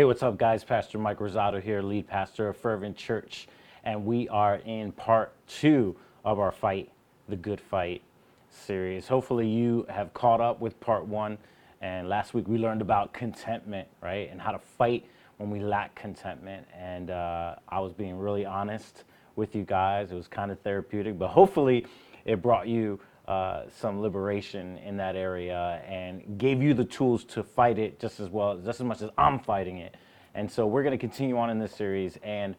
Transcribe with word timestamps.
Hey, 0.00 0.04
what's 0.04 0.22
up, 0.22 0.38
guys? 0.38 0.64
Pastor 0.64 0.96
Mike 0.96 1.18
Rosado 1.18 1.60
here, 1.60 1.82
lead 1.82 2.08
pastor 2.08 2.48
of 2.48 2.56
Fervent 2.56 2.96
Church, 2.96 3.46
and 3.84 4.06
we 4.06 4.30
are 4.30 4.54
in 4.64 4.92
part 4.92 5.34
two 5.46 5.94
of 6.24 6.38
our 6.38 6.50
fight, 6.50 6.90
the 7.28 7.36
Good 7.36 7.60
Fight 7.60 8.00
series. 8.48 9.08
Hopefully, 9.08 9.46
you 9.46 9.84
have 9.90 10.14
caught 10.14 10.40
up 10.40 10.58
with 10.58 10.80
part 10.80 11.04
one. 11.04 11.36
And 11.82 12.08
last 12.08 12.32
week 12.32 12.48
we 12.48 12.56
learned 12.56 12.80
about 12.80 13.12
contentment, 13.12 13.88
right? 14.00 14.30
And 14.32 14.40
how 14.40 14.52
to 14.52 14.58
fight 14.58 15.04
when 15.36 15.50
we 15.50 15.60
lack 15.60 15.94
contentment. 15.96 16.66
And 16.74 17.10
uh, 17.10 17.56
I 17.68 17.80
was 17.80 17.92
being 17.92 18.16
really 18.16 18.46
honest 18.46 19.04
with 19.36 19.54
you 19.54 19.64
guys. 19.64 20.12
It 20.12 20.14
was 20.14 20.28
kind 20.28 20.50
of 20.50 20.58
therapeutic, 20.60 21.18
but 21.18 21.28
hopefully 21.28 21.86
it 22.24 22.40
brought 22.40 22.68
you 22.68 22.98
uh, 23.30 23.62
some 23.78 24.02
liberation 24.02 24.76
in 24.78 24.96
that 24.96 25.14
area 25.14 25.80
and 25.86 26.36
gave 26.36 26.60
you 26.60 26.74
the 26.74 26.84
tools 26.84 27.22
to 27.22 27.44
fight 27.44 27.78
it 27.78 28.00
just 28.00 28.18
as 28.18 28.28
well, 28.28 28.56
just 28.56 28.80
as 28.80 28.84
much 28.84 29.00
as 29.02 29.10
I'm 29.16 29.38
fighting 29.38 29.76
it. 29.76 29.96
And 30.34 30.50
so 30.50 30.66
we're 30.66 30.82
going 30.82 30.98
to 30.98 30.98
continue 30.98 31.38
on 31.38 31.48
in 31.48 31.60
this 31.60 31.72
series. 31.72 32.18
And 32.24 32.56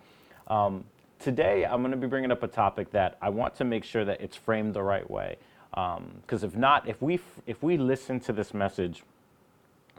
um, 0.48 0.86
today 1.20 1.66
I'm 1.66 1.82
going 1.82 1.92
to 1.92 1.98
be 1.98 2.08
bringing 2.08 2.32
up 2.32 2.42
a 2.42 2.48
topic 2.48 2.90
that 2.92 3.18
I 3.22 3.28
want 3.28 3.54
to 3.56 3.66
make 3.66 3.84
sure 3.84 4.06
that 4.06 4.22
it's 4.22 4.38
framed 4.38 4.74
the 4.74 4.82
right 4.82 5.12
way. 5.12 5.36
Because 5.72 6.44
um, 6.44 6.50
if 6.50 6.56
not, 6.56 6.88
if 6.88 7.02
we 7.02 7.20
if 7.46 7.62
we 7.62 7.76
listen 7.76 8.22
to 8.22 8.32
this 8.32 8.54
message 8.54 9.04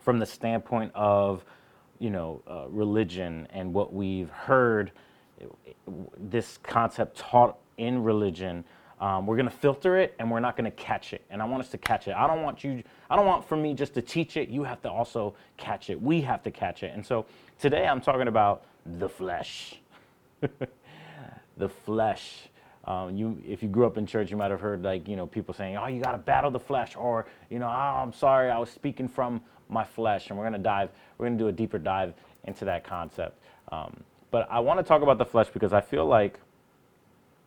from 0.00 0.20
the 0.20 0.26
standpoint 0.26 0.90
of 0.94 1.44
you 1.98 2.08
know 2.08 2.40
uh, 2.48 2.64
religion 2.68 3.46
and 3.50 3.74
what 3.74 3.92
we've 3.92 4.30
heard 4.30 4.90
this 6.16 6.58
concept 6.62 7.18
taught 7.18 7.58
in 7.76 8.02
religion 8.02 8.64
um, 9.02 9.26
we're 9.26 9.34
going 9.36 9.48
to 9.48 9.54
filter 9.54 9.98
it 9.98 10.14
and 10.20 10.30
we're 10.30 10.40
not 10.40 10.56
going 10.56 10.64
to 10.64 10.76
catch 10.76 11.12
it. 11.12 11.22
And 11.28 11.42
i 11.42 11.44
want 11.44 11.62
us 11.62 11.68
to 11.70 11.78
catch 11.78 12.06
it. 12.06 12.14
I 12.14 12.26
don't 12.28 12.42
want 12.42 12.62
you 12.62 12.82
i 13.10 13.16
don't 13.16 13.26
want 13.26 13.46
for 13.46 13.56
me 13.56 13.74
just 13.74 13.94
to 13.94 14.02
teach 14.02 14.36
it. 14.36 14.48
You 14.48 14.62
have 14.62 14.80
to 14.82 14.90
also 14.90 15.34
catch 15.56 15.90
it. 15.90 16.00
We 16.00 16.20
have 16.20 16.42
to 16.44 16.50
catch 16.52 16.84
it. 16.84 16.92
And 16.94 17.04
so 17.04 17.26
today 17.58 17.86
i'm 17.86 18.00
talking 18.00 18.28
about 18.28 18.64
the 18.86 19.08
flesh. 19.08 19.74
The 21.58 21.68
flesh. 21.68 22.48
Um, 22.86 23.14
you, 23.14 23.40
if 23.46 23.62
you 23.62 23.68
grew 23.68 23.86
up 23.86 23.98
in 23.98 24.06
church, 24.06 24.30
you 24.30 24.38
might 24.38 24.50
have 24.50 24.60
heard 24.60 24.82
like 24.82 25.06
you 25.06 25.16
know 25.16 25.26
people 25.26 25.52
saying, 25.52 25.76
"Oh, 25.76 25.86
you 25.86 26.02
got 26.02 26.12
to 26.12 26.18
battle 26.18 26.50
the 26.50 26.58
flesh," 26.58 26.96
or 26.96 27.26
you 27.50 27.58
know, 27.58 27.66
"Oh, 27.66 28.02
I'm 28.02 28.12
sorry, 28.12 28.50
I 28.50 28.58
was 28.58 28.70
speaking 28.70 29.06
from 29.06 29.42
my 29.68 29.84
flesh." 29.84 30.30
And 30.30 30.38
we're 30.38 30.44
gonna 30.44 30.58
dive, 30.58 30.88
we're 31.18 31.26
gonna 31.26 31.38
do 31.38 31.48
a 31.48 31.52
deeper 31.52 31.78
dive 31.78 32.14
into 32.44 32.64
that 32.64 32.84
concept. 32.84 33.38
Um, 33.70 34.02
but 34.30 34.48
I 34.50 34.60
want 34.60 34.80
to 34.80 34.82
talk 34.82 35.02
about 35.02 35.18
the 35.18 35.26
flesh 35.26 35.48
because 35.52 35.74
I 35.74 35.82
feel 35.82 36.06
like 36.06 36.40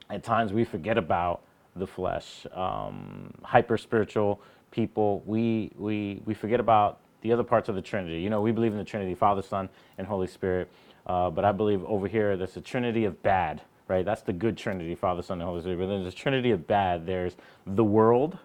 at 0.10 0.24
times 0.24 0.54
we 0.54 0.64
forget 0.64 0.98
about 0.98 1.42
the 1.76 1.88
flesh. 1.88 2.46
Um, 2.54 3.34
hyper 3.44 3.78
spiritual 3.78 4.42
people, 4.72 5.24
we 5.26 5.72
we 5.78 6.22
we 6.26 6.34
forget 6.34 6.60
about 6.60 7.00
the 7.22 7.32
other 7.32 7.44
parts 7.44 7.70
of 7.70 7.76
the 7.76 7.82
Trinity. 7.82 8.22
You 8.22 8.30
know, 8.30 8.42
we 8.42 8.52
believe 8.52 8.72
in 8.72 8.78
the 8.78 8.84
Trinity, 8.84 9.16
Father, 9.16 9.42
Son, 9.42 9.70
and 9.98 10.06
Holy 10.06 10.28
Spirit. 10.28 10.70
Uh, 11.06 11.30
but 11.30 11.46
I 11.46 11.52
believe 11.52 11.84
over 11.86 12.08
here 12.08 12.38
there's 12.38 12.58
a 12.58 12.62
Trinity 12.62 13.06
of 13.06 13.22
bad 13.24 13.62
right? 13.88 14.06
That's 14.06 14.22
the 14.22 14.34
good 14.34 14.58
Trinity, 14.58 14.96
Father, 14.96 15.22
Son, 15.22 15.40
and 15.40 15.48
Holy 15.48 15.62
Spirit. 15.62 15.80
But 15.80 15.88
there's 15.88 16.14
a 16.14 16.16
Trinity 16.16 16.52
of 16.52 16.68
bad. 16.68 17.06
There's 17.06 17.36
the 17.66 17.84
world, 17.84 18.38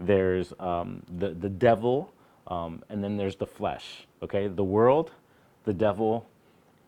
there's 0.00 0.52
um, 0.58 1.02
the, 1.18 1.30
the 1.30 1.48
devil, 1.48 2.12
um, 2.46 2.82
and 2.88 3.02
then 3.02 3.16
there's 3.16 3.36
the 3.36 3.46
flesh, 3.46 4.06
okay? 4.22 4.48
The 4.48 4.64
world, 4.64 5.10
the 5.64 5.74
devil, 5.74 6.28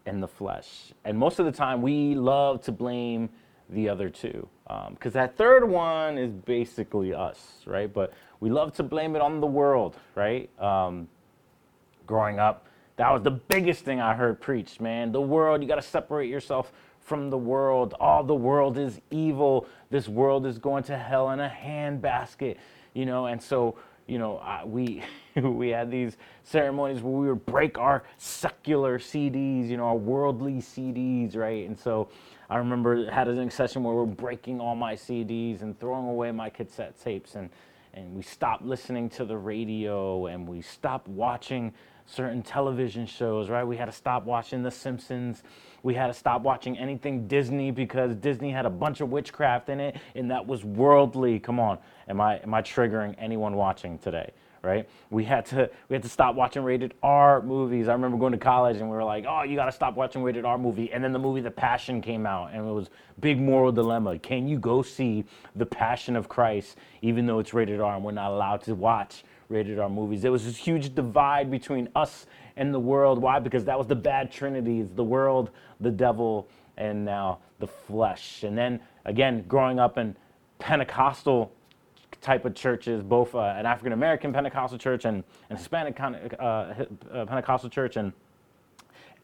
and 0.07 0.23
the 0.23 0.29
flesh. 0.29 0.93
And 1.05 1.19
most 1.19 1.39
of 1.39 1.47
the 1.47 1.53
time, 1.53 1.83
we 1.83 2.15
love 2.15 2.63
to 2.63 2.73
blame 2.73 3.29
the 3.71 3.89
other 3.89 4.09
two 4.09 4.49
because 4.91 5.15
um, 5.15 5.21
that 5.21 5.37
third 5.37 5.67
one 5.67 6.19
is 6.19 6.31
basically 6.31 7.15
us, 7.15 7.63
right? 7.67 7.93
But 7.93 8.13
we 8.41 8.51
love 8.51 8.75
to 8.75 8.83
blame 8.83 9.17
it 9.17 9.23
on 9.23 9.41
the 9.41 9.47
world, 9.47 9.97
right? 10.15 10.51
Um, 10.61 11.09
growing 12.07 12.39
up, 12.39 12.67
that 12.97 13.11
was 13.11 13.23
the 13.23 13.31
biggest 13.31 13.85
thing 13.85 14.01
I 14.01 14.15
heard 14.15 14.41
preached, 14.41 14.81
man. 14.81 15.13
The 15.13 15.21
world, 15.21 15.63
you 15.63 15.69
got 15.69 15.77
to 15.77 15.83
separate 15.83 16.29
yourself 16.29 16.73
from 17.01 17.31
the 17.31 17.39
world. 17.39 17.95
All 17.99 18.23
the 18.23 18.35
world 18.35 18.77
is 18.77 19.01
evil. 19.11 19.67
This 19.91 20.07
world 20.09 20.45
is 20.47 20.59
going 20.59 20.83
to 20.85 20.99
hell 20.99 21.31
in 21.31 21.41
a 21.41 21.49
handbasket, 21.49 22.57
you 22.93 23.07
know. 23.07 23.27
And 23.27 23.43
so, 23.43 23.77
you 24.07 24.19
know, 24.19 24.39
uh, 24.39 24.63
we 24.67 25.03
we 25.43 25.69
had 25.71 25.91
these 25.91 26.19
ceremonies 26.43 27.01
where 27.01 27.13
we 27.13 27.29
would 27.29 27.47
break 27.47 27.79
our 27.79 28.03
secular 28.19 28.99
CDs, 28.99 29.69
you 29.69 29.79
know, 29.79 29.85
our 29.85 29.97
worldly 29.97 30.57
CDs, 30.57 31.37
right? 31.37 31.67
And 31.67 31.79
so, 31.79 32.09
I 32.51 32.57
remember 32.57 33.11
had 33.11 33.29
a 33.29 33.51
session 33.51 33.83
where 33.83 33.95
we're 33.95 34.07
breaking 34.07 34.61
all 34.61 34.75
my 34.75 34.95
CDs 34.95 35.61
and 35.61 35.79
throwing 35.79 36.09
away 36.09 36.33
my 36.33 36.49
cassette 36.49 36.99
tapes, 37.03 37.35
and 37.35 37.51
and 37.95 38.15
we 38.15 38.23
stopped 38.23 38.65
listening 38.65 39.09
to 39.11 39.25
the 39.25 39.37
radio, 39.37 40.27
and 40.27 40.47
we 40.47 40.63
stopped 40.63 41.09
watching 41.09 41.73
certain 42.07 42.43
television 42.43 43.07
shows, 43.07 43.51
right? 43.51 43.65
We 43.65 43.77
had 43.77 43.87
to 43.87 43.93
stop 43.93 44.25
watching 44.25 44.63
The 44.63 44.71
Simpsons. 44.71 45.43
We 45.83 45.95
had 45.95 46.07
to 46.07 46.15
stop 46.15 46.43
watching 46.43 46.79
anything 46.79 47.27
Disney 47.29 47.71
because 47.71 48.15
Disney 48.17 48.51
had 48.51 48.67
a 48.67 48.71
bunch 48.71 49.01
of 49.01 49.11
witchcraft 49.11 49.69
in 49.69 49.81
it, 49.81 49.97
and 50.15 50.31
that 50.31 50.47
was 50.47 50.65
worldly. 50.65 51.39
Come 51.39 51.61
on, 51.61 51.79
am 52.09 52.21
I 52.21 52.39
am 52.39 52.55
I 52.55 52.63
triggering 52.63 53.15
anyone 53.19 53.57
watching 53.57 53.99
today? 53.99 54.31
Right? 54.63 54.89
We 55.11 55.25
had 55.25 55.47
to 55.47 55.71
we 55.89 55.95
had 55.95 56.03
to 56.03 56.09
stop 56.09 56.35
watching 56.35 56.65
rated 56.65 56.95
R 57.03 57.41
movies. 57.43 57.89
I 57.89 57.93
remember 57.93 58.19
going 58.19 58.33
to 58.33 58.39
college 58.39 58.79
and 58.79 58.91
we 58.91 58.97
were 58.97 59.05
like, 59.05 59.25
oh, 59.29 59.43
you 59.43 59.55
got 59.57 59.67
to 59.67 59.73
stop 59.73 59.95
watching 59.95 60.23
rated 60.23 60.45
R 60.45 60.59
movie. 60.59 60.93
And 60.93 61.03
then 61.03 61.13
the 61.13 61.19
movie 61.19 61.41
The 61.41 61.51
Passion 61.51 62.01
came 62.01 62.27
out, 62.27 62.53
and 62.53 62.67
it 62.69 62.73
was 62.73 62.91
big 63.21 63.41
moral 63.41 63.73
dilemma. 63.73 64.19
Can 64.19 64.49
you 64.49 64.59
go 64.59 64.83
see 64.83 65.25
The 65.55 65.67
Passion 65.67 66.17
of 66.17 66.29
Christ 66.29 66.77
even 67.03 67.27
though 67.27 67.39
it's 67.39 67.55
rated 67.55 67.81
R 67.81 67.95
and 67.95 68.05
we're 68.05 68.13
not 68.13 68.31
allowed 68.31 68.63
to 68.63 68.75
watch 68.75 69.25
rated 69.49 69.79
R 69.79 69.89
movies. 69.89 70.23
There 70.23 70.33
was 70.33 70.45
this 70.45 70.57
huge 70.57 70.95
divide 70.95 71.51
between 71.51 71.89
us 71.95 72.27
and 72.57 72.75
the 72.75 72.81
world. 72.81 73.19
Why? 73.19 73.39
Because 73.39 73.65
that 73.65 73.79
was 73.79 73.87
the 73.87 73.97
bad 73.97 74.31
trinities 74.31 74.89
the 74.95 75.05
world, 75.05 75.51
the 75.81 75.91
devil, 75.91 76.49
and 76.77 77.05
now 77.05 77.39
the 77.59 77.67
flesh. 77.67 78.43
And 78.43 78.57
then 78.57 78.81
again, 79.05 79.45
growing 79.49 79.79
up 79.79 79.99
in 79.99 80.17
Pentecostal 80.59 81.53
type 82.21 82.45
of 82.45 82.55
churches, 82.55 83.03
both 83.03 83.35
uh, 83.35 83.41
an 83.41 83.67
African 83.67 83.93
American 83.93 84.33
Pentecostal 84.33 84.79
church 84.79 85.05
and 85.05 85.23
an 85.51 85.57
Hispanic 85.57 85.99
uh, 86.01 86.43
uh, 86.43 86.75
Pentecostal 87.27 87.71
church, 87.71 87.97
and 87.97 88.13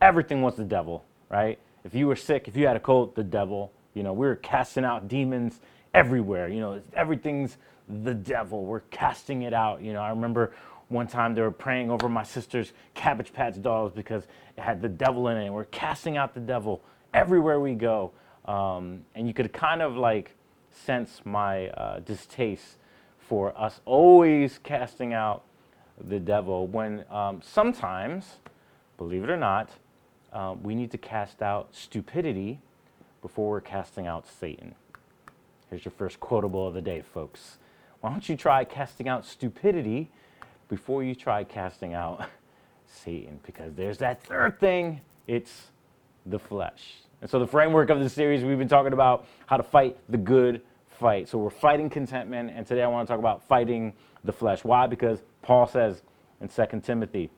everything 0.00 0.42
was 0.42 0.56
the 0.56 0.64
devil, 0.64 1.04
right? 1.28 1.58
If 1.84 1.94
you 1.94 2.06
were 2.06 2.16
sick, 2.16 2.48
if 2.48 2.56
you 2.56 2.66
had 2.66 2.76
a 2.76 2.80
cold, 2.80 3.14
the 3.14 3.24
devil. 3.24 3.72
You 3.94 4.02
know, 4.02 4.12
we 4.12 4.26
were 4.26 4.36
casting 4.36 4.84
out 4.84 5.06
demons 5.06 5.60
everywhere. 5.92 6.48
You 6.48 6.60
know, 6.60 6.82
everything's 6.94 7.58
the 8.02 8.14
devil. 8.14 8.64
We're 8.64 8.80
casting 8.80 9.42
it 9.42 9.52
out. 9.52 9.82
You 9.82 9.92
know, 9.92 10.00
I 10.00 10.10
remember 10.10 10.52
one 10.88 11.06
time 11.06 11.34
they 11.34 11.42
were 11.42 11.50
praying 11.50 11.90
over 11.90 12.08
my 12.08 12.24
sister's 12.24 12.72
Cabbage 12.94 13.32
Patch 13.32 13.60
dolls 13.62 13.92
because 13.92 14.24
it 14.56 14.60
had 14.60 14.82
the 14.82 14.88
devil 14.88 15.28
in 15.28 15.36
it. 15.36 15.46
And 15.46 15.54
we're 15.54 15.64
casting 15.66 16.16
out 16.16 16.34
the 16.34 16.40
devil 16.40 16.82
everywhere 17.12 17.60
we 17.60 17.74
go. 17.74 18.12
Um, 18.46 19.04
and 19.14 19.28
you 19.28 19.34
could 19.34 19.52
kind 19.52 19.80
of 19.80 19.96
like 19.96 20.34
sense 20.70 21.20
my 21.24 21.68
uh, 21.68 22.00
distaste 22.00 22.78
for 23.28 23.58
us 23.58 23.80
always 23.84 24.58
casting 24.62 25.12
out 25.12 25.42
the 26.08 26.18
devil 26.18 26.66
when 26.66 27.04
um, 27.10 27.40
sometimes, 27.42 28.36
believe 28.98 29.24
it 29.24 29.30
or 29.30 29.36
not, 29.36 29.70
uh, 30.32 30.54
we 30.62 30.74
need 30.74 30.90
to 30.90 30.98
cast 30.98 31.42
out 31.42 31.68
stupidity 31.72 32.60
before 33.22 33.50
we're 33.50 33.60
casting 33.60 34.06
out 34.06 34.26
Satan. 34.26 34.74
Here's 35.70 35.84
your 35.84 35.92
first 35.92 36.20
quotable 36.20 36.66
of 36.66 36.74
the 36.74 36.82
day, 36.82 37.02
folks. 37.02 37.58
Why 38.00 38.10
don't 38.10 38.28
you 38.28 38.36
try 38.36 38.64
casting 38.64 39.08
out 39.08 39.24
stupidity 39.24 40.10
before 40.68 41.02
you 41.02 41.14
try 41.14 41.44
casting 41.44 41.94
out 41.94 42.26
Satan? 42.86 43.40
Because 43.46 43.74
there's 43.74 43.98
that 43.98 44.22
third 44.22 44.60
thing 44.60 45.00
it's 45.26 45.68
the 46.26 46.38
flesh. 46.38 46.96
And 47.22 47.30
so, 47.30 47.38
the 47.38 47.46
framework 47.46 47.88
of 47.88 48.00
this 48.00 48.12
series, 48.12 48.44
we've 48.44 48.58
been 48.58 48.68
talking 48.68 48.92
about 48.92 49.26
how 49.46 49.56
to 49.56 49.62
fight 49.62 49.96
the 50.10 50.18
good 50.18 50.60
fight. 50.94 51.28
So, 51.28 51.38
we're 51.38 51.50
fighting 51.50 51.90
contentment, 51.90 52.50
and 52.54 52.66
today 52.66 52.82
I 52.82 52.88
want 52.88 53.06
to 53.06 53.12
talk 53.12 53.18
about 53.18 53.46
fighting 53.46 53.92
the 54.24 54.32
flesh. 54.32 54.64
Why? 54.64 54.86
Because 54.86 55.22
Paul 55.42 55.66
says 55.66 56.02
in 56.40 56.48
2 56.48 56.80
Timothy 56.80 57.30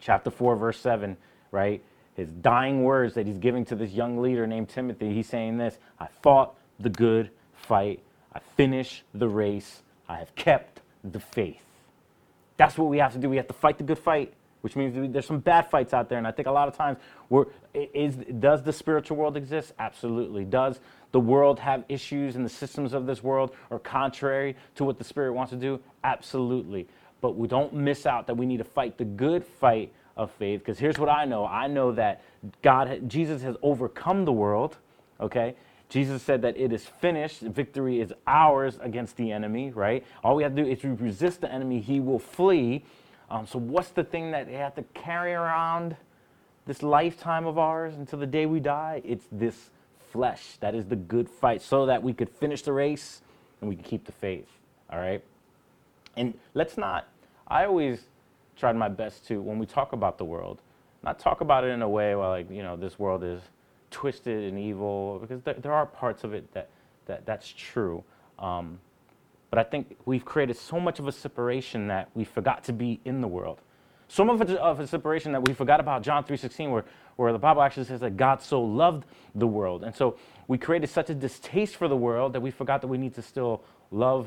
chapter 0.00 0.30
4, 0.30 0.56
verse 0.56 0.78
7, 0.78 1.16
right? 1.50 1.82
His 2.14 2.28
dying 2.30 2.82
words 2.82 3.14
that 3.14 3.26
he's 3.26 3.38
giving 3.38 3.64
to 3.66 3.74
this 3.74 3.92
young 3.92 4.20
leader 4.20 4.46
named 4.46 4.68
Timothy, 4.68 5.14
he's 5.14 5.28
saying 5.28 5.56
this 5.58 5.78
I 5.98 6.08
fought 6.22 6.54
the 6.78 6.90
good 6.90 7.30
fight 7.54 8.02
I 8.34 8.40
finished 8.56 9.02
the 9.14 9.28
race. 9.28 9.82
I 10.08 10.18
have 10.18 10.34
kept 10.34 10.80
the 11.04 11.20
faith. 11.20 11.62
That's 12.56 12.78
what 12.78 12.88
we 12.88 12.98
have 12.98 13.12
to 13.12 13.18
do. 13.18 13.28
We 13.28 13.36
have 13.36 13.48
to 13.48 13.54
fight 13.54 13.78
the 13.78 13.84
good 13.84 13.98
fight, 13.98 14.32
which 14.62 14.74
means 14.74 15.12
there's 15.12 15.26
some 15.26 15.40
bad 15.40 15.70
fights 15.70 15.92
out 15.92 16.08
there. 16.08 16.18
And 16.18 16.26
I 16.26 16.32
think 16.32 16.48
a 16.48 16.52
lot 16.52 16.66
of 16.68 16.76
times, 16.76 16.98
we're, 17.28 17.46
is, 17.74 18.16
does 18.40 18.62
the 18.62 18.72
spiritual 18.72 19.16
world 19.16 19.36
exist? 19.36 19.72
Absolutely. 19.78 20.44
Does 20.44 20.80
the 21.12 21.20
world 21.20 21.58
have 21.60 21.84
issues 21.88 22.36
and 22.36 22.44
the 22.44 22.50
systems 22.50 22.94
of 22.94 23.06
this 23.06 23.22
world 23.22 23.54
are 23.70 23.78
contrary 23.78 24.56
to 24.76 24.84
what 24.84 24.98
the 24.98 25.04
spirit 25.04 25.34
wants 25.34 25.50
to 25.50 25.56
do? 25.56 25.80
Absolutely. 26.02 26.88
But 27.20 27.36
we 27.36 27.46
don't 27.46 27.74
miss 27.74 28.06
out 28.06 28.26
that 28.28 28.34
we 28.34 28.46
need 28.46 28.58
to 28.58 28.64
fight 28.64 28.98
the 28.98 29.04
good 29.04 29.44
fight 29.44 29.92
of 30.16 30.30
faith. 30.32 30.60
Because 30.60 30.78
here's 30.78 30.98
what 30.98 31.08
I 31.08 31.24
know 31.24 31.46
I 31.46 31.66
know 31.66 31.92
that 31.92 32.22
God, 32.62 33.08
Jesus 33.08 33.42
has 33.42 33.56
overcome 33.62 34.24
the 34.24 34.32
world, 34.32 34.76
okay? 35.20 35.56
Jesus 35.88 36.22
said 36.22 36.42
that 36.42 36.56
it 36.56 36.72
is 36.72 36.86
finished. 36.86 37.42
Victory 37.42 38.00
is 38.00 38.14
ours 38.26 38.78
against 38.80 39.16
the 39.16 39.30
enemy, 39.30 39.70
right? 39.70 40.04
All 40.24 40.34
we 40.34 40.42
have 40.42 40.54
to 40.54 40.64
do 40.64 40.70
is 40.70 40.82
resist 40.84 41.42
the 41.42 41.52
enemy, 41.52 41.80
he 41.80 42.00
will 42.00 42.18
flee. 42.18 42.84
Um, 43.32 43.46
so, 43.46 43.58
what's 43.58 43.88
the 43.88 44.04
thing 44.04 44.30
that 44.30 44.46
they 44.46 44.54
have 44.54 44.74
to 44.76 44.84
carry 44.94 45.32
around? 45.32 45.96
this 46.66 46.82
lifetime 46.82 47.46
of 47.46 47.58
ours 47.58 47.94
until 47.96 48.18
the 48.18 48.26
day 48.26 48.46
we 48.46 48.60
die, 48.60 49.02
it's 49.04 49.26
this 49.32 49.70
flesh 50.10 50.56
that 50.60 50.74
is 50.74 50.86
the 50.86 50.96
good 50.96 51.28
fight 51.28 51.62
so 51.62 51.86
that 51.86 52.02
we 52.02 52.12
could 52.12 52.28
finish 52.28 52.62
the 52.62 52.72
race 52.72 53.22
and 53.60 53.68
we 53.68 53.74
can 53.74 53.84
keep 53.84 54.04
the 54.04 54.12
faith. 54.12 54.48
All 54.90 54.98
right? 54.98 55.22
And 56.16 56.34
let's 56.54 56.76
not, 56.76 57.08
I 57.48 57.64
always 57.64 58.02
tried 58.56 58.76
my 58.76 58.88
best 58.88 59.26
to, 59.28 59.40
when 59.40 59.58
we 59.58 59.66
talk 59.66 59.92
about 59.92 60.18
the 60.18 60.24
world, 60.24 60.60
not 61.02 61.18
talk 61.18 61.40
about 61.40 61.64
it 61.64 61.68
in 61.68 61.82
a 61.82 61.88
way 61.88 62.14
where, 62.14 62.28
like, 62.28 62.50
you 62.50 62.62
know, 62.62 62.76
this 62.76 62.98
world 62.98 63.24
is 63.24 63.40
twisted 63.90 64.44
and 64.44 64.58
evil, 64.58 65.18
because 65.18 65.42
there, 65.42 65.54
there 65.54 65.72
are 65.72 65.86
parts 65.86 66.22
of 66.22 66.32
it 66.32 66.52
that, 66.54 66.68
that 67.06 67.26
that's 67.26 67.48
true. 67.48 68.04
Um, 68.38 68.78
but 69.52 69.58
I 69.58 69.64
think 69.64 69.98
we've 70.06 70.24
created 70.24 70.56
so 70.56 70.80
much 70.80 70.98
of 70.98 71.06
a 71.06 71.12
separation 71.12 71.86
that 71.88 72.08
we 72.14 72.24
forgot 72.24 72.64
to 72.64 72.72
be 72.72 73.00
in 73.04 73.20
the 73.20 73.28
world. 73.28 73.60
So 74.08 74.24
much 74.24 74.48
of 74.48 74.80
a 74.80 74.86
separation 74.86 75.30
that 75.32 75.46
we 75.46 75.52
forgot 75.52 75.78
about 75.78 76.02
John 76.02 76.24
3.16 76.24 76.70
where, 76.70 76.84
where 77.16 77.34
the 77.34 77.38
Bible 77.38 77.60
actually 77.60 77.84
says 77.84 78.00
that 78.00 78.16
God 78.16 78.40
so 78.40 78.62
loved 78.62 79.04
the 79.34 79.46
world. 79.46 79.84
And 79.84 79.94
so 79.94 80.16
we 80.48 80.56
created 80.56 80.88
such 80.88 81.10
a 81.10 81.14
distaste 81.14 81.76
for 81.76 81.86
the 81.86 81.96
world 81.96 82.32
that 82.32 82.40
we 82.40 82.50
forgot 82.50 82.80
that 82.80 82.86
we 82.86 82.96
need 82.96 83.14
to 83.14 83.20
still 83.20 83.62
love 83.90 84.26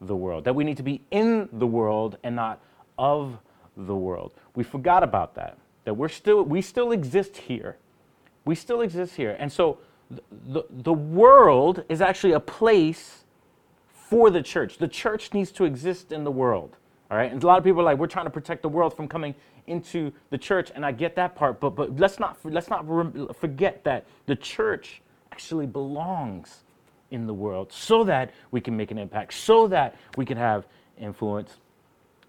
the 0.00 0.16
world, 0.16 0.44
that 0.44 0.54
we 0.54 0.64
need 0.64 0.78
to 0.78 0.82
be 0.82 1.02
in 1.10 1.50
the 1.52 1.66
world 1.66 2.16
and 2.24 2.34
not 2.34 2.58
of 2.96 3.36
the 3.76 3.94
world. 3.94 4.32
We 4.56 4.64
forgot 4.64 5.02
about 5.02 5.34
that, 5.34 5.58
that 5.84 5.92
we're 5.98 6.08
still, 6.08 6.44
we 6.44 6.62
still 6.62 6.92
exist 6.92 7.36
here. 7.36 7.76
We 8.46 8.54
still 8.54 8.80
exist 8.80 9.16
here. 9.16 9.36
And 9.38 9.52
so 9.52 9.80
the, 10.10 10.22
the, 10.46 10.62
the 10.70 10.94
world 10.94 11.84
is 11.90 12.00
actually 12.00 12.32
a 12.32 12.40
place 12.40 13.21
for 14.12 14.28
the 14.28 14.42
church. 14.42 14.76
The 14.76 14.88
church 14.88 15.32
needs 15.32 15.50
to 15.52 15.64
exist 15.64 16.12
in 16.12 16.22
the 16.22 16.30
world. 16.30 16.76
All 17.10 17.16
right. 17.16 17.32
And 17.32 17.42
a 17.42 17.46
lot 17.46 17.56
of 17.56 17.64
people 17.64 17.80
are 17.80 17.84
like, 17.84 17.96
we're 17.96 18.06
trying 18.06 18.26
to 18.26 18.30
protect 18.30 18.60
the 18.60 18.68
world 18.68 18.94
from 18.94 19.08
coming 19.08 19.34
into 19.66 20.12
the 20.28 20.36
church. 20.36 20.70
And 20.74 20.84
I 20.84 20.92
get 20.92 21.16
that 21.16 21.34
part. 21.34 21.60
But, 21.60 21.70
but 21.70 21.98
let's 21.98 22.20
not, 22.20 22.36
let's 22.44 22.68
not 22.68 22.84
forget 23.34 23.82
that 23.84 24.04
the 24.26 24.36
church 24.36 25.00
actually 25.32 25.64
belongs 25.64 26.64
in 27.10 27.26
the 27.26 27.32
world 27.32 27.72
so 27.72 28.04
that 28.04 28.34
we 28.50 28.60
can 28.60 28.76
make 28.76 28.90
an 28.90 28.98
impact, 28.98 29.32
so 29.32 29.66
that 29.68 29.96
we 30.18 30.26
can 30.26 30.36
have 30.36 30.66
influence. 30.98 31.56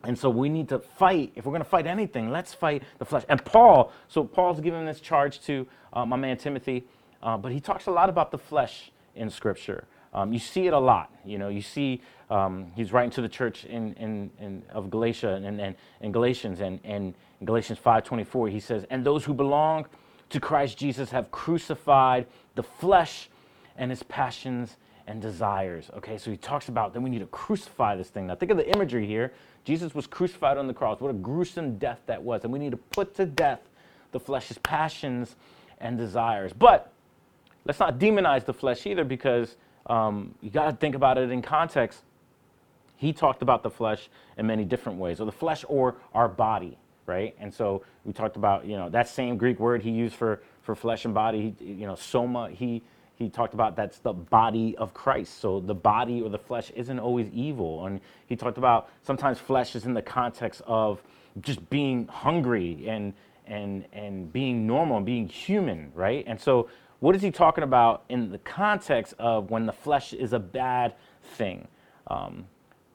And 0.06 0.18
so 0.18 0.30
we 0.30 0.48
need 0.48 0.70
to 0.70 0.80
fight. 0.80 1.34
If 1.36 1.46
we're 1.46 1.52
going 1.52 1.64
to 1.64 1.70
fight 1.70 1.86
anything, 1.86 2.32
let's 2.32 2.54
fight 2.54 2.84
the 2.98 3.04
flesh. 3.04 3.26
And 3.28 3.44
Paul, 3.44 3.92
so 4.08 4.24
Paul's 4.24 4.62
giving 4.62 4.86
this 4.86 5.02
charge 5.02 5.42
to 5.42 5.68
uh, 5.92 6.06
my 6.06 6.16
man 6.16 6.38
Timothy, 6.38 6.86
uh, 7.22 7.36
but 7.36 7.52
he 7.52 7.60
talks 7.60 7.88
a 7.88 7.92
lot 7.92 8.08
about 8.08 8.32
the 8.32 8.38
flesh 8.38 8.90
in 9.16 9.30
Scripture. 9.30 9.84
Um, 10.14 10.32
you 10.32 10.40
see 10.40 10.68
it 10.68 10.74
a 10.74 10.80
lot. 10.80 11.12
You 11.26 11.38
know, 11.38 11.50
you 11.50 11.62
see 11.62 12.02
um, 12.30 12.72
he's 12.76 12.92
writing 12.92 13.12
to 13.12 13.22
the 13.22 13.30
church 13.30 13.66
in, 13.66 13.94
in, 13.96 14.30
in 14.40 14.64
of 14.72 14.90
Galatia 14.90 15.42
and, 15.44 15.60
and, 15.60 15.76
and 16.02 16.14
Galatians 16.14 16.62
and, 16.62 16.80
and 16.84 17.14
Galatians 17.44 17.80
5:24 17.84 18.52
he 18.52 18.60
says, 18.60 18.86
"And 18.90 19.06
those 19.06 19.26
who 19.26 19.34
belong 19.34 19.86
to 20.30 20.40
Christ 20.40 20.78
Jesus 20.78 21.12
have 21.12 21.32
crucified 21.32 22.28
the 22.56 22.64
flesh 22.64 23.30
and 23.78 23.92
his 23.92 24.04
passions 24.04 24.78
and 25.08 25.22
desires." 25.22 25.90
Okay, 25.98 26.18
so 26.18 26.32
he 26.32 26.38
talks 26.38 26.70
about 26.70 26.94
then 26.94 27.04
we 27.04 27.10
need 27.10 27.20
to 27.20 27.28
crucify 27.28 27.96
this 27.96 28.10
thing. 28.10 28.28
Now 28.28 28.36
think 28.36 28.52
of 28.52 28.58
the 28.58 28.70
imagery 28.74 29.08
here. 29.08 29.34
Jesus 29.64 29.96
was 29.96 30.08
crucified 30.08 30.58
on 30.58 30.68
the 30.68 30.74
cross. 30.74 31.00
What 31.00 31.12
a 31.12 31.14
gruesome 31.14 31.78
death 31.78 32.02
that 32.06 32.22
was, 32.22 32.44
and 32.44 32.52
we 32.52 32.60
need 32.60 32.72
to 32.72 32.78
put 32.78 33.16
to 33.16 33.26
death 33.26 33.62
the 34.12 34.20
flesh's 34.20 34.58
passions 34.60 35.36
and 35.80 35.98
desires. 35.98 36.54
But 36.54 36.92
let's 37.66 37.80
not 37.80 38.00
demonize 38.00 38.46
the 38.46 38.54
flesh 38.54 38.86
either, 38.86 39.04
because 39.04 39.56
um, 39.88 40.34
you 40.42 40.50
got 40.50 40.72
to 40.72 40.76
think 40.78 40.96
about 40.96 41.18
it 41.18 41.30
in 41.30 41.42
context 41.42 42.04
he 43.04 43.12
talked 43.12 43.42
about 43.42 43.64
the 43.64 43.70
flesh 43.70 44.10
in 44.38 44.48
many 44.48 44.64
different 44.64 44.98
ways, 44.98 45.20
or 45.20 45.26
the 45.26 45.32
flesh 45.32 45.66
or 45.68 45.96
our 46.14 46.30
body, 46.30 46.78
right? 47.06 47.36
And 47.38 47.54
so 47.54 47.84
we 48.06 48.14
talked 48.14 48.38
about, 48.38 48.66
you 48.66 48.78
know, 48.78 48.90
that 48.90 49.10
same 49.10 49.36
Greek 49.36 49.60
word 49.60 49.82
he 49.82 49.92
used 49.92 50.16
for, 50.16 50.42
for 50.62 50.74
flesh 50.74 51.04
and 51.04 51.14
body, 51.14 51.54
he, 51.60 51.74
you 51.74 51.86
know, 51.86 51.96
soma, 51.96 52.50
he, 52.50 52.82
he 53.16 53.28
talked 53.28 53.54
about 53.54 53.76
that's 53.76 54.00
the 54.00 54.14
body 54.14 54.78
of 54.78 54.94
Christ. 54.94 55.40
So 55.40 55.60
the 55.60 55.76
body 55.76 56.22
or 56.22 56.30
the 56.30 56.40
flesh 56.40 56.72
isn't 56.78 56.98
always 56.98 57.30
evil. 57.34 57.86
And 57.86 58.00
he 58.28 58.38
talked 58.38 58.58
about 58.58 58.90
sometimes 59.02 59.38
flesh 59.38 59.76
is 59.76 59.86
in 59.86 59.94
the 59.94 60.02
context 60.02 60.62
of 60.66 61.04
just 61.42 61.70
being 61.70 62.08
hungry 62.08 62.86
and, 62.88 63.14
and, 63.46 63.86
and 63.92 64.32
being 64.32 64.66
normal 64.66 64.96
and 64.96 65.06
being 65.06 65.28
human, 65.28 65.92
right? 65.94 66.24
And 66.26 66.40
so 66.40 66.70
what 67.04 67.18
is 67.18 67.22
he 67.22 67.32
talking 67.32 67.66
about 67.66 68.06
in 68.08 68.32
the 68.32 68.38
context 68.38 69.14
of 69.20 69.52
when 69.52 69.66
the 69.66 69.74
flesh 69.74 70.14
is 70.14 70.32
a 70.32 70.40
bad 70.40 70.94
thing? 71.36 71.68
Um, 72.08 72.46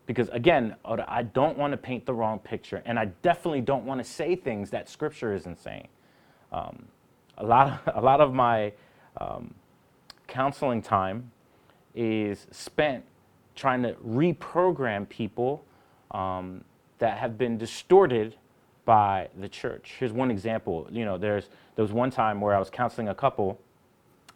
because 0.06 0.30
again, 0.30 0.76
I 0.82 1.24
don't 1.24 1.58
want 1.58 1.72
to 1.72 1.76
paint 1.76 2.06
the 2.06 2.14
wrong 2.14 2.38
picture, 2.38 2.82
and 2.86 2.98
I 2.98 3.04
definitely 3.20 3.60
don't 3.60 3.84
want 3.84 4.02
to 4.02 4.10
say 4.10 4.34
things 4.34 4.70
that 4.70 4.88
Scripture 4.88 5.34
isn't 5.34 5.60
saying. 5.60 5.88
Um, 6.52 6.86
a 7.36 7.44
lot, 7.44 7.86
of, 7.86 7.96
a 7.96 8.00
lot 8.00 8.22
of 8.22 8.32
my 8.32 8.72
um, 9.18 9.52
counseling 10.26 10.80
time 10.80 11.30
is 11.94 12.46
spent 12.50 13.04
trying 13.56 13.82
to 13.82 13.92
reprogram 13.96 15.06
people 15.06 15.66
um, 16.12 16.64
that 16.98 17.18
have 17.18 17.36
been 17.36 17.58
distorted 17.58 18.36
by 18.86 19.28
the 19.38 19.50
church. 19.50 19.96
Here's 19.98 20.12
one 20.12 20.30
example. 20.30 20.88
You 20.90 21.04
know, 21.04 21.18
there's 21.18 21.50
there 21.76 21.82
was 21.82 21.92
one 21.92 22.10
time 22.10 22.40
where 22.40 22.54
I 22.54 22.58
was 22.58 22.70
counseling 22.70 23.08
a 23.08 23.14
couple, 23.14 23.60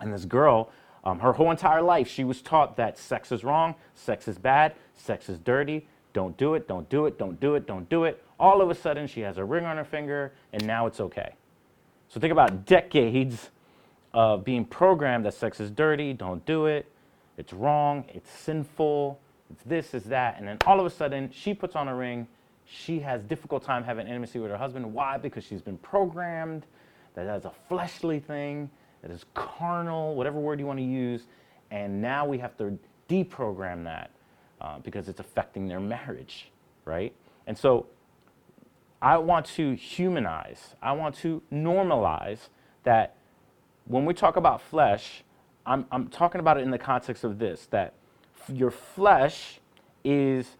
and 0.02 0.12
this 0.12 0.24
girl 0.24 0.70
um, 1.04 1.18
her 1.18 1.32
whole 1.32 1.50
entire 1.50 1.82
life, 1.82 2.08
she 2.08 2.24
was 2.24 2.42
taught 2.42 2.76
that 2.76 2.96
sex 2.96 3.32
is 3.32 3.42
wrong, 3.42 3.74
sex 3.94 4.28
is 4.28 4.38
bad, 4.38 4.74
sex 4.94 5.28
is 5.28 5.38
dirty, 5.38 5.86
don't 6.12 6.36
do 6.36 6.54
it, 6.54 6.68
don't 6.68 6.88
do 6.88 7.06
it, 7.06 7.18
don't 7.18 7.40
do 7.40 7.54
it, 7.56 7.66
don't 7.66 7.88
do 7.88 8.04
it. 8.04 8.22
All 8.38 8.60
of 8.60 8.70
a 8.70 8.74
sudden, 8.74 9.06
she 9.06 9.20
has 9.20 9.38
a 9.38 9.44
ring 9.44 9.64
on 9.64 9.76
her 9.76 9.84
finger, 9.84 10.32
and 10.52 10.64
now 10.64 10.86
it's 10.86 11.00
okay. 11.00 11.34
So 12.08 12.20
think 12.20 12.32
about 12.32 12.66
decades 12.66 13.50
of 14.14 14.44
being 14.44 14.64
programmed 14.64 15.24
that 15.24 15.34
sex 15.34 15.58
is 15.58 15.70
dirty, 15.70 16.12
don't 16.12 16.44
do 16.46 16.66
it, 16.66 16.86
it's 17.36 17.52
wrong, 17.52 18.04
it's 18.08 18.30
sinful, 18.30 19.18
it's 19.50 19.62
this, 19.64 19.94
it's 19.94 20.06
that, 20.06 20.38
and 20.38 20.46
then 20.46 20.58
all 20.66 20.78
of 20.78 20.86
a 20.86 20.90
sudden, 20.90 21.30
she 21.32 21.52
puts 21.54 21.74
on 21.74 21.88
a 21.88 21.94
ring. 21.94 22.28
She 22.64 23.00
has 23.00 23.22
difficult 23.22 23.64
time 23.64 23.82
having 23.82 24.06
intimacy 24.06 24.38
with 24.38 24.50
her 24.50 24.56
husband. 24.56 24.94
Why? 24.94 25.18
Because 25.18 25.44
she's 25.44 25.60
been 25.60 25.78
programmed 25.78 26.64
that 27.14 27.24
that's 27.24 27.44
a 27.44 27.52
fleshly 27.68 28.20
thing 28.20 28.70
that 29.02 29.10
is 29.10 29.24
carnal, 29.34 30.14
whatever 30.14 30.38
word 30.38 30.58
you 30.60 30.66
want 30.66 30.78
to 30.78 30.84
use. 30.84 31.22
And 31.70 32.00
now 32.00 32.26
we 32.26 32.38
have 32.38 32.56
to 32.58 32.78
deprogram 33.08 33.84
that 33.84 34.10
uh, 34.60 34.78
because 34.78 35.08
it's 35.08 35.20
affecting 35.20 35.66
their 35.66 35.80
marriage, 35.80 36.50
right? 36.84 37.12
And 37.46 37.56
so 37.58 37.86
I 39.00 39.18
want 39.18 39.46
to 39.46 39.74
humanize, 39.74 40.76
I 40.80 40.92
want 40.92 41.16
to 41.16 41.42
normalize 41.52 42.48
that 42.84 43.16
when 43.86 44.04
we 44.04 44.14
talk 44.14 44.36
about 44.36 44.62
flesh, 44.62 45.24
I'm, 45.66 45.86
I'm 45.90 46.08
talking 46.08 46.40
about 46.40 46.58
it 46.58 46.60
in 46.60 46.70
the 46.70 46.78
context 46.78 47.24
of 47.24 47.38
this 47.38 47.66
that 47.70 47.94
your 48.48 48.70
flesh 48.70 49.60
is 50.04 50.56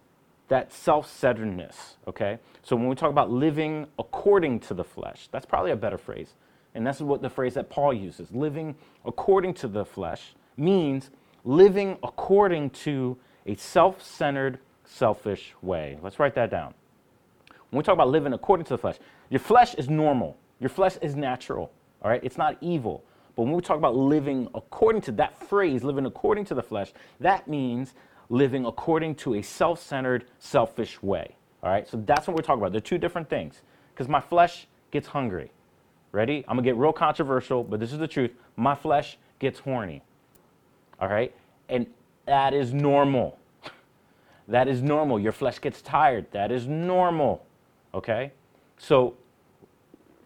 that 0.49 0.73
self 0.73 1.09
centeredness, 1.09 1.97
okay? 2.07 2.39
So 2.61 2.75
when 2.75 2.87
we 2.87 2.95
talk 2.95 3.09
about 3.09 3.31
living 3.31 3.87
according 3.97 4.59
to 4.61 4.73
the 4.73 4.83
flesh, 4.83 5.29
that's 5.31 5.45
probably 5.45 5.71
a 5.71 5.75
better 5.75 5.97
phrase. 5.97 6.33
And 6.75 6.85
that's 6.85 6.99
what 6.99 7.21
the 7.21 7.29
phrase 7.29 7.53
that 7.53 7.69
Paul 7.69 7.93
uses 7.93 8.31
living 8.31 8.75
according 9.05 9.53
to 9.55 9.67
the 9.67 9.85
flesh 9.85 10.33
means 10.57 11.09
living 11.43 11.97
according 12.03 12.71
to 12.71 13.17
a 13.45 13.55
self 13.55 14.01
centered, 14.03 14.59
selfish 14.85 15.53
way. 15.61 15.97
Let's 16.01 16.19
write 16.19 16.35
that 16.35 16.49
down. 16.49 16.73
When 17.69 17.79
we 17.79 17.83
talk 17.83 17.93
about 17.93 18.09
living 18.09 18.33
according 18.33 18.65
to 18.65 18.73
the 18.73 18.77
flesh, 18.77 18.97
your 19.29 19.39
flesh 19.39 19.73
is 19.75 19.89
normal, 19.89 20.37
your 20.59 20.69
flesh 20.69 20.97
is 21.01 21.15
natural, 21.15 21.71
all 22.01 22.11
right? 22.11 22.23
It's 22.23 22.37
not 22.37 22.57
evil. 22.61 23.03
But 23.35 23.43
when 23.43 23.53
we 23.53 23.61
talk 23.61 23.77
about 23.77 23.95
living 23.95 24.47
according 24.53 25.01
to 25.03 25.11
that 25.13 25.37
phrase, 25.47 25.83
living 25.83 26.05
according 26.05 26.45
to 26.45 26.53
the 26.55 26.61
flesh, 26.61 26.93
that 27.19 27.47
means 27.47 27.93
living 28.29 28.65
according 28.65 29.15
to 29.15 29.35
a 29.35 29.41
self 29.41 29.81
centered, 29.81 30.25
selfish 30.39 31.01
way. 31.01 31.35
All 31.63 31.71
right? 31.71 31.87
So 31.87 31.97
that's 32.05 32.27
what 32.27 32.35
we're 32.35 32.43
talking 32.43 32.61
about. 32.61 32.71
They're 32.71 32.81
two 32.81 32.97
different 32.97 33.29
things. 33.29 33.61
Because 33.93 34.07
my 34.07 34.19
flesh 34.19 34.67
gets 34.91 35.07
hungry. 35.07 35.51
Ready? 36.13 36.45
I'm 36.47 36.55
gonna 36.55 36.61
get 36.61 36.77
real 36.77 36.93
controversial, 36.93 37.63
but 37.63 37.79
this 37.79 37.91
is 37.91 37.97
the 37.97 38.07
truth. 38.07 38.31
My 38.55 38.75
flesh 38.75 39.17
gets 39.39 39.59
horny. 39.59 40.03
All 41.01 41.09
right? 41.09 41.33
And 41.67 41.87
that 42.25 42.53
is 42.53 42.71
normal. 42.71 43.39
that 44.47 44.67
is 44.67 44.81
normal. 44.81 45.19
Your 45.19 45.31
flesh 45.31 45.59
gets 45.59 45.81
tired. 45.81 46.27
That 46.31 46.51
is 46.51 46.67
normal. 46.67 47.43
Okay? 47.95 48.31
So 48.77 49.15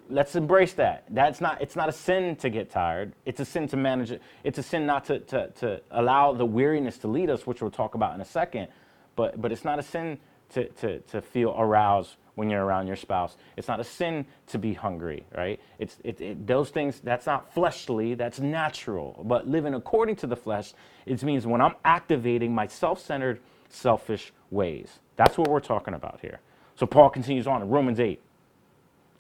let's 0.10 0.36
embrace 0.36 0.74
that. 0.74 1.06
That's 1.10 1.40
not 1.40 1.62
it's 1.62 1.78
not 1.78 1.88
a 1.88 1.94
sin 1.94 2.36
to 2.38 2.50
get 2.50 2.70
tired. 2.70 3.14
It's 3.26 3.40
a 3.40 3.46
sin 3.46 3.70
to 3.70 3.78
manage 3.78 4.12
it. 4.12 4.22
It's 4.44 4.58
a 4.58 4.64
sin 4.64 4.86
not 4.86 5.06
to, 5.06 5.20
to, 5.20 5.48
to 5.60 5.82
allow 5.90 6.34
the 6.34 6.46
weariness 6.46 6.98
to 7.00 7.08
lead 7.08 7.30
us, 7.30 7.48
which 7.48 7.62
we'll 7.62 7.72
talk 7.72 7.96
about 7.96 8.14
in 8.14 8.20
a 8.20 8.26
second. 8.26 8.68
But 9.16 9.40
but 9.40 9.54
it's 9.54 9.64
not 9.64 9.80
a 9.80 9.84
sin 9.84 10.20
to, 10.50 10.68
to, 10.68 11.00
to 11.00 11.22
feel 11.22 11.56
aroused 11.58 12.18
when 12.38 12.52
you're 12.52 12.64
around 12.64 12.86
your 12.86 12.96
spouse. 12.96 13.36
It's 13.58 13.68
not 13.68 13.80
a 13.80 13.84
sin 13.84 14.24
to 14.48 14.60
be 14.60 14.76
hungry, 14.76 15.26
right? 15.36 15.60
It's 15.80 15.98
it, 16.04 16.22
it, 16.22 16.46
those 16.46 16.70
things. 16.70 17.00
That's 17.04 17.26
not 17.26 17.52
fleshly. 17.52 18.14
That's 18.14 18.40
natural. 18.40 19.24
But 19.26 19.48
living 19.48 19.74
according 19.74 20.18
to 20.18 20.28
the 20.28 20.36
flesh, 20.36 20.74
it 21.08 21.24
means 21.24 21.48
when 21.48 21.62
I'm 21.62 21.74
activating 21.84 22.54
my 22.54 22.68
self-centered, 22.68 23.40
selfish 23.70 24.32
ways. 24.52 25.00
That's 25.16 25.36
what 25.36 25.48
we're 25.48 25.60
talking 25.60 25.96
about 25.96 26.20
here. 26.22 26.40
So 26.76 26.86
Paul 26.86 27.10
continues 27.10 27.48
on 27.48 27.64
in 27.64 27.70
Romans 27.70 28.00
8. 28.00 28.22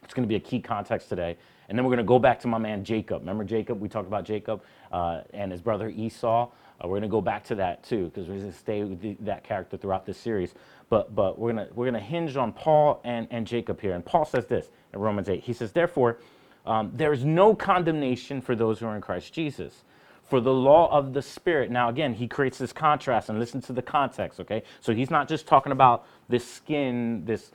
It's 0.04 0.14
going 0.14 0.24
to 0.24 0.30
be 0.30 0.36
a 0.36 0.40
key 0.40 0.60
context 0.60 1.10
today. 1.10 1.38
And 1.70 1.78
then 1.78 1.86
we're 1.86 1.96
going 1.96 1.98
to 1.98 2.04
go 2.04 2.20
back 2.20 2.40
to 2.42 2.48
my 2.48 2.60
man 2.60 2.84
Jacob. 2.84 3.22
Remember 3.22 3.44
Jacob? 3.44 3.82
We 3.82 3.90
talked 3.90 4.08
about 4.08 4.26
Jacob 4.26 4.62
uh, 4.92 5.22
and 5.34 5.52
his 5.52 5.60
brother 5.60 5.90
Esau. 5.90 6.50
Uh, 6.84 6.88
we're 6.88 7.00
going 7.00 7.01
to 7.03 7.07
go 7.07 7.22
back 7.22 7.43
to 7.46 7.55
that 7.55 7.84
too 7.84 8.05
because 8.05 8.27
we're 8.27 8.38
going 8.38 8.51
to 8.51 8.57
stay 8.57 8.84
with 8.84 9.01
the, 9.01 9.17
that 9.22 9.43
character 9.43 9.77
throughout 9.77 10.05
this 10.05 10.17
series. 10.17 10.53
But, 10.89 11.15
but 11.15 11.38
we're 11.38 11.53
going 11.53 11.67
we're 11.74 11.86
gonna 11.86 12.00
hinge 12.00 12.38
on 12.38 12.53
Paul 12.53 13.01
and, 13.03 13.27
and 13.31 13.46
Jacob 13.46 13.81
here. 13.81 13.93
And 13.93 14.05
Paul 14.05 14.25
says 14.25 14.46
this 14.46 14.69
in 14.93 15.00
Romans 15.00 15.27
8. 15.27 15.43
He 15.43 15.53
says, 15.53 15.72
Therefore, 15.72 16.19
um, 16.65 16.91
there 16.93 17.13
is 17.13 17.25
no 17.25 17.55
condemnation 17.55 18.41
for 18.41 18.55
those 18.55 18.79
who 18.79 18.86
are 18.86 18.96
in 18.96 19.01
Christ 19.01 19.34
Jesus. 19.34 19.84
For 20.24 20.41
the 20.41 20.53
law 20.53 20.91
of 20.91 21.13
the 21.13 21.22
Spirit. 21.22 21.72
Now, 21.72 21.88
again, 21.88 22.13
he 22.13 22.27
creates 22.27 22.57
this 22.57 22.74
contrast 22.74 23.29
and 23.29 23.39
listen 23.39 23.62
to 23.62 23.74
the 23.74 23.81
context, 23.81 24.41
okay? 24.41 24.63
So 24.81 24.93
he's 24.93 25.10
not 25.10 25.29
just 25.29 25.48
talking 25.48 25.72
about 25.72 26.05
this 26.27 26.46
skin, 26.46 27.24
this, 27.24 27.51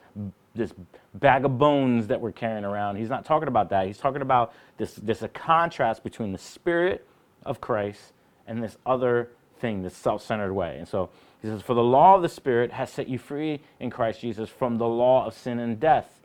this 0.55 0.73
bag 1.13 1.45
of 1.45 1.59
bones 1.59 2.07
that 2.07 2.19
we're 2.19 2.33
carrying 2.33 2.65
around. 2.65 2.97
He's 2.97 3.11
not 3.11 3.27
talking 3.27 3.49
about 3.49 3.69
that. 3.71 3.87
He's 3.87 3.99
talking 3.99 4.23
about 4.23 4.55
this, 4.79 4.95
this 4.95 5.21
a 5.21 5.29
contrast 5.29 6.03
between 6.03 6.33
the 6.33 6.39
Spirit 6.39 7.07
of 7.45 7.61
Christ 7.61 8.15
and 8.47 8.63
this 8.63 8.77
other 8.85 9.31
thing, 9.59 9.83
this 9.83 9.97
self 9.97 10.23
centered 10.23 10.53
way. 10.53 10.77
And 10.79 10.87
so 10.87 11.11
he 11.41 11.49
says, 11.49 11.63
For 11.63 11.75
the 11.75 11.83
law 11.83 12.17
of 12.17 12.23
the 12.23 12.29
Spirit 12.29 12.73
has 12.73 12.91
set 12.91 13.09
you 13.09 13.19
free 13.19 13.63
in 13.81 13.91
Christ 13.91 14.21
Jesus 14.21 14.49
from 14.49 14.79
the 14.79 14.89
law 14.89 15.27
of 15.27 15.35
sin 15.35 15.59
and 15.59 15.81
death. 15.81 16.21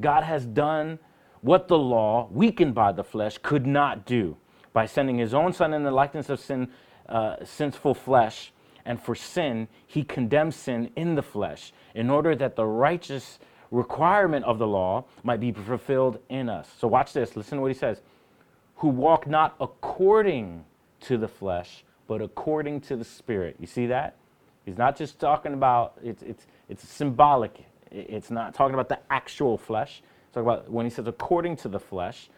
God 0.00 0.24
has 0.24 0.44
done 0.44 0.98
what 1.40 1.68
the 1.68 1.78
law, 1.78 2.28
weakened 2.30 2.74
by 2.74 2.92
the 2.92 3.04
flesh, 3.04 3.38
could 3.42 3.66
not 3.66 4.04
do 4.04 4.36
by 4.72 4.86
sending 4.86 5.18
his 5.18 5.32
own 5.32 5.52
Son 5.52 5.72
in 5.72 5.84
the 5.84 5.90
likeness 5.90 6.28
of 6.28 6.40
sin, 6.40 6.68
uh, 7.08 7.36
sinful 7.44 7.94
flesh. 7.94 8.52
And 8.84 9.00
for 9.00 9.14
sin, 9.14 9.68
he 9.86 10.04
condemned 10.04 10.54
sin 10.54 10.90
in 10.96 11.14
the 11.14 11.22
flesh 11.22 11.72
in 11.94 12.10
order 12.10 12.36
that 12.36 12.56
the 12.56 12.66
righteous 12.66 13.38
requirement 13.70 14.44
of 14.44 14.58
the 14.58 14.66
law 14.66 15.04
might 15.24 15.40
be 15.40 15.50
fulfilled 15.52 16.18
in 16.28 16.48
us. 16.48 16.68
So 16.78 16.86
watch 16.86 17.12
this. 17.12 17.36
Listen 17.36 17.58
to 17.58 17.62
what 17.62 17.72
he 17.72 17.78
says. 17.78 18.00
Who 18.76 18.88
walk 18.88 19.26
not 19.26 19.56
according 19.60 20.64
to 21.02 21.16
the 21.16 21.28
flesh, 21.28 21.84
but 22.06 22.22
according 22.22 22.80
to 22.82 22.96
the 22.96 23.04
Spirit. 23.04 23.56
You 23.60 23.66
see 23.66 23.86
that? 23.86 24.16
He's 24.64 24.76
not 24.76 24.96
just 24.96 25.18
talking 25.18 25.54
about 25.54 25.94
it's 26.02 26.22
it's 26.22 26.46
it's 26.68 26.88
symbolic. 26.88 27.64
It's 27.90 28.30
not 28.30 28.54
talking 28.54 28.74
about 28.74 28.88
the 28.88 28.98
actual 29.10 29.56
flesh. 29.56 30.02
Talk 30.32 30.42
about 30.42 30.70
when 30.70 30.84
he 30.84 30.90
says 30.90 31.06
according 31.06 31.56
to 31.58 31.68
the 31.68 31.78
flesh, 31.78 32.28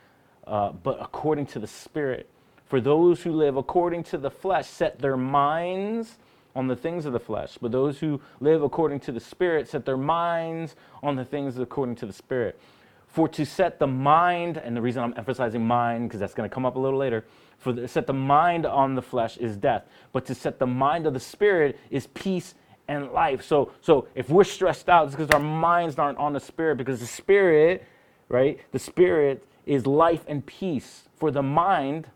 uh, 0.47 0.73
but 0.73 0.99
according 1.01 1.47
to 1.47 1.59
the 1.59 1.67
Spirit. 1.67 2.29
For 2.67 2.83
those 2.83 3.23
who 3.23 3.33
live 3.33 3.57
according 3.57 4.05
to 4.05 4.19
the 4.19 4.31
flesh 4.31 4.69
set 4.69 4.99
their 4.99 5.17
minds 5.17 6.19
on 6.55 6.67
the 6.67 6.77
things 6.77 7.07
of 7.07 7.15
the 7.15 7.21
flesh, 7.21 7.57
but 7.61 7.73
those 7.73 7.99
who 7.99 8.21
live 8.41 8.63
according 8.63 9.01
to 9.01 9.13
the 9.13 9.21
Spirit 9.21 9.69
set 9.69 9.87
their 9.87 9.97
minds 9.97 10.77
on 11.03 11.17
the 11.17 11.25
things 11.25 11.59
according 11.59 11.95
to 11.97 12.07
the 12.07 12.13
Spirit. 12.13 12.61
For 13.07 13.27
to 13.31 13.47
set 13.47 13.79
the 13.79 13.87
mind, 13.87 14.59
and 14.59 14.77
the 14.77 14.83
reason 14.83 15.03
I'm 15.03 15.15
emphasizing 15.17 15.67
mind, 15.67 16.09
because 16.09 16.21
that's 16.21 16.35
going 16.35 16.49
to 16.49 16.53
come 16.55 16.67
up 16.67 16.77
a 16.77 16.79
little 16.79 16.99
later, 16.99 17.25
for 17.59 17.73
to 17.73 17.89
set 17.89 18.07
the 18.07 18.13
mind 18.13 18.65
on 18.65 18.95
the 18.95 19.03
flesh 19.03 19.37
is 19.37 19.57
death, 19.57 19.85
but 20.13 20.25
to 20.27 20.35
set 20.35 20.59
the 20.59 20.67
mind 20.67 21.07
of 21.07 21.15
the 21.15 21.21
spirit 21.21 21.79
is 21.91 22.07
peace 22.09 22.55
and 22.87 23.11
life. 23.13 23.43
So, 23.43 23.73
so 23.81 24.09
if 24.15 24.31
we're 24.31 24.45
stressed 24.45 24.89
out, 24.89 25.07
it's 25.07 25.17
because 25.17 25.31
our 25.31 25.41
minds 25.41 25.99
aren't 25.99 26.19
on 26.19 26.33
the 26.33 26.41
spirit, 26.41 26.79
because 26.79 27.01
the 27.01 27.07
spirit, 27.07 27.85
right, 28.29 28.61
the 28.73 28.79
spirit 28.79 29.45
is 29.67 29.87
life 29.87 30.25
and 30.29 30.45
peace. 30.47 31.09
For 31.17 31.31
the 31.31 31.43
mind 31.43 32.07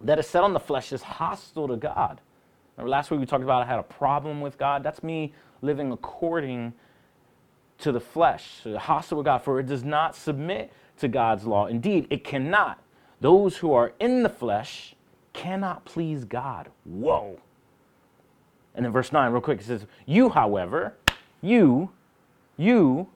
that 0.00 0.18
is 0.18 0.26
set 0.26 0.42
on 0.42 0.52
the 0.52 0.60
flesh 0.60 0.92
is 0.92 1.02
hostile 1.02 1.68
to 1.68 1.76
God. 1.76 2.20
Remember 2.76 2.90
last 2.90 3.10
week 3.10 3.20
we 3.20 3.26
talked 3.26 3.44
about 3.44 3.62
I 3.62 3.66
had 3.66 3.78
a 3.78 3.84
problem 3.84 4.40
with 4.40 4.58
God. 4.58 4.82
That's 4.82 5.02
me 5.02 5.32
living 5.62 5.92
according 5.92 6.72
to 7.78 7.92
the 7.92 8.00
flesh, 8.00 8.62
hostile 8.78 9.18
to 9.18 9.24
God, 9.24 9.38
for 9.38 9.60
it 9.60 9.66
does 9.66 9.84
not 9.84 10.16
submit 10.16 10.72
to 10.98 11.08
God's 11.08 11.44
law. 11.44 11.66
Indeed, 11.66 12.06
it 12.10 12.24
cannot. 12.24 12.80
Those 13.24 13.56
who 13.56 13.72
are 13.72 13.94
in 13.98 14.22
the 14.22 14.28
flesh 14.28 14.94
cannot 15.32 15.86
please 15.86 16.26
God. 16.26 16.68
Whoa. 16.84 17.38
And 18.74 18.84
then 18.84 18.92
verse 18.92 19.12
9, 19.12 19.32
real 19.32 19.40
quick, 19.40 19.60
it 19.60 19.64
says, 19.64 19.86
You, 20.04 20.28
however, 20.28 20.92
you, 21.40 21.88
you, 22.58 23.08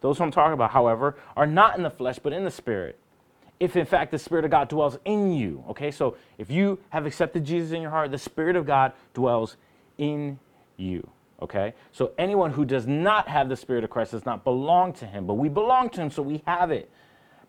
those 0.00 0.18
who 0.18 0.22
I'm 0.22 0.30
talking 0.30 0.52
about, 0.52 0.70
however, 0.70 1.16
are 1.36 1.44
not 1.44 1.76
in 1.76 1.82
the 1.82 1.90
flesh, 1.90 2.20
but 2.22 2.32
in 2.32 2.44
the 2.44 2.52
Spirit. 2.52 3.00
If 3.58 3.74
in 3.74 3.84
fact 3.84 4.12
the 4.12 4.18
Spirit 4.20 4.44
of 4.44 4.52
God 4.52 4.68
dwells 4.68 4.96
in 5.04 5.32
you. 5.32 5.64
Okay, 5.70 5.90
so 5.90 6.14
if 6.38 6.48
you 6.48 6.78
have 6.90 7.04
accepted 7.04 7.44
Jesus 7.44 7.72
in 7.72 7.82
your 7.82 7.90
heart, 7.90 8.12
the 8.12 8.18
Spirit 8.18 8.54
of 8.54 8.64
God 8.64 8.92
dwells 9.12 9.56
in 9.98 10.38
you. 10.76 11.10
Okay, 11.40 11.74
so 11.90 12.12
anyone 12.16 12.52
who 12.52 12.64
does 12.64 12.86
not 12.86 13.26
have 13.26 13.48
the 13.48 13.56
Spirit 13.56 13.82
of 13.82 13.90
Christ 13.90 14.12
does 14.12 14.24
not 14.24 14.44
belong 14.44 14.92
to 14.92 15.04
him, 15.04 15.26
but 15.26 15.34
we 15.34 15.48
belong 15.48 15.90
to 15.90 16.00
him, 16.00 16.12
so 16.12 16.22
we 16.22 16.44
have 16.46 16.70
it. 16.70 16.88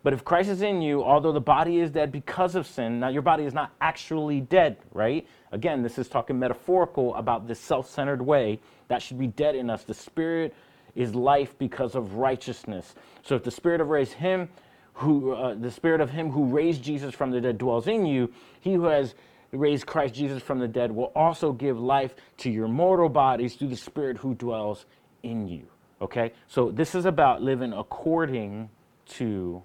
But 0.04 0.12
if 0.12 0.22
Christ 0.22 0.50
is 0.50 0.60
in 0.60 0.82
you, 0.82 1.02
although 1.02 1.32
the 1.32 1.40
body 1.40 1.80
is 1.80 1.90
dead 1.90 2.12
because 2.12 2.54
of 2.54 2.66
sin, 2.66 3.00
now 3.00 3.08
your 3.08 3.22
body 3.22 3.44
is 3.44 3.54
not 3.54 3.72
actually 3.80 4.42
dead, 4.42 4.76
right? 4.92 5.26
Again, 5.50 5.82
this 5.82 5.98
is 5.98 6.08
talking 6.08 6.38
metaphorical 6.38 7.14
about 7.14 7.48
this 7.48 7.58
self 7.58 7.88
centered 7.88 8.20
way 8.20 8.60
that 8.88 9.00
should 9.00 9.18
be 9.18 9.28
dead 9.28 9.56
in 9.56 9.70
us. 9.70 9.82
The 9.82 9.94
Spirit 9.94 10.54
is 10.94 11.14
life 11.14 11.58
because 11.58 11.94
of 11.94 12.16
righteousness. 12.16 12.94
So 13.22 13.34
if 13.34 13.44
the 13.44 13.50
Spirit 13.50 13.80
of 13.80 13.88
raised 13.88 14.12
him, 14.12 14.50
who 14.92 15.32
uh, 15.32 15.54
the 15.54 15.70
Spirit 15.70 16.02
of 16.02 16.10
him 16.10 16.30
who 16.30 16.44
raised 16.44 16.84
Jesus 16.84 17.14
from 17.14 17.30
the 17.30 17.40
dead 17.40 17.56
dwells 17.56 17.88
in 17.88 18.04
you, 18.04 18.30
he 18.60 18.74
who 18.74 18.84
has 18.84 19.14
raised 19.52 19.86
Christ 19.86 20.14
Jesus 20.14 20.42
from 20.42 20.58
the 20.58 20.68
dead 20.68 20.92
will 20.92 21.12
also 21.16 21.50
give 21.50 21.80
life 21.80 22.14
to 22.38 22.50
your 22.50 22.68
mortal 22.68 23.08
bodies 23.08 23.54
through 23.54 23.68
the 23.68 23.76
Spirit 23.76 24.18
who 24.18 24.34
dwells 24.34 24.84
in 25.22 25.48
you. 25.48 25.66
Okay? 26.02 26.34
So 26.46 26.70
this 26.70 26.94
is 26.94 27.06
about 27.06 27.40
living 27.40 27.72
according 27.72 28.68
to 29.06 29.62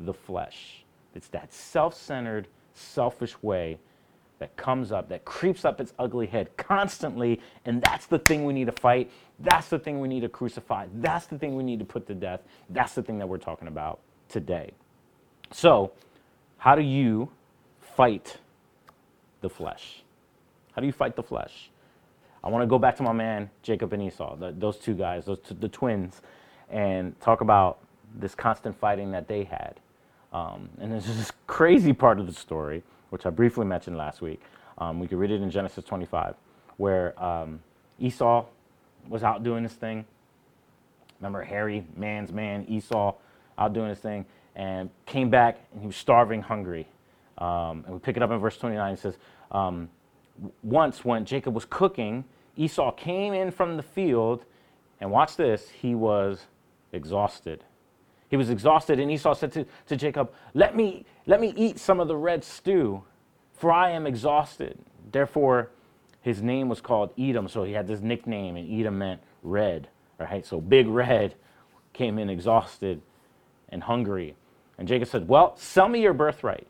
the 0.00 0.14
flesh. 0.14 0.84
It's 1.14 1.28
that 1.28 1.52
self 1.52 1.94
centered, 1.94 2.48
selfish 2.74 3.42
way 3.42 3.78
that 4.38 4.54
comes 4.56 4.92
up, 4.92 5.08
that 5.08 5.24
creeps 5.24 5.64
up 5.64 5.80
its 5.80 5.94
ugly 5.98 6.26
head 6.26 6.54
constantly, 6.56 7.40
and 7.64 7.80
that's 7.80 8.06
the 8.06 8.18
thing 8.18 8.44
we 8.44 8.52
need 8.52 8.66
to 8.66 8.72
fight. 8.72 9.10
That's 9.38 9.68
the 9.68 9.78
thing 9.78 10.00
we 10.00 10.08
need 10.08 10.20
to 10.20 10.28
crucify. 10.28 10.86
That's 10.96 11.26
the 11.26 11.38
thing 11.38 11.56
we 11.56 11.64
need 11.64 11.78
to 11.78 11.84
put 11.84 12.06
to 12.08 12.14
death. 12.14 12.42
That's 12.68 12.94
the 12.94 13.02
thing 13.02 13.18
that 13.18 13.28
we're 13.28 13.38
talking 13.38 13.68
about 13.68 14.00
today. 14.28 14.72
So, 15.52 15.92
how 16.58 16.74
do 16.74 16.82
you 16.82 17.30
fight 17.80 18.38
the 19.40 19.48
flesh? 19.48 20.02
How 20.74 20.80
do 20.80 20.86
you 20.86 20.92
fight 20.92 21.16
the 21.16 21.22
flesh? 21.22 21.70
I 22.44 22.48
want 22.48 22.62
to 22.62 22.66
go 22.66 22.78
back 22.78 22.96
to 22.96 23.02
my 23.02 23.12
man 23.12 23.50
Jacob 23.62 23.92
and 23.92 24.02
Esau, 24.02 24.36
the, 24.36 24.54
those 24.56 24.76
two 24.76 24.94
guys, 24.94 25.24
those 25.24 25.38
two, 25.40 25.54
the 25.54 25.68
twins, 25.68 26.20
and 26.68 27.18
talk 27.20 27.40
about 27.40 27.78
this 28.14 28.34
constant 28.34 28.78
fighting 28.78 29.10
that 29.12 29.28
they 29.28 29.44
had. 29.44 29.80
Um, 30.32 30.68
and 30.80 30.92
there's 30.92 31.06
this 31.06 31.32
crazy 31.46 31.92
part 31.92 32.18
of 32.18 32.26
the 32.26 32.32
story, 32.32 32.82
which 33.10 33.26
I 33.26 33.30
briefly 33.30 33.64
mentioned 33.64 33.96
last 33.96 34.20
week. 34.20 34.40
Um, 34.78 35.00
we 35.00 35.06
could 35.06 35.18
read 35.18 35.30
it 35.30 35.40
in 35.40 35.50
Genesis 35.50 35.84
25, 35.84 36.34
where 36.76 37.22
um, 37.22 37.60
Esau 37.98 38.44
was 39.08 39.22
out 39.22 39.42
doing 39.42 39.62
this 39.62 39.72
thing. 39.72 40.04
Remember, 41.20 41.42
hairy, 41.42 41.86
man's 41.96 42.32
man, 42.32 42.66
Esau, 42.68 43.14
out 43.58 43.72
doing 43.72 43.88
his 43.88 43.98
thing, 43.98 44.26
and 44.54 44.90
came 45.06 45.30
back 45.30 45.60
and 45.72 45.80
he 45.80 45.86
was 45.86 45.96
starving, 45.96 46.42
hungry. 46.42 46.86
Um, 47.38 47.84
and 47.86 47.94
we 47.94 47.98
pick 47.98 48.16
it 48.16 48.22
up 48.22 48.30
in 48.30 48.38
verse 48.38 48.56
29. 48.58 48.92
It 48.92 48.98
says, 48.98 49.16
um, 49.50 49.88
Once 50.62 51.04
when 51.04 51.24
Jacob 51.24 51.54
was 51.54 51.64
cooking, 51.64 52.24
Esau 52.56 52.90
came 52.92 53.32
in 53.32 53.50
from 53.50 53.76
the 53.76 53.82
field, 53.82 54.44
and 55.00 55.10
watch 55.10 55.36
this, 55.36 55.68
he 55.70 55.94
was 55.94 56.46
exhausted. 56.92 57.64
He 58.28 58.36
was 58.36 58.50
exhausted, 58.50 58.98
and 58.98 59.10
Esau 59.10 59.34
said 59.34 59.52
to, 59.52 59.66
to 59.86 59.96
Jacob, 59.96 60.32
let 60.54 60.74
me, 60.74 61.04
let 61.26 61.40
me 61.40 61.52
eat 61.56 61.78
some 61.78 62.00
of 62.00 62.08
the 62.08 62.16
red 62.16 62.42
stew, 62.42 63.04
for 63.52 63.72
I 63.72 63.90
am 63.92 64.06
exhausted. 64.06 64.78
Therefore, 65.12 65.70
his 66.22 66.42
name 66.42 66.68
was 66.68 66.80
called 66.80 67.12
Edom, 67.16 67.48
so 67.48 67.62
he 67.62 67.72
had 67.72 67.86
this 67.86 68.00
nickname, 68.00 68.56
and 68.56 68.80
Edom 68.80 68.98
meant 68.98 69.20
red, 69.42 69.88
right? 70.18 70.44
So 70.44 70.60
Big 70.60 70.88
Red 70.88 71.36
came 71.92 72.18
in 72.18 72.28
exhausted 72.28 73.00
and 73.68 73.82
hungry. 73.82 74.34
And 74.76 74.88
Jacob 74.88 75.08
said, 75.08 75.28
Well, 75.28 75.56
sell 75.56 75.88
me 75.88 76.02
your 76.02 76.12
birthright. 76.12 76.66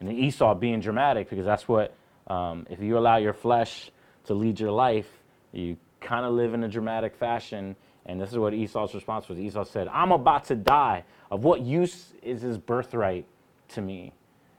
And 0.00 0.12
Esau, 0.12 0.54
being 0.56 0.80
dramatic, 0.80 1.30
because 1.30 1.46
that's 1.46 1.68
what, 1.68 1.94
um, 2.26 2.66
if 2.68 2.80
you 2.80 2.98
allow 2.98 3.16
your 3.16 3.32
flesh 3.32 3.90
to 4.26 4.34
lead 4.34 4.58
your 4.58 4.72
life, 4.72 5.08
you 5.52 5.76
kind 6.00 6.26
of 6.26 6.32
live 6.32 6.52
in 6.52 6.64
a 6.64 6.68
dramatic 6.68 7.14
fashion 7.14 7.76
and 8.06 8.20
this 8.20 8.30
is 8.30 8.38
what 8.38 8.52
Esau's 8.52 8.94
response 8.94 9.28
was. 9.28 9.38
Esau 9.38 9.64
said, 9.64 9.88
I'm 9.88 10.12
about 10.12 10.44
to 10.46 10.54
die. 10.54 11.04
Of 11.30 11.44
what 11.44 11.62
use 11.62 12.12
is 12.22 12.42
his 12.42 12.58
birthright 12.58 13.26
to 13.68 13.80
me? 13.80 14.12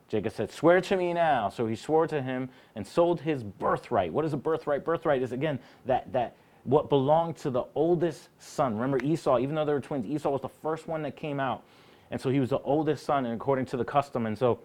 Jacob 0.07 0.33
said, 0.33 0.51
Swear 0.51 0.81
to 0.81 0.97
me 0.97 1.13
now. 1.13 1.49
So 1.49 1.67
he 1.67 1.75
swore 1.75 2.07
to 2.07 2.21
him 2.21 2.49
and 2.75 2.85
sold 2.85 3.21
his 3.21 3.43
birthright. 3.43 4.11
What 4.11 4.25
is 4.25 4.33
a 4.33 4.37
birthright? 4.37 4.83
Birthright 4.83 5.21
is, 5.21 5.31
again, 5.31 5.59
that, 5.85 6.11
that 6.13 6.35
what 6.63 6.89
belonged 6.89 7.37
to 7.37 7.49
the 7.51 7.63
oldest 7.75 8.29
son. 8.39 8.75
Remember, 8.75 9.03
Esau, 9.03 9.39
even 9.39 9.55
though 9.55 9.65
they 9.65 9.73
were 9.73 9.81
twins, 9.81 10.05
Esau 10.05 10.29
was 10.29 10.41
the 10.41 10.49
first 10.49 10.87
one 10.87 11.03
that 11.03 11.15
came 11.15 11.39
out. 11.39 11.63
And 12.11 12.19
so 12.19 12.29
he 12.29 12.39
was 12.39 12.49
the 12.49 12.59
oldest 12.59 13.05
son, 13.05 13.25
and 13.25 13.35
according 13.35 13.65
to 13.67 13.77
the 13.77 13.85
custom. 13.85 14.25
And 14.25 14.37
so 14.37 14.59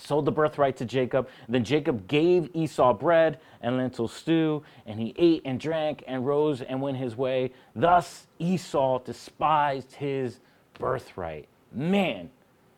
sold 0.00 0.24
the 0.24 0.32
birthright 0.32 0.76
to 0.78 0.84
Jacob. 0.84 1.28
Then 1.48 1.64
Jacob 1.64 2.08
gave 2.08 2.50
Esau 2.54 2.92
bread 2.94 3.40
and 3.60 3.76
lentil 3.76 4.08
stew, 4.08 4.62
and 4.86 5.00
he 5.00 5.14
ate 5.16 5.42
and 5.44 5.58
drank 5.58 6.04
and 6.06 6.26
rose 6.26 6.62
and 6.62 6.80
went 6.80 6.96
his 6.96 7.16
way. 7.16 7.52
Thus 7.74 8.26
Esau 8.38 9.00
despised 9.00 9.94
his 9.94 10.40
birthright. 10.74 11.48
Man, 11.72 12.30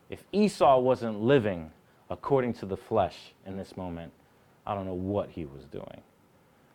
if 0.09 0.25
Esau 0.33 0.81
wasn't 0.81 1.21
living 1.21 1.71
according 2.09 2.55
to 2.55 2.67
the 2.67 2.77
flesh 2.77 3.33
in 3.47 3.57
this 3.57 3.77
moment, 3.77 4.13
I 4.67 4.75
don't 4.75 4.87
know 4.87 4.95
what 4.95 5.31
he 5.31 5.45
was 5.45 5.65
doing. 5.67 6.03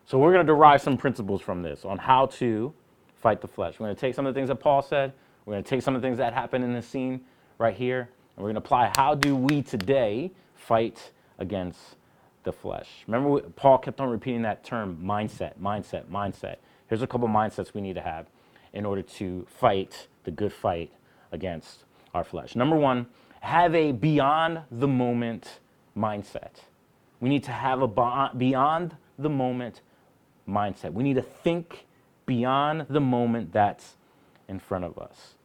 So 0.06 0.20
we're 0.20 0.32
going 0.32 0.46
to 0.46 0.52
derive 0.52 0.82
some 0.82 0.98
principles 0.98 1.42
from 1.42 1.62
this 1.62 1.84
on 1.84 1.98
how 1.98 2.28
to 2.28 2.74
fight 3.16 3.42
the 3.42 3.48
flesh. 3.48 3.80
We're 3.80 3.88
going 3.88 3.96
to 3.96 4.02
take 4.02 4.14
some 4.14 4.26
of 4.26 4.34
the 4.34 4.38
things 4.38 4.50
that 4.50 4.58
Paul 4.58 4.82
said. 4.82 5.14
We're 5.46 5.54
going 5.54 5.64
to 5.64 5.70
take 5.70 5.82
some 5.82 5.96
of 5.96 6.02
the 6.02 6.08
things 6.08 6.18
that 6.20 6.34
happened 6.34 6.64
in 6.64 6.74
this 6.74 6.88
scene 6.88 7.22
right 7.58 7.76
here, 7.76 8.10
and 8.36 8.44
we're 8.44 8.52
going 8.52 8.56
to 8.56 8.60
apply 8.60 8.92
how 8.96 9.16
do 9.16 9.36
we 9.36 9.62
today 9.62 10.32
fight 10.56 11.12
against 11.40 11.80
the 12.44 12.52
flesh. 12.52 12.88
Remember, 13.08 13.42
Paul 13.50 13.78
kept 13.78 14.00
on 14.00 14.10
repeating 14.10 14.44
that 14.44 14.64
term 14.64 15.00
mindset, 15.04 15.54
mindset, 15.62 16.06
mindset. 16.06 16.58
Here's 16.88 17.02
a 17.02 17.08
couple 17.08 17.28
mindsets 17.28 17.74
we 17.74 17.82
need 17.82 17.96
to 17.96 18.02
have 18.02 18.28
in 18.74 18.86
order 18.86 19.02
to 19.02 19.48
fight 19.50 20.08
the 20.24 20.32
good 20.32 20.54
fight 20.54 20.92
against 21.32 21.84
our 22.14 22.24
flesh. 22.24 22.56
Number 22.56 22.76
one, 22.76 23.08
have 23.42 23.76
a 23.76 23.92
beyond 23.92 24.62
the 24.72 24.88
moment 24.88 25.60
mindset. 25.98 26.62
We 27.20 27.30
need 27.30 27.44
to 27.46 27.52
have 27.52 27.82
a 27.82 27.88
beyond 28.36 28.96
the 29.18 29.30
moment 29.30 29.82
mindset. 30.48 30.94
We 30.94 31.04
need 31.04 31.16
to 31.16 31.22
think 31.22 31.86
beyond 32.26 32.88
the 32.90 33.00
moment 33.00 33.54
that's 33.54 33.96
in 34.48 34.60
front 34.60 34.86
of 34.86 34.98
us. 34.98 35.36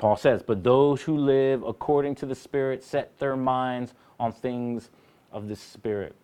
Paul 0.00 0.16
says, 0.16 0.42
But 0.42 0.64
those 0.64 1.02
who 1.02 1.16
live 1.16 1.62
according 1.62 2.14
to 2.16 2.26
the 2.26 2.34
Spirit 2.34 2.82
set 2.82 3.18
their 3.18 3.36
minds 3.36 3.92
on 4.18 4.32
things 4.32 4.88
of 5.30 5.46
the 5.46 5.54
Spirit. 5.54 6.16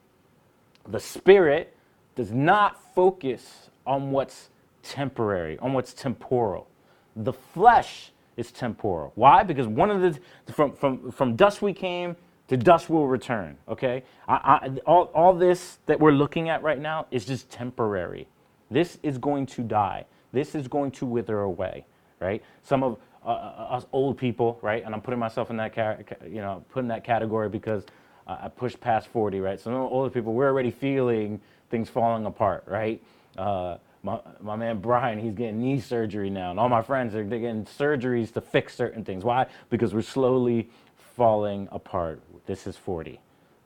The 0.89 0.99
Spirit 0.99 1.77
does 2.15 2.33
not 2.33 2.81
focus 2.95 3.69
on 3.87 4.13
what's 4.13 4.49
temporary, 4.83 5.59
on 5.59 5.75
what's 5.75 5.93
temporal. 5.93 6.69
The 7.15 7.35
flesh 7.35 8.13
is 8.39 8.51
temporal. 8.51 9.13
Why? 9.15 9.43
Because 9.43 9.67
one 9.67 9.91
of 9.91 10.01
the 10.01 10.19
from 10.53 10.73
from 10.73 11.13
from 11.13 11.37
dust 11.37 11.61
we 11.61 11.75
came 11.75 12.17
to 12.49 12.57
dust 12.57 12.89
will 12.89 13.07
return. 13.07 13.59
Okay, 13.69 14.05
I, 14.27 14.35
I, 14.35 14.69
all 14.87 15.11
all 15.15 15.35
this 15.35 15.79
that 15.85 16.01
we're 16.01 16.13
looking 16.13 16.49
at 16.49 16.63
right 16.63 16.81
now 16.81 17.07
is 17.11 17.27
just 17.27 17.51
temporary. 17.51 18.27
This 18.71 18.99
is 19.03 19.19
going 19.19 19.47
to 19.47 19.63
die. 19.63 20.07
This 20.33 20.55
is 20.55 20.67
going 20.67 20.93
to 20.93 21.07
wither 21.07 21.41
away. 21.41 21.85
Right? 22.21 22.43
Some 22.63 22.83
of 22.83 22.99
uh, 23.27 23.31
uh 23.31 23.77
us 23.77 23.87
old 23.93 24.17
people, 24.17 24.59
right? 24.63 24.85
And 24.85 24.95
I'm 24.95 25.01
putting 25.01 25.21
myself 25.21 25.51
in 25.51 25.57
that 25.57 25.75
car, 25.75 25.99
you 26.25 26.41
know, 26.41 26.65
putting 26.71 26.89
that 26.89 27.05
category 27.05 27.49
because 27.49 27.85
I 28.27 28.49
pushed 28.49 28.81
past 28.81 29.09
40, 29.09 29.41
right? 29.41 29.61
So 29.61 29.73
older 29.89 30.11
people, 30.11 30.33
we're 30.33 30.49
already 30.49 30.73
feeling 30.73 31.41
things 31.71 31.89
falling 31.89 32.27
apart, 32.27 32.65
right? 32.67 33.03
Uh, 33.39 33.77
my, 34.03 34.19
my 34.41 34.57
man 34.57 34.81
Brian, 34.81 35.19
he's 35.19 35.35
getting 35.35 35.61
knee 35.61 35.81
surgery 35.81 36.31
now, 36.31 36.51
and 36.51 36.59
all 36.59 36.69
my 36.69 36.83
friends 36.83 37.15
are 37.15 37.23
getting 37.23 37.65
surgeries 37.65 38.33
to 38.33 38.41
fix 38.41 38.75
certain 38.75 39.05
things. 39.05 39.25
Why? 39.25 39.47
Because 39.71 39.95
we're 39.95 40.03
slowly 40.03 40.69
falling 41.17 41.69
apart. 41.71 42.21
This 42.47 42.67
is 42.67 42.77
40, 42.77 43.21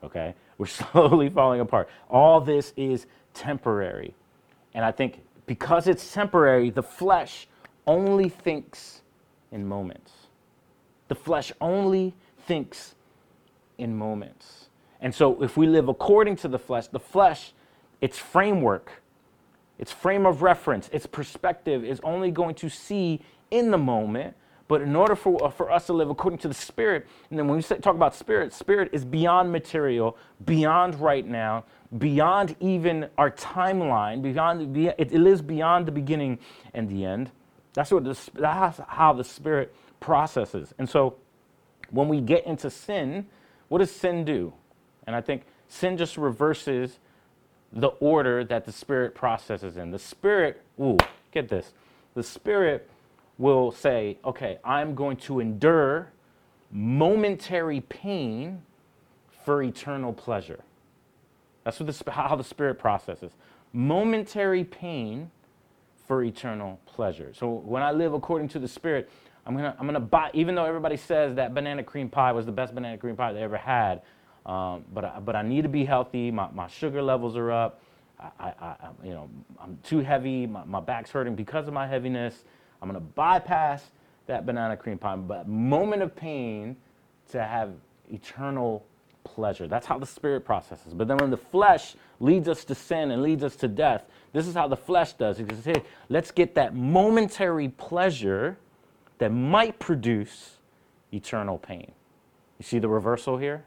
okay? 0.05 0.35
We're 0.59 0.67
slowly 0.93 1.31
falling 1.31 1.61
apart. 1.61 1.89
All 2.11 2.41
this 2.41 2.75
is 2.77 3.07
temporary. 3.33 4.15
And 4.75 4.85
I 4.85 4.93
think 4.93 5.21
because 5.47 5.89
it's 5.89 6.13
temporary, 6.13 6.71
the 6.71 6.83
flesh 6.83 7.49
only 7.87 8.29
thinks 8.29 9.00
in 9.53 9.67
moments. 9.67 10.13
The 11.09 11.15
flesh 11.15 11.53
only 11.61 12.15
thinks 12.47 12.95
in 13.79 13.97
moments. 13.97 14.69
And 15.01 15.15
so 15.15 15.43
if 15.43 15.57
we 15.57 15.67
live 15.67 15.89
according 15.89 16.37
to 16.37 16.49
the 16.49 16.59
flesh, 16.59 16.89
the 16.89 17.01
flesh, 17.01 17.53
its 18.01 18.19
framework, 18.19 19.03
its 19.79 19.91
frame 19.91 20.27
of 20.27 20.43
reference, 20.43 20.89
its 20.93 21.07
perspective 21.07 21.85
is 21.85 22.01
only 22.05 22.31
going 22.31 22.55
to 22.57 22.69
see 22.69 23.23
in 23.51 23.71
the 23.71 23.79
moment. 23.79 24.37
But 24.69 24.83
in 24.83 24.95
order 24.95 25.17
for, 25.17 25.51
for 25.51 25.71
us 25.71 25.87
to 25.87 25.93
live 25.95 26.11
according 26.11 26.39
to 26.41 26.49
the 26.49 26.55
Spirit, 26.55 27.09
and 27.29 27.39
then 27.39 27.49
when 27.49 27.57
we 27.57 27.63
say, 27.63 27.79
talk 27.79 27.97
about 27.97 28.15
Spirit, 28.15 28.53
Spirit 28.53 28.91
is 28.93 29.05
beyond 29.05 29.51
material, 29.51 30.17
beyond 30.45 31.01
right 31.01 31.27
now, 31.27 31.65
beyond 31.99 32.55
even 32.61 33.09
our 33.19 33.33
timeline, 33.33 34.23
beyond 34.23 34.77
it 34.77 35.13
lives 35.13 35.43
beyond 35.43 35.87
the 35.87 35.93
beginning 35.93 36.39
and 36.73 36.89
the 36.89 37.05
end. 37.05 37.33
That's 37.75 37.91
what 37.91 38.05
the, 38.05 38.19
that's 38.35 38.81
how 38.89 39.13
the 39.13 39.25
Spirit 39.25 39.75
processes. 40.01 40.75
And 40.79 40.89
so 40.89 41.17
when 41.91 42.09
we 42.09 42.21
get 42.21 42.47
into 42.47 42.71
sin, 42.71 43.27
what 43.69 43.79
does 43.79 43.91
sin 43.91 44.25
do? 44.25 44.53
And 45.07 45.15
I 45.15 45.21
think 45.21 45.43
sin 45.69 45.97
just 45.97 46.17
reverses 46.17 46.99
the 47.73 47.89
order 47.89 48.45
that 48.45 48.65
the 48.65 48.73
Spirit 48.73 49.15
processes 49.15 49.77
in. 49.77 49.91
The 49.91 49.99
Spirit, 49.99 50.63
ooh, 50.81 50.99
get 51.33 51.49
this. 51.49 51.73
The 52.15 52.23
Spirit 52.23 52.89
will 53.39 53.71
say, 53.73 54.19
okay, 54.25 54.59
I'm 54.65 54.95
going 54.95 55.17
to 55.19 55.41
endure 55.41 56.11
momentary 56.73 57.81
pain 57.81 58.63
for 59.45 59.63
eternal 59.63 60.13
pleasure. 60.13 60.61
That's 61.65 61.79
what 61.81 61.87
the, 61.87 62.11
how 62.11 62.37
the 62.37 62.45
Spirit 62.45 62.79
processes. 62.79 63.33
Momentary 63.73 64.65
pain 64.65 65.31
for 66.11 66.25
eternal 66.25 66.81
pleasure. 66.87 67.33
So 67.33 67.49
when 67.49 67.85
I 67.85 67.93
live 67.93 68.15
according 68.15 68.49
to 68.49 68.59
the 68.59 68.67
Spirit, 68.67 69.09
I'm 69.47 69.55
gonna, 69.55 69.77
I'm 69.79 69.87
gonna 69.87 70.01
buy, 70.01 70.31
even 70.35 70.57
though 70.57 70.65
everybody 70.65 70.97
says 70.97 71.37
that 71.37 71.55
banana 71.55 71.85
cream 71.85 72.09
pie 72.09 72.33
was 72.33 72.47
the 72.47 72.51
best 72.51 72.75
banana 72.75 72.99
cream 72.99 73.15
pie 73.15 73.33
they 73.33 73.45
ever 73.45 73.57
had, 73.57 74.03
um, 74.45 74.85
but, 74.93 75.05
I, 75.05 75.21
but 75.21 75.37
I 75.37 75.43
need 75.43 75.63
to 75.63 75.69
be 75.69 75.85
healthy. 75.85 76.33
My, 76.33 76.49
my 76.51 76.67
sugar 76.67 77.01
levels 77.01 77.37
are 77.37 77.53
up. 77.53 77.81
I, 78.19 78.33
I, 78.41 78.53
I 78.61 78.77
you 79.05 79.11
know, 79.11 79.31
I'm 79.61 79.79
too 79.85 80.01
heavy. 80.01 80.49
My, 80.49 80.65
my 80.65 80.81
back's 80.81 81.13
hurting 81.13 81.37
because 81.37 81.69
of 81.69 81.75
my 81.75 81.87
heaviness. 81.87 82.43
I'm 82.83 82.89
gonna 82.89 82.99
bypass 82.99 83.85
that 84.27 84.45
banana 84.45 84.77
cream 84.77 84.99
pie, 84.99 85.15
but 85.15 85.47
moment 85.47 86.03
of 86.03 86.17
pain 86.17 86.77
to 87.31 87.41
have 87.41 87.71
eternal 88.13 88.85
pleasure. 89.23 89.69
That's 89.69 89.87
how 89.87 89.97
the 89.97 90.07
spirit 90.07 90.45
processes. 90.45 90.93
But 90.93 91.07
then 91.07 91.19
when 91.19 91.31
the 91.31 91.37
flesh 91.37 91.95
leads 92.19 92.49
us 92.49 92.65
to 92.65 92.75
sin 92.75 93.13
and 93.13 93.23
leads 93.23 93.45
us 93.45 93.55
to 93.57 93.69
death, 93.69 94.07
this 94.33 94.47
is 94.47 94.55
how 94.55 94.69
the 94.69 94.77
flesh 94.77 95.15
does. 95.15 95.41
It 95.41 95.51
says, 95.51 95.65
hey, 95.65 95.83
let's 96.09 96.31
get 96.31 96.55
that 96.55 96.75
momentary 96.75 97.69
pleasure 97.69 98.59
that 99.19 99.31
might 99.31 99.79
produce 99.79 100.57
eternal 101.13 101.59
pain. 101.59 101.93
You 102.59 102.65
see 102.65 102.79
the 102.79 102.89
reversal 102.89 103.37
here? 103.37 103.65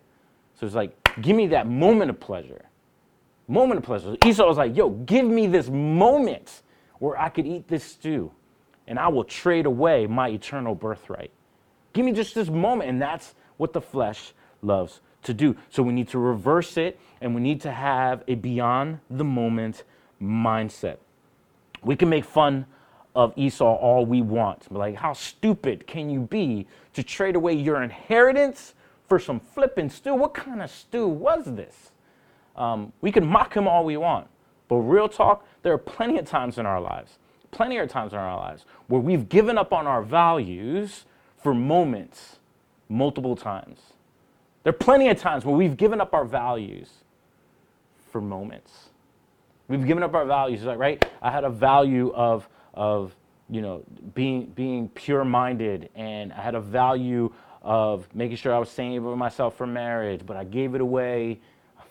So 0.60 0.66
it's 0.66 0.76
like, 0.76 0.96
give 1.22 1.36
me 1.36 1.48
that 1.48 1.68
moment 1.68 2.10
of 2.10 2.20
pleasure. 2.20 2.66
Moment 3.48 3.80
of 3.80 3.84
pleasure. 3.84 4.16
Esau 4.26 4.48
was 4.48 4.58
like, 4.58 4.76
yo, 4.76 4.90
give 4.90 5.26
me 5.26 5.48
this 5.48 5.70
moment 5.70 6.62
where 7.00 7.20
I 7.20 7.30
could 7.30 7.46
eat 7.46 7.68
this 7.68 7.84
stew 7.84 8.32
and 8.88 8.98
I 8.98 9.08
will 9.10 9.24
trade 9.24 9.66
away 9.66 10.08
my 10.08 10.30
eternal 10.30 10.76
birthright. 10.76 11.32
Give 11.94 12.06
me 12.06 12.12
just 12.12 12.36
this 12.36 12.50
moment. 12.50 12.90
And 12.90 13.02
that's 13.02 13.36
what 13.58 13.74
the 13.74 13.82
flesh 13.82 14.34
loves 14.62 15.02
to 15.24 15.34
do. 15.34 15.56
So 15.70 15.84
we 15.84 15.94
need 15.94 16.08
to 16.10 16.20
reverse 16.20 16.78
it 16.78 17.00
and 17.22 17.36
we 17.36 17.42
need 17.42 17.62
to 17.62 17.72
have 17.72 18.24
a 18.28 18.36
beyond 18.36 19.00
the 19.10 19.24
moment 19.24 19.84
mindset. 20.24 20.98
We 21.84 21.96
can 21.96 22.10
make 22.10 22.26
fun 22.26 22.66
of 23.16 23.34
Esau 23.36 23.76
all 23.76 24.06
we 24.06 24.22
want. 24.22 24.72
Like, 24.72 24.96
how 24.96 25.14
stupid 25.14 25.86
can 25.86 26.10
you 26.10 26.22
be 26.22 26.68
to 26.94 27.04
trade 27.04 27.36
away 27.36 27.54
your 27.54 27.84
inheritance 27.84 28.74
for 29.08 29.20
some 29.20 29.40
flipping 29.40 29.90
stew? 29.90 30.16
What 30.16 30.34
kind 30.34 30.62
of 30.62 30.72
stew 30.72 31.08
was 31.08 31.46
this? 31.46 31.92
Um, 32.56 32.94
we 33.02 33.12
can 33.12 33.26
mock 33.26 33.54
him 33.54 33.68
all 33.68 33.84
we 33.84 33.98
want. 33.98 34.28
But 34.68 34.78
real 34.78 35.10
talk, 35.10 35.46
there 35.62 35.74
are 35.74 35.78
plenty 35.78 36.18
of 36.18 36.26
times 36.26 36.58
in 36.58 36.66
our 36.66 36.82
lives, 36.82 37.18
plenty 37.52 37.78
of 37.78 37.90
times 37.90 38.14
in 38.14 38.20
our 38.20 38.36
lives 38.38 38.66
where 38.88 39.02
we've 39.02 39.30
given 39.30 39.58
up 39.58 39.74
on 39.74 39.86
our 39.88 40.02
values 40.02 41.06
for 41.42 41.54
moments 41.54 42.38
multiple 42.90 43.36
times. 43.36 43.80
There 44.64 44.72
are 44.72 44.78
plenty 44.78 45.10
of 45.10 45.20
times 45.20 45.46
where 45.46 45.56
we've 45.56 45.76
given 45.76 46.00
up 46.00 46.14
our 46.14 46.26
values 46.26 46.90
for 48.12 48.22
moments. 48.22 48.90
We've 49.68 49.86
given 49.86 50.04
up 50.04 50.14
our 50.14 50.26
values, 50.26 50.64
right? 50.64 51.04
I 51.22 51.32
had 51.32 51.44
a 51.44 51.50
value 51.50 52.12
of 52.14 52.48
of 52.74 53.16
you 53.50 53.62
know 53.62 53.84
being 54.14 54.48
being 54.48 54.90
pure 54.90 55.24
minded 55.24 55.90
and 55.96 56.34
I 56.34 56.42
had 56.42 56.56
a 56.56 56.60
value 56.60 57.32
of 57.62 58.14
making 58.14 58.36
sure 58.38 58.54
I 58.54 58.60
was 58.60 58.70
saving 58.70 59.18
myself 59.18 59.56
for 59.56 59.66
marriage, 59.66 60.26
but 60.26 60.36
I 60.36 60.44
gave 60.44 60.76
it 60.76 60.82
away 60.82 61.40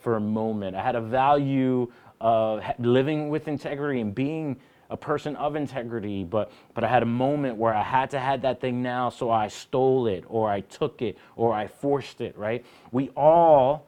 for 0.01 0.17
a 0.17 0.21
moment. 0.21 0.75
I 0.75 0.83
had 0.83 0.95
a 0.95 1.01
value 1.01 1.91
of 2.21 2.63
living 2.77 3.29
with 3.29 3.47
integrity 3.47 4.01
and 4.01 4.13
being 4.13 4.57
a 4.91 4.97
person 4.97 5.35
of 5.37 5.55
integrity, 5.55 6.23
but 6.23 6.51
but 6.75 6.83
I 6.83 6.87
had 6.87 7.01
a 7.01 7.07
moment 7.07 7.57
where 7.57 7.73
I 7.73 7.81
had 7.81 8.11
to 8.11 8.19
have 8.19 8.43
that 8.43 8.61
thing 8.61 8.83
now, 8.83 9.09
so 9.09 9.31
I 9.31 9.47
stole 9.47 10.05
it 10.05 10.25
or 10.27 10.47
I 10.47 10.61
took 10.61 11.01
it 11.01 11.17
or 11.35 11.53
I 11.53 11.65
forced 11.65 12.21
it, 12.21 12.37
right? 12.37 12.63
We 12.91 13.09
all 13.17 13.87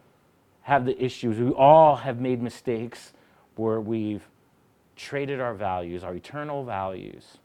have 0.64 0.86
the 0.86 1.00
issues. 1.00 1.38
We 1.38 1.52
all 1.52 1.98
have 1.98 2.20
made 2.20 2.42
mistakes 2.42 3.14
where 3.56 3.80
we've 3.80 4.28
traded 4.96 5.40
our 5.40 5.54
values, 5.54 6.04
our 6.04 6.16
eternal 6.16 6.64
values, 6.64 7.38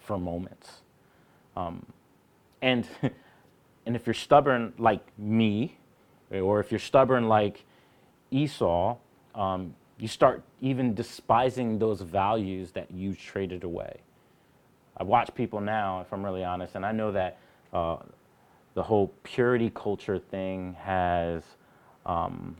for 0.00 0.18
moments. 0.18 0.82
Um, 1.56 1.86
and, 2.62 2.86
and 3.86 3.96
if 3.96 4.06
you're 4.06 4.14
stubborn 4.14 4.74
like 4.78 5.02
me, 5.18 5.78
or 6.30 6.60
if 6.60 6.70
you're 6.70 6.78
stubborn 6.78 7.28
like 7.28 7.64
Esau, 8.30 8.96
um, 9.34 9.74
you 9.98 10.08
start 10.08 10.42
even 10.60 10.94
despising 10.94 11.78
those 11.78 12.00
values 12.00 12.72
that 12.72 12.90
you 12.90 13.14
traded 13.14 13.64
away. 13.64 14.00
I 14.96 15.04
watch 15.04 15.34
people 15.34 15.60
now, 15.60 16.00
if 16.00 16.12
I'm 16.12 16.24
really 16.24 16.44
honest, 16.44 16.74
and 16.74 16.84
I 16.84 16.92
know 16.92 17.12
that 17.12 17.38
uh, 17.72 17.96
the 18.74 18.82
whole 18.82 19.12
purity 19.22 19.70
culture 19.74 20.18
thing 20.18 20.76
has 20.80 21.42
um, 22.06 22.56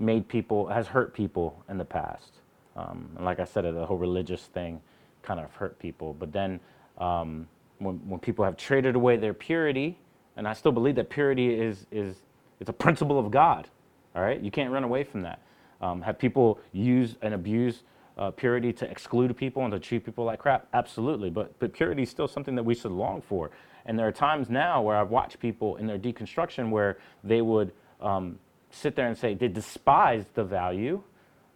made 0.00 0.26
people, 0.28 0.66
has 0.66 0.86
hurt 0.86 1.14
people 1.14 1.62
in 1.68 1.78
the 1.78 1.84
past. 1.84 2.32
Um, 2.76 3.10
and 3.16 3.24
like 3.24 3.40
I 3.40 3.44
said, 3.44 3.64
the 3.64 3.86
whole 3.86 3.98
religious 3.98 4.42
thing 4.42 4.80
kind 5.22 5.38
of 5.40 5.52
hurt 5.54 5.78
people. 5.78 6.14
But 6.14 6.32
then 6.32 6.60
um, 6.98 7.46
when, 7.78 7.96
when 8.08 8.20
people 8.20 8.44
have 8.44 8.56
traded 8.56 8.94
away 8.94 9.16
their 9.16 9.34
purity, 9.34 9.98
and 10.36 10.48
I 10.48 10.54
still 10.54 10.72
believe 10.72 10.94
that 10.94 11.10
purity 11.10 11.54
is, 11.54 11.86
is 11.90 12.16
it's 12.60 12.70
a 12.70 12.74
principle 12.74 13.18
of 13.18 13.30
God, 13.30 13.68
all 14.14 14.22
right? 14.22 14.40
You 14.40 14.50
can't 14.50 14.70
run 14.70 14.84
away 14.84 15.04
from 15.04 15.22
that. 15.22 15.40
Um, 15.80 16.02
have 16.02 16.18
people 16.18 16.60
use 16.72 17.16
and 17.22 17.34
abuse 17.34 17.82
uh, 18.18 18.30
purity 18.30 18.72
to 18.74 18.90
exclude 18.90 19.34
people 19.36 19.64
and 19.64 19.72
to 19.72 19.78
treat 19.78 20.04
people 20.04 20.24
like 20.24 20.38
crap? 20.38 20.68
Absolutely. 20.74 21.30
But, 21.30 21.58
but 21.58 21.72
purity 21.72 22.02
is 22.02 22.10
still 22.10 22.28
something 22.28 22.54
that 22.54 22.62
we 22.62 22.74
should 22.74 22.92
long 22.92 23.22
for. 23.22 23.50
And 23.86 23.98
there 23.98 24.06
are 24.06 24.12
times 24.12 24.50
now 24.50 24.82
where 24.82 24.96
I've 24.96 25.08
watched 25.08 25.40
people 25.40 25.76
in 25.76 25.86
their 25.86 25.98
deconstruction 25.98 26.70
where 26.70 26.98
they 27.24 27.40
would 27.40 27.72
um, 28.00 28.38
sit 28.70 28.96
there 28.96 29.06
and 29.06 29.16
say 29.16 29.34
they 29.34 29.48
despise 29.48 30.24
the 30.34 30.44
value 30.44 31.02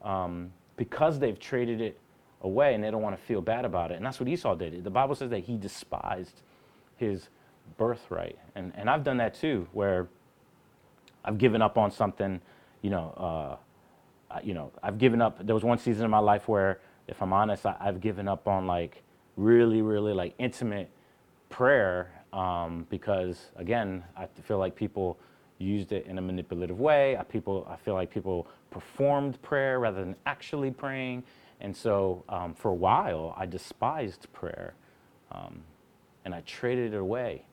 um, 0.02 0.52
because 0.76 1.18
they've 1.18 1.38
traded 1.38 1.80
it 1.80 1.98
away 2.42 2.74
and 2.74 2.84
they 2.84 2.90
don't 2.90 3.02
want 3.02 3.16
to 3.16 3.22
feel 3.22 3.40
bad 3.40 3.64
about 3.64 3.90
it. 3.90 3.94
And 3.94 4.04
that's 4.04 4.20
what 4.20 4.28
Esau 4.28 4.54
did. 4.54 4.84
The 4.84 4.90
Bible 4.90 5.14
says 5.14 5.30
that 5.30 5.40
he 5.40 5.56
despised 5.56 6.42
his 6.96 7.28
birthright. 7.78 8.38
And, 8.54 8.72
and 8.76 8.90
I've 8.90 9.04
done 9.04 9.16
that 9.18 9.34
too, 9.34 9.66
where 9.72 10.08
I've 11.24 11.38
given 11.38 11.62
up 11.62 11.78
on 11.78 11.90
something, 11.90 12.40
you 12.82 12.90
know, 12.90 13.58
uh, 14.30 14.40
you 14.42 14.54
know, 14.54 14.72
I've 14.82 14.98
given 14.98 15.22
up. 15.22 15.44
There 15.44 15.54
was 15.54 15.64
one 15.64 15.78
season 15.78 16.04
in 16.04 16.10
my 16.10 16.18
life 16.18 16.48
where, 16.48 16.80
if 17.06 17.22
I'm 17.22 17.32
honest, 17.32 17.64
I, 17.66 17.76
have 17.80 18.00
given 18.00 18.26
up 18.28 18.48
on 18.48 18.66
like 18.66 19.02
really, 19.36 19.80
really 19.80 20.12
like 20.12 20.34
intimate 20.38 20.90
prayer 21.50 22.10
um, 22.32 22.86
because, 22.90 23.50
again, 23.56 24.02
I 24.16 24.26
feel 24.26 24.58
like 24.58 24.74
people 24.74 25.18
used 25.58 25.92
it 25.92 26.06
in 26.06 26.18
a 26.18 26.22
manipulative 26.22 26.80
way. 26.80 27.16
I, 27.16 27.22
people, 27.22 27.66
I 27.70 27.76
feel 27.76 27.94
like 27.94 28.10
people 28.10 28.46
performed 28.70 29.40
prayer 29.42 29.78
rather 29.78 30.00
than 30.00 30.16
actually 30.26 30.70
praying. 30.70 31.22
And 31.60 31.76
so 31.76 32.24
um, 32.28 32.54
for 32.54 32.70
a 32.70 32.74
while, 32.74 33.34
I 33.36 33.46
despised 33.46 34.26
prayer 34.32 34.74
um, 35.30 35.62
and 36.24 36.34
I 36.34 36.40
traded 36.42 36.94
it 36.94 36.98
away 36.98 37.44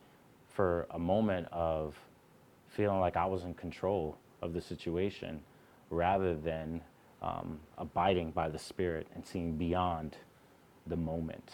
for 0.50 0.88
a 0.92 1.00
moment 1.00 1.48
of 1.52 1.96
feeling 2.70 3.00
like 3.00 3.18
I 3.18 3.26
was 3.26 3.44
in 3.44 3.54
control 3.54 4.18
of 4.42 4.54
the 4.54 4.62
situation 4.62 5.42
rather 5.90 6.36
than 6.36 6.82
um, 7.22 7.60
abiding 7.78 8.32
by 8.32 8.50
the 8.50 8.58
Spirit 8.58 9.08
and 9.14 9.26
seeing 9.26 9.58
beyond 9.58 10.18
the 10.88 10.96
moment. 10.96 11.52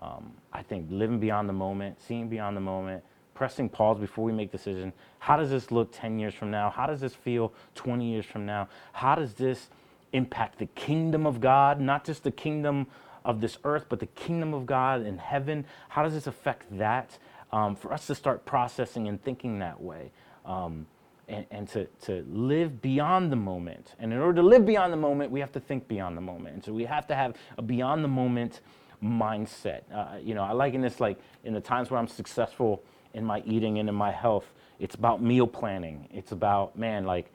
Um, 0.00 0.32
I 0.52 0.62
think 0.62 0.88
living 0.90 1.20
beyond 1.20 1.48
the 1.48 1.54
moment, 1.54 2.00
seeing 2.00 2.28
beyond 2.28 2.56
the 2.56 2.60
moment, 2.60 3.04
pressing 3.34 3.68
pause 3.68 3.98
before 3.98 4.24
we 4.24 4.32
make 4.32 4.50
decision. 4.50 4.92
How 5.18 5.36
does 5.36 5.50
this 5.50 5.70
look 5.70 5.90
10 5.92 6.18
years 6.18 6.34
from 6.34 6.50
now? 6.50 6.70
How 6.70 6.86
does 6.86 7.00
this 7.00 7.14
feel 7.14 7.52
20 7.74 8.08
years 8.08 8.24
from 8.24 8.46
now? 8.46 8.68
How 8.92 9.14
does 9.14 9.34
this 9.34 9.68
impact 10.12 10.58
the 10.58 10.66
kingdom 10.66 11.26
of 11.26 11.40
God, 11.40 11.80
not 11.80 12.04
just 12.04 12.22
the 12.22 12.30
kingdom 12.30 12.86
of 13.24 13.40
this 13.40 13.58
earth, 13.64 13.86
but 13.88 14.00
the 14.00 14.06
kingdom 14.06 14.54
of 14.54 14.66
God 14.66 15.04
in 15.04 15.18
heaven? 15.18 15.66
How 15.88 16.02
does 16.02 16.14
this 16.14 16.26
affect 16.26 16.78
that? 16.78 17.18
Um, 17.52 17.76
for 17.76 17.92
us 17.92 18.06
to 18.08 18.14
start 18.14 18.44
processing 18.44 19.06
and 19.08 19.22
thinking 19.22 19.60
that 19.60 19.80
way. 19.80 20.10
Um, 20.44 20.86
and, 21.28 21.46
and 21.50 21.68
to, 21.68 21.86
to 22.02 22.24
live 22.28 22.82
beyond 22.82 23.32
the 23.32 23.36
moment. 23.36 23.94
And 23.98 24.12
in 24.12 24.18
order 24.18 24.42
to 24.42 24.46
live 24.46 24.66
beyond 24.66 24.92
the 24.92 24.98
moment, 24.98 25.30
we 25.30 25.40
have 25.40 25.52
to 25.52 25.60
think 25.60 25.88
beyond 25.88 26.16
the 26.16 26.20
moment. 26.20 26.54
And 26.54 26.64
so 26.64 26.72
we 26.72 26.84
have 26.84 27.06
to 27.06 27.14
have 27.14 27.34
a 27.56 27.62
beyond 27.62 28.04
the 28.04 28.08
moment 28.08 28.60
mindset. 29.02 29.82
Uh, 29.92 30.18
you 30.22 30.34
know, 30.34 30.42
I 30.42 30.52
liken 30.52 30.80
this 30.80 31.00
like 31.00 31.18
in 31.44 31.54
the 31.54 31.60
times 31.60 31.90
where 31.90 31.98
I'm 31.98 32.08
successful 32.08 32.82
in 33.14 33.24
my 33.24 33.42
eating 33.46 33.78
and 33.78 33.88
in 33.88 33.94
my 33.94 34.10
health, 34.10 34.52
it's 34.78 34.94
about 34.94 35.22
meal 35.22 35.46
planning. 35.46 36.08
It's 36.12 36.32
about, 36.32 36.76
man, 36.76 37.04
like 37.04 37.30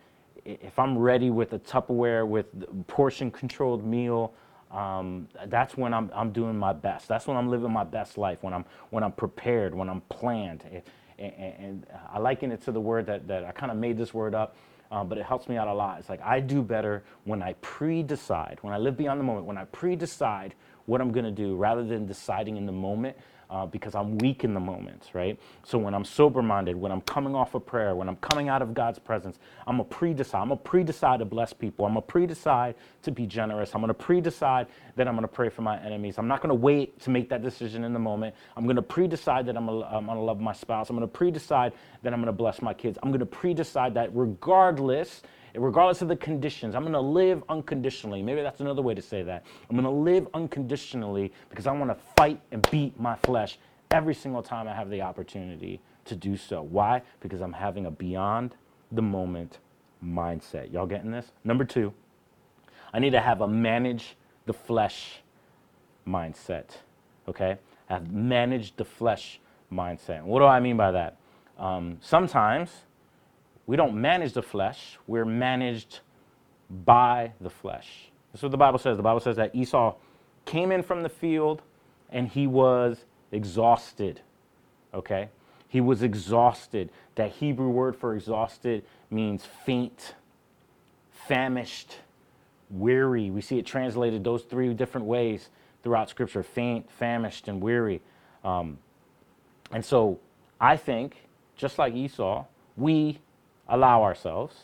if 0.46 0.78
I'm 0.78 0.98
ready 0.98 1.30
with 1.30 1.54
a 1.54 1.60
Tupperware 1.60 2.28
with 2.28 2.48
portion 2.88 3.32
controlled 3.32 3.86
meal, 3.86 4.34
um, 4.72 5.28
that's 5.48 5.76
when 5.76 5.94
I'm, 5.94 6.12
I'm 6.14 6.32
doing 6.32 6.58
my 6.58 6.74
best. 6.74 7.08
That's 7.08 7.26
when 7.26 7.38
I'm 7.38 7.50
living 7.50 7.72
my 7.72 7.84
best 7.84 8.18
life, 8.18 8.44
when 8.44 8.54
I'm, 8.54 8.66
when 8.92 9.04
I'm 9.04 9.12
prepared, 9.12 9.74
when 9.74 9.90
I'm 9.90 10.02
planned 10.02 10.64
and, 11.18 11.34
and 11.34 11.88
I 12.12 12.20
liken 12.20 12.52
it 12.52 12.62
to 12.64 12.72
the 12.72 12.80
word 12.80 13.06
that, 13.08 13.28
that 13.28 13.44
I 13.44 13.52
kind 13.52 13.72
of 13.72 13.78
made 13.78 13.98
this 13.98 14.14
word 14.14 14.36
up, 14.36 14.56
um, 14.92 15.08
but 15.08 15.18
it 15.18 15.26
helps 15.26 15.48
me 15.48 15.58
out 15.58 15.68
a 15.68 15.74
lot. 15.74 16.00
It's 16.00 16.10
like 16.10 16.22
I 16.22 16.40
do 16.40 16.62
better 16.62 17.04
when 17.26 17.42
I 17.42 17.54
pre 17.62 18.04
decide, 18.04 18.60
when 18.62 18.74
I 18.74 18.78
live 18.78 18.98
beyond 18.98 19.20
the 19.20 19.24
moment, 19.24 19.46
when 19.46 19.58
I 19.58 19.66
pre 19.66 19.96
decide 19.96 20.56
what 20.86 21.02
I'm 21.02 21.12
going 21.12 21.26
to 21.26 21.32
do 21.32 21.56
rather 21.56 21.84
than 21.84 22.06
deciding 22.06 22.58
in 22.58 22.66
the 22.66 22.72
moment 22.72 23.18
uh, 23.50 23.66
because 23.66 23.96
I'm 23.96 24.18
weak 24.20 24.44
in 24.44 24.54
the 24.54 24.60
moment, 24.60 25.10
right? 25.14 25.40
So 25.64 25.78
when 25.78 25.94
I'm 25.94 26.06
sober 26.06 26.42
minded, 26.42 26.76
when 26.76 26.92
I'm 26.92 27.02
coming 27.02 27.36
off 27.36 27.56
of 27.56 27.66
prayer, 27.66 27.96
when 27.96 28.08
I'm 28.08 28.16
coming 28.18 28.48
out 28.48 28.62
of 28.62 28.74
God's 28.74 29.00
presence, 29.00 29.40
I'm 29.66 29.80
a 29.80 29.84
pre 29.84 30.14
decide. 30.14 30.42
I'm 30.42 30.52
a 30.52 30.58
pre 30.58 30.84
decide 30.84 31.20
to 31.20 31.26
bless 31.26 31.52
people. 31.52 31.86
I'm 31.86 31.98
a 31.98 32.02
pre 32.02 32.28
decide 32.28 32.76
to 33.04 33.12
be 33.12 33.26
generous. 33.26 33.74
I'm 33.74 33.82
going 33.82 33.90
to 33.90 33.94
pre 33.94 34.22
decide 34.22 34.68
that 34.96 35.08
I'm 35.08 35.16
going 35.16 35.28
to 35.28 35.34
pray 35.34 35.50
for 35.50 35.64
my 35.64 35.80
enemies. 35.84 36.18
I'm 36.18 36.28
not 36.28 36.42
going 36.42 36.50
to 36.50 36.56
wait 36.56 37.00
to 37.02 37.10
make 37.10 37.30
that 37.30 37.42
decision 37.42 37.84
in 37.84 37.94
the 37.94 38.00
moment. 38.00 38.36
I'm 38.56 38.66
going 38.66 38.76
to 38.76 38.82
pre 38.82 39.08
decide 39.08 39.46
that 39.48 39.58
I'm 39.58 39.66
going 39.66 40.06
to 40.06 40.14
love 40.20 40.40
my 40.40 40.54
spouse. 40.54 40.90
I'm 40.90 40.96
going 40.96 41.08
to 41.08 41.12
pre 41.12 41.32
decide 41.32 41.74
that 42.04 42.14
I'm 42.14 42.20
going 42.20 42.28
to 42.28 42.34
bless 42.34 42.62
my 42.62 42.74
kids. 42.74 43.00
I'm 43.02 43.10
going 43.10 43.20
to 43.20 43.26
pre 43.26 43.54
decide 43.54 43.96
that 43.96 44.10
regardless 44.14 45.22
regardless 45.56 46.02
of 46.02 46.08
the 46.08 46.16
conditions. 46.16 46.76
I'm 46.76 46.84
going 46.84 46.94
to 46.94 47.00
live 47.00 47.44
unconditionally. 47.50 48.22
Maybe 48.22 48.42
that's 48.42 48.62
another 48.62 48.82
way 48.82 48.94
to 48.94 49.02
say 49.02 49.24
that. 49.24 49.46
I'm 49.70 49.76
going 49.76 49.84
to 49.84 49.90
live 49.90 50.28
unconditionally 50.34 51.32
because 51.50 51.68
I 51.68 51.72
want 51.72 51.92
to 51.92 51.98
fight 52.16 52.42
and 52.52 52.68
beat 52.70 53.00
my 53.00 53.16
flesh 53.16 53.58
every 53.92 54.14
single 54.14 54.44
time 54.44 54.68
I 54.68 54.74
have 54.74 54.90
the 54.90 55.02
opportunity 55.02 55.80
to 56.06 56.16
do 56.16 56.38
so. 56.38 56.62
Why? 56.62 57.02
Because 57.20 57.42
I'm 57.42 57.54
having 57.54 57.86
a 57.86 57.92
beyond 57.92 58.56
the 58.92 59.02
moment 59.02 59.60
mindset. 60.04 60.72
Y'all 60.72 60.86
getting 60.86 61.12
this? 61.12 61.32
Number 61.44 61.64
two, 61.64 61.94
I 62.94 63.00
need 63.00 63.12
to 63.12 63.22
have 63.22 63.42
a 63.42 63.48
manage 63.48 64.16
the 64.46 64.54
flesh 64.54 65.22
mindset. 66.08 66.66
Okay? 67.28 67.58
I've 67.90 68.12
managed 68.12 68.78
the 68.78 68.86
flesh 68.86 69.40
mindset. 69.72 70.24
What 70.24 70.40
do 70.40 70.46
I 70.46 70.60
mean 70.60 70.78
by 70.78 70.92
that? 70.92 71.18
Um, 71.58 71.98
sometimes 72.02 72.72
we 73.70 73.76
don't 73.76 73.94
manage 73.94 74.34
the 74.34 74.42
flesh, 74.42 74.98
we're 75.06 75.26
managed 75.26 76.00
by 76.84 77.32
the 77.40 77.52
flesh. 77.52 78.10
That's 78.34 78.42
what 78.42 78.50
the 78.50 78.58
Bible 78.58 78.80
says. 78.80 78.98
The 78.98 79.04
Bible 79.04 79.20
says 79.20 79.36
that 79.36 79.54
Esau 79.54 79.94
came 80.46 80.72
in 80.72 80.82
from 80.82 81.04
the 81.04 81.10
field 81.10 81.62
and 82.10 82.28
he 82.28 82.48
was 82.48 83.06
exhausted. 83.32 84.22
Okay? 84.92 85.30
He 85.68 85.82
was 85.82 86.02
exhausted. 86.02 86.90
That 87.14 87.30
Hebrew 87.30 87.70
word 87.70 87.96
for 87.96 88.16
exhausted 88.16 88.86
means 89.12 89.46
faint, 89.68 90.16
famished, 91.12 91.98
weary. 92.72 93.30
We 93.30 93.42
see 93.42 93.60
it 93.60 93.68
translated 93.68 94.24
those 94.24 94.42
three 94.46 94.74
different 94.74 95.06
ways 95.06 95.50
throughout 95.84 96.10
Scripture 96.10 96.42
faint, 96.42 96.90
famished, 96.90 97.48
and 97.48 97.62
weary. 97.62 98.02
Um, 98.44 98.80
and 99.72 99.86
so 99.86 100.20
I 100.60 100.76
think, 100.76 101.18
just 101.56 101.78
like 101.78 101.94
Esau, 101.94 102.46
we 102.76 103.20
allow 103.70 104.04
ourselves. 104.04 104.56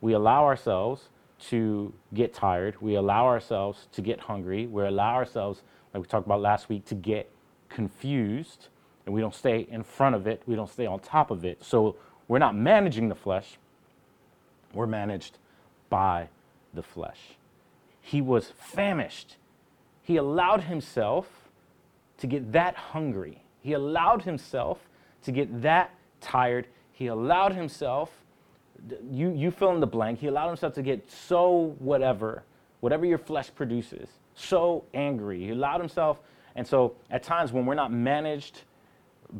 We 0.00 0.14
allow 0.14 0.44
ourselves 0.44 1.08
to 1.48 1.92
get 2.14 2.32
tired. 2.32 2.80
We 2.80 2.94
allow 2.94 3.26
ourselves 3.26 3.88
to 3.92 4.00
get 4.00 4.20
hungry. 4.20 4.66
We 4.66 4.84
allow 4.84 5.14
ourselves, 5.14 5.62
like 5.92 6.02
we 6.02 6.08
talked 6.08 6.26
about 6.26 6.40
last 6.40 6.68
week, 6.68 6.84
to 6.86 6.94
get 6.94 7.30
confused. 7.68 8.68
And 9.04 9.14
we 9.14 9.20
don't 9.20 9.34
stay 9.34 9.66
in 9.70 9.82
front 9.82 10.14
of 10.14 10.26
it. 10.26 10.42
We 10.46 10.54
don't 10.54 10.70
stay 10.70 10.86
on 10.86 11.00
top 11.00 11.30
of 11.30 11.44
it. 11.44 11.64
So 11.64 11.96
we're 12.28 12.38
not 12.38 12.54
managing 12.54 13.08
the 13.08 13.14
flesh. 13.14 13.58
We're 14.72 14.86
managed 14.86 15.38
by 15.90 16.28
the 16.72 16.82
flesh. 16.82 17.18
He 18.00 18.20
was 18.20 18.52
famished. 18.56 19.36
He 20.02 20.16
allowed 20.16 20.62
himself 20.62 21.26
to 22.18 22.26
get 22.26 22.52
that 22.52 22.74
hungry. 22.76 23.42
He 23.60 23.72
allowed 23.72 24.22
himself 24.22 24.78
to 25.24 25.32
get 25.32 25.62
that 25.62 25.94
tired 26.20 26.66
he 27.02 27.08
allowed 27.08 27.52
himself, 27.52 28.12
you, 29.10 29.32
you 29.32 29.50
fill 29.50 29.72
in 29.74 29.80
the 29.80 29.86
blank, 29.88 30.20
he 30.20 30.28
allowed 30.28 30.46
himself 30.46 30.72
to 30.74 30.82
get 30.82 31.10
so 31.10 31.74
whatever, 31.80 32.44
whatever 32.78 33.04
your 33.04 33.18
flesh 33.18 33.50
produces, 33.52 34.08
so 34.36 34.84
angry. 34.94 35.40
He 35.40 35.50
allowed 35.50 35.80
himself, 35.80 36.20
and 36.54 36.64
so 36.64 36.94
at 37.10 37.24
times 37.24 37.52
when 37.52 37.66
we're 37.66 37.74
not 37.74 37.92
managed 37.92 38.60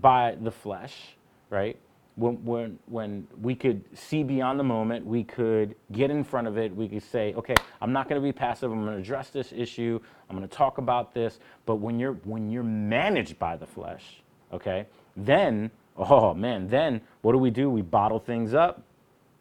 by 0.01 0.37
the 0.41 0.51
flesh, 0.51 1.15
right? 1.51 1.79
When, 2.17 2.45
when, 2.45 2.81
when 2.87 3.29
we 3.41 3.55
could 3.55 3.85
see 3.97 4.25
beyond 4.25 4.59
the 4.59 4.65
moment, 4.65 5.07
we 5.07 5.23
could 5.23 5.77
get 5.93 6.11
in 6.11 6.25
front 6.25 6.49
of 6.49 6.59
it, 6.59 6.75
we 6.75 6.89
could 6.89 7.05
say, 7.05 7.33
okay, 7.35 7.55
I'm 7.81 7.93
not 7.93 8.09
going 8.09 8.21
to 8.21 8.25
be 8.25 8.33
passive, 8.33 8.73
I'm 8.73 8.83
going 8.83 8.97
to 8.97 9.01
address 9.01 9.31
this 9.31 9.53
issue, 9.53 10.01
I'm 10.29 10.37
going 10.37 10.49
to 10.49 10.55
talk 10.55 10.79
about 10.79 11.15
this. 11.15 11.39
But 11.65 11.77
when 11.77 12.01
you're, 12.01 12.15
when 12.25 12.51
you're 12.51 12.65
managed 12.65 13.39
by 13.39 13.55
the 13.55 13.67
flesh, 13.67 14.21
okay, 14.53 14.87
then 15.17 15.71
oh 15.97 16.35
man, 16.35 16.69
then 16.69 17.01
what 17.23 17.33
do 17.33 17.39
we 17.39 17.51
do? 17.51 17.71
We 17.71 17.83
bottle 17.83 18.19
things 18.19 18.55
up. 18.55 18.83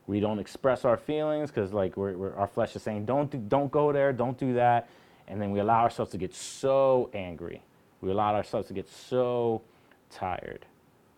We 0.08 0.20
don't 0.20 0.40
express 0.40 0.84
our 0.84 0.98
feelings 0.98 1.52
because 1.52 1.74
like 1.74 1.96
we're, 1.96 2.18
we're, 2.18 2.36
our 2.36 2.48
flesh 2.48 2.76
is 2.76 2.82
saying, 2.82 3.06
don't, 3.06 3.32
do, 3.32 3.38
don't 3.38 3.72
go 3.72 3.92
there, 3.92 4.12
don't 4.12 4.38
do 4.38 4.54
that. 4.56 4.90
And 5.28 5.42
then 5.42 5.52
we 5.52 5.60
allow 5.60 5.82
ourselves 5.82 6.12
to 6.12 6.18
get 6.18 6.34
so 6.36 7.10
angry. 7.14 7.62
We 8.02 8.12
allow 8.12 8.36
ourselves 8.36 8.68
to 8.68 8.74
get 8.74 8.90
so 8.90 9.62
tired. 10.10 10.66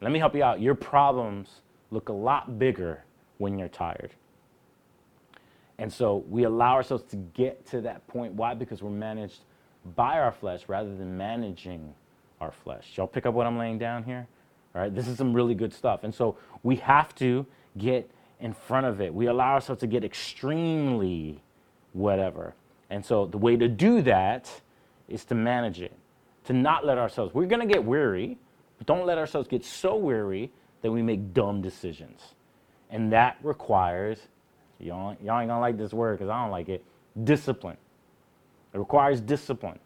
Let 0.01 0.11
me 0.11 0.19
help 0.19 0.35
you 0.35 0.43
out. 0.43 0.61
Your 0.61 0.75
problems 0.75 1.61
look 1.89 2.09
a 2.09 2.13
lot 2.13 2.59
bigger 2.59 3.03
when 3.37 3.57
you're 3.57 3.69
tired. 3.69 4.11
And 5.79 5.91
so 5.91 6.23
we 6.29 6.43
allow 6.43 6.73
ourselves 6.73 7.03
to 7.05 7.15
get 7.15 7.65
to 7.67 7.81
that 7.81 8.05
point. 8.07 8.33
Why? 8.33 8.53
Because 8.53 8.83
we're 8.83 8.91
managed 8.91 9.39
by 9.95 10.19
our 10.19 10.31
flesh 10.31 10.63
rather 10.67 10.95
than 10.95 11.17
managing 11.17 11.93
our 12.39 12.51
flesh. 12.51 12.91
Y'all 12.95 13.07
pick 13.07 13.25
up 13.25 13.33
what 13.33 13.47
I'm 13.47 13.57
laying 13.57 13.79
down 13.79 14.03
here? 14.03 14.27
All 14.75 14.81
right, 14.81 14.93
this 14.93 15.07
is 15.07 15.17
some 15.17 15.33
really 15.33 15.53
good 15.53 15.73
stuff. 15.73 16.03
And 16.03 16.13
so 16.13 16.37
we 16.63 16.77
have 16.77 17.13
to 17.15 17.45
get 17.77 18.09
in 18.39 18.53
front 18.53 18.85
of 18.87 19.01
it. 19.01 19.13
We 19.13 19.27
allow 19.27 19.53
ourselves 19.53 19.79
to 19.81 19.87
get 19.87 20.03
extremely 20.03 21.41
whatever. 21.93 22.55
And 22.89 23.05
so 23.05 23.25
the 23.25 23.37
way 23.37 23.55
to 23.55 23.67
do 23.67 24.01
that 24.01 24.61
is 25.07 25.25
to 25.25 25.35
manage 25.35 25.81
it, 25.81 25.93
to 26.45 26.53
not 26.53 26.85
let 26.85 26.97
ourselves, 26.97 27.33
we're 27.33 27.45
going 27.45 27.67
to 27.67 27.71
get 27.71 27.83
weary, 27.83 28.37
but 28.77 28.87
don't 28.87 29.05
let 29.05 29.17
ourselves 29.17 29.47
get 29.47 29.63
so 29.63 29.95
weary 29.95 30.51
that 30.81 30.91
we 30.91 31.01
make 31.01 31.33
dumb 31.33 31.61
decisions. 31.61 32.21
And 32.89 33.11
that 33.13 33.37
requires, 33.41 34.19
y'all, 34.79 35.15
y'all 35.23 35.39
ain't 35.39 35.49
going 35.49 35.49
to 35.49 35.59
like 35.59 35.77
this 35.77 35.93
word 35.93 36.17
because 36.17 36.29
I 36.29 36.41
don't 36.41 36.51
like 36.51 36.69
it, 36.69 36.83
discipline. 37.23 37.77
It 38.73 38.77
requires 38.77 39.21
discipline. 39.21 39.79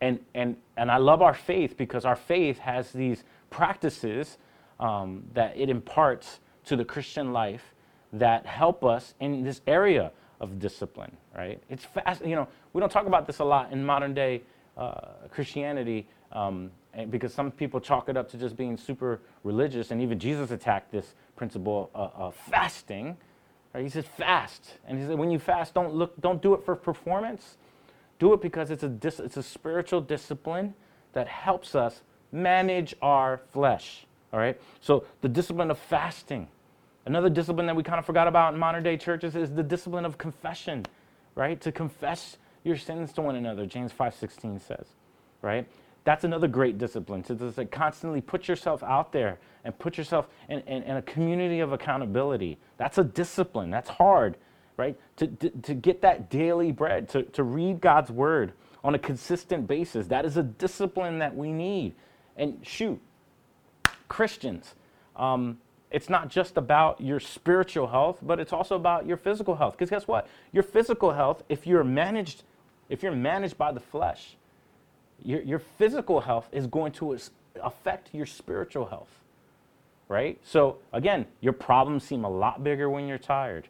And, 0.00 0.20
and, 0.34 0.56
and 0.76 0.90
I 0.90 0.96
love 0.96 1.20
our 1.22 1.34
faith 1.34 1.76
because 1.76 2.04
our 2.04 2.16
faith 2.16 2.58
has 2.58 2.92
these 2.92 3.24
practices 3.50 4.38
um, 4.78 5.24
that 5.34 5.56
it 5.56 5.68
imparts 5.68 6.40
to 6.64 6.76
the 6.76 6.84
Christian 6.84 7.32
life 7.32 7.74
that 8.12 8.46
help 8.46 8.84
us 8.84 9.14
in 9.20 9.44
this 9.44 9.60
area 9.66 10.10
of 10.40 10.58
discipline, 10.58 11.16
right? 11.36 11.62
It's 11.68 11.84
fast, 11.84 12.24
you 12.24 12.34
know, 12.34 12.48
we 12.72 12.80
don't 12.80 12.90
talk 12.90 13.06
about 13.06 13.26
this 13.26 13.38
a 13.40 13.44
lot 13.44 13.72
in 13.72 13.84
modern 13.84 14.14
day 14.14 14.42
uh, 14.76 15.00
Christianity 15.30 16.06
um, 16.32 16.70
because 17.10 17.34
some 17.34 17.50
people 17.50 17.80
chalk 17.80 18.08
it 18.08 18.16
up 18.16 18.28
to 18.30 18.38
just 18.38 18.56
being 18.56 18.76
super 18.76 19.20
religious, 19.44 19.90
and 19.90 20.00
even 20.00 20.18
Jesus 20.18 20.50
attacked 20.50 20.90
this 20.90 21.14
principle 21.36 21.90
of, 21.94 22.12
of 22.14 22.34
fasting. 22.34 23.16
Right? 23.74 23.84
He 23.84 23.90
said 23.90 24.06
fast, 24.06 24.78
and 24.88 24.98
he 24.98 25.06
said 25.06 25.18
when 25.18 25.30
you 25.30 25.38
fast, 25.38 25.74
don't 25.74 25.94
look, 25.94 26.18
don't 26.20 26.42
do 26.42 26.54
it 26.54 26.64
for 26.64 26.74
performance, 26.74 27.58
do 28.20 28.32
it 28.32 28.40
because 28.40 28.70
it's 28.70 28.84
a 28.84 28.88
dis- 28.88 29.18
it's 29.18 29.36
a 29.36 29.42
spiritual 29.42 30.00
discipline 30.00 30.74
that 31.12 31.26
helps 31.26 31.74
us 31.74 32.02
manage 32.30 32.94
our 33.02 33.40
flesh. 33.52 34.06
All 34.32 34.38
right. 34.38 34.60
So 34.80 35.04
the 35.22 35.28
discipline 35.28 35.72
of 35.72 35.78
fasting. 35.78 36.46
Another 37.06 37.30
discipline 37.30 37.66
that 37.66 37.74
we 37.74 37.82
kind 37.82 37.98
of 37.98 38.06
forgot 38.06 38.28
about 38.28 38.54
in 38.54 38.60
modern 38.60 38.84
day 38.84 38.96
churches 38.96 39.34
is 39.34 39.50
the 39.50 39.62
discipline 39.62 40.04
of 40.04 40.18
confession, 40.18 40.84
right? 41.34 41.60
To 41.62 41.72
confess 41.72 42.36
your 42.62 42.76
sins 42.76 43.12
to 43.14 43.22
one 43.22 43.34
another, 43.34 43.66
James 43.66 43.90
5:16 43.92 44.60
says, 44.60 44.86
right? 45.42 45.66
That's 46.04 46.24
another 46.24 46.46
great 46.46 46.78
discipline 46.78 47.22
to 47.24 47.34
just 47.34 47.58
like 47.58 47.70
constantly 47.70 48.20
put 48.20 48.48
yourself 48.48 48.82
out 48.82 49.12
there 49.12 49.38
and 49.64 49.78
put 49.78 49.98
yourself 49.98 50.28
in, 50.48 50.60
in, 50.60 50.82
in, 50.84 50.96
a 50.96 51.02
community 51.02 51.60
of 51.60 51.72
accountability. 51.72 52.58
That's 52.78 52.96
a 52.98 53.04
discipline. 53.04 53.70
That's 53.70 53.90
hard, 53.90 54.36
right? 54.76 54.98
To, 55.16 55.26
to, 55.26 55.50
to 55.50 55.74
get 55.74 56.02
that 56.02 56.30
daily 56.30 56.72
bread, 56.72 57.08
to, 57.10 57.22
to 57.22 57.42
read 57.42 57.80
God's 57.80 58.10
word 58.10 58.52
on 58.82 58.94
a 58.94 58.98
consistent 58.98 59.66
basis. 59.66 60.06
That 60.06 60.24
is 60.24 60.36
a 60.36 60.42
discipline 60.42 61.18
that 61.18 61.36
we 61.36 61.52
need. 61.52 61.94
And 62.36 62.64
shoot, 62.66 63.00
Christians, 64.08 64.74
um, 65.16 65.58
it's 65.90 66.08
not 66.08 66.28
just 66.28 66.56
about 66.56 67.00
your 67.00 67.20
spiritual 67.20 67.88
health, 67.88 68.18
but 68.22 68.38
it's 68.38 68.52
also 68.52 68.76
about 68.76 69.06
your 69.06 69.16
physical 69.16 69.56
health. 69.56 69.74
Because 69.74 69.90
guess 69.90 70.06
what? 70.06 70.28
Your 70.52 70.62
physical 70.62 71.12
health, 71.12 71.42
if 71.48 71.66
you're 71.66 71.84
managed, 71.84 72.44
if 72.88 73.02
you're 73.02 73.12
managed 73.12 73.58
by 73.58 73.72
the 73.72 73.80
flesh, 73.80 74.36
your, 75.22 75.42
your 75.42 75.58
physical 75.58 76.20
health 76.20 76.48
is 76.52 76.66
going 76.66 76.92
to 76.92 77.18
affect 77.62 78.14
your 78.14 78.26
spiritual 78.26 78.86
health. 78.86 79.10
Right? 80.08 80.38
So 80.44 80.78
again, 80.92 81.26
your 81.40 81.52
problems 81.52 82.04
seem 82.04 82.24
a 82.24 82.30
lot 82.30 82.64
bigger 82.64 82.88
when 82.88 83.06
you're 83.06 83.18
tired. 83.18 83.68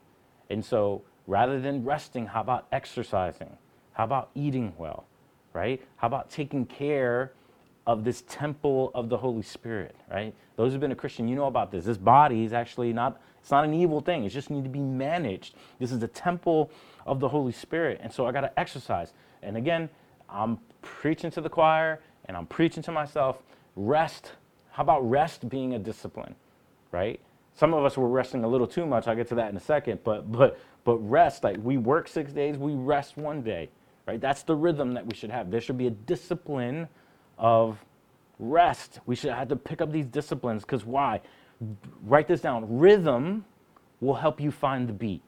And 0.51 0.65
so 0.65 1.03
rather 1.27 1.61
than 1.61 1.85
resting, 1.85 2.27
how 2.27 2.41
about 2.41 2.67
exercising? 2.73 3.57
How 3.93 4.05
about 4.05 4.31
eating 4.35 4.75
well? 4.77 5.07
Right? 5.53 5.81
How 5.97 6.09
about 6.09 6.31
taking 6.31 6.67
care 6.67 7.33
of 7.87 8.05
this 8.05 8.23
temple 8.29 8.91
of 8.95 9.09
the 9.09 9.17
Holy 9.17 9.43
Spirit, 9.43 9.97
right? 10.11 10.35
Those 10.57 10.73
who've 10.73 10.81
been 10.81 10.93
a 10.93 10.97
Christian, 10.97 11.27
you 11.27 11.35
know 11.35 11.47
about 11.47 11.73
this. 11.73 11.85
This 11.85 11.97
body 11.97 12.45
is 12.45 12.53
actually 12.53 12.93
not, 12.93 13.21
it's 13.41 13.51
not 13.51 13.65
an 13.65 13.75
evil 13.75 14.01
thing. 14.01 14.25
It 14.25 14.29
just 14.29 14.51
needs 14.51 14.65
to 14.65 14.71
be 14.71 14.81
managed. 14.81 15.55
This 15.79 15.91
is 15.91 15.99
the 15.99 16.09
temple 16.09 16.71
of 17.07 17.21
the 17.21 17.29
Holy 17.29 17.53
Spirit. 17.53 17.99
And 18.03 18.13
so 18.13 18.27
I 18.27 18.33
got 18.33 18.43
to 18.43 18.61
exercise. 18.61 19.13
And 19.43 19.57
again, 19.57 19.89
I'm 20.29 20.59
preaching 20.83 21.31
to 21.33 21.41
the 21.41 21.49
choir 21.49 22.01
and 22.27 22.37
I'm 22.37 22.47
preaching 22.47 22.83
to 22.85 22.93
myself. 22.93 23.39
Rest. 23.75 24.33
How 24.73 24.83
about 24.83 25.09
rest 25.09 25.49
being 25.49 25.75
a 25.75 25.79
discipline, 25.79 26.37
right? 26.93 27.19
Some 27.61 27.75
of 27.75 27.85
us 27.85 27.99
were 27.99 28.09
resting 28.09 28.43
a 28.43 28.49
little 28.49 28.67
too 28.67 28.87
much. 28.87 29.07
I'll 29.07 29.15
get 29.15 29.29
to 29.29 29.35
that 29.35 29.51
in 29.51 29.57
a 29.59 29.61
second. 29.61 30.01
But, 30.03 30.33
but, 30.33 30.59
but 30.83 30.97
rest, 30.97 31.45
like 31.45 31.59
we 31.63 31.77
work 31.77 32.09
six 32.09 32.33
days, 32.33 32.57
we 32.57 32.73
rest 32.73 33.19
one 33.19 33.43
day, 33.43 33.69
right? 34.09 34.19
That's 34.19 34.43
the 34.45 34.57
rhythm 34.57 34.95
that 34.95 35.05
we 35.05 35.15
should 35.15 35.29
have. 35.29 35.51
There 35.51 35.61
should 35.61 35.77
be 35.77 35.87
a 35.87 35.91
discipline 35.91 36.89
of 37.37 37.85
rest. 38.39 39.01
We 39.05 39.15
should 39.15 39.35
have 39.35 39.49
to 39.49 39.57
pick 39.57 39.83
up 39.83 39.93
these 39.93 40.07
disciplines 40.07 40.63
because 40.63 40.87
why? 40.87 41.21
Write 42.03 42.29
this 42.29 42.41
down. 42.41 42.79
Rhythm 42.79 43.45
will 44.01 44.15
help 44.15 44.41
you 44.41 44.51
find 44.51 44.89
the 44.89 44.95
beat. 44.95 45.21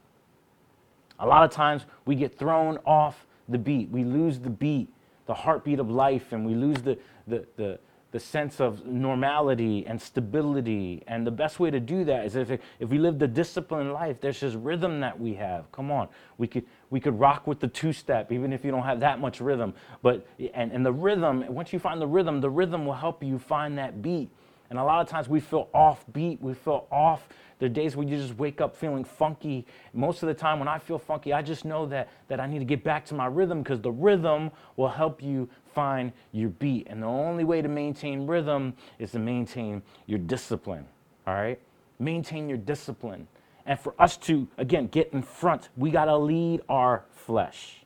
A 1.18 1.26
lot 1.26 1.44
of 1.44 1.50
times 1.50 1.84
we 2.06 2.14
get 2.14 2.38
thrown 2.38 2.78
off 2.86 3.26
the 3.50 3.58
beat. 3.58 3.90
We 3.90 4.04
lose 4.04 4.38
the 4.38 4.48
beat, 4.48 4.88
the 5.26 5.34
heartbeat 5.34 5.80
of 5.80 5.90
life, 5.90 6.32
and 6.32 6.46
we 6.46 6.54
lose 6.54 6.80
the, 6.80 6.96
the, 7.26 7.46
the, 7.56 7.78
the 8.12 8.20
sense 8.20 8.60
of 8.60 8.86
normality 8.86 9.86
and 9.86 10.00
stability. 10.00 11.02
And 11.06 11.26
the 11.26 11.30
best 11.30 11.58
way 11.58 11.70
to 11.70 11.80
do 11.80 12.04
that 12.04 12.26
is 12.26 12.36
if, 12.36 12.50
if 12.50 12.88
we 12.88 12.98
live 12.98 13.18
the 13.18 13.26
disciplined 13.26 13.92
life, 13.92 14.20
there's 14.20 14.40
this 14.40 14.54
rhythm 14.54 15.00
that 15.00 15.18
we 15.18 15.34
have. 15.34 15.72
Come 15.72 15.90
on. 15.90 16.08
We 16.36 16.46
could, 16.46 16.64
we 16.90 17.00
could 17.00 17.18
rock 17.18 17.46
with 17.46 17.58
the 17.58 17.68
two 17.68 17.92
step, 17.92 18.30
even 18.30 18.52
if 18.52 18.64
you 18.64 18.70
don't 18.70 18.84
have 18.84 19.00
that 19.00 19.18
much 19.18 19.40
rhythm. 19.40 19.74
But, 20.02 20.26
and, 20.54 20.70
and 20.72 20.84
the 20.84 20.92
rhythm, 20.92 21.44
once 21.48 21.72
you 21.72 21.78
find 21.78 22.00
the 22.00 22.06
rhythm, 22.06 22.40
the 22.40 22.50
rhythm 22.50 22.84
will 22.84 22.92
help 22.92 23.24
you 23.24 23.38
find 23.38 23.78
that 23.78 24.02
beat. 24.02 24.30
And 24.72 24.78
a 24.78 24.84
lot 24.84 25.02
of 25.02 25.06
times 25.06 25.28
we 25.28 25.38
feel 25.38 25.68
off 25.74 26.02
beat, 26.14 26.40
we 26.40 26.54
feel 26.54 26.86
off 26.90 27.28
there 27.58 27.66
are 27.66 27.72
days 27.74 27.94
where 27.94 28.08
you 28.08 28.16
just 28.16 28.38
wake 28.38 28.62
up 28.62 28.74
feeling 28.74 29.04
funky. 29.04 29.66
Most 29.92 30.22
of 30.22 30.28
the 30.28 30.34
time 30.34 30.58
when 30.58 30.66
I 30.66 30.78
feel 30.78 30.98
funky, 30.98 31.34
I 31.34 31.42
just 31.42 31.66
know 31.66 31.84
that, 31.86 32.08
that 32.28 32.40
I 32.40 32.46
need 32.46 32.60
to 32.60 32.64
get 32.64 32.82
back 32.82 33.04
to 33.04 33.14
my 33.14 33.26
rhythm 33.26 33.62
because 33.62 33.82
the 33.82 33.92
rhythm 33.92 34.50
will 34.76 34.88
help 34.88 35.22
you 35.22 35.46
find 35.74 36.12
your 36.32 36.48
beat. 36.48 36.86
And 36.88 37.02
the 37.02 37.06
only 37.06 37.44
way 37.44 37.60
to 37.60 37.68
maintain 37.68 38.26
rhythm 38.26 38.74
is 38.98 39.12
to 39.12 39.18
maintain 39.18 39.82
your 40.06 40.18
discipline. 40.18 40.86
All 41.26 41.34
right? 41.34 41.60
Maintain 41.98 42.48
your 42.48 42.58
discipline. 42.58 43.28
And 43.66 43.78
for 43.78 43.94
us 43.96 44.16
to, 44.16 44.48
again, 44.56 44.86
get 44.86 45.12
in 45.12 45.22
front, 45.22 45.68
we 45.76 45.90
got 45.90 46.06
to 46.06 46.16
lead 46.16 46.62
our 46.70 47.04
flesh. 47.10 47.84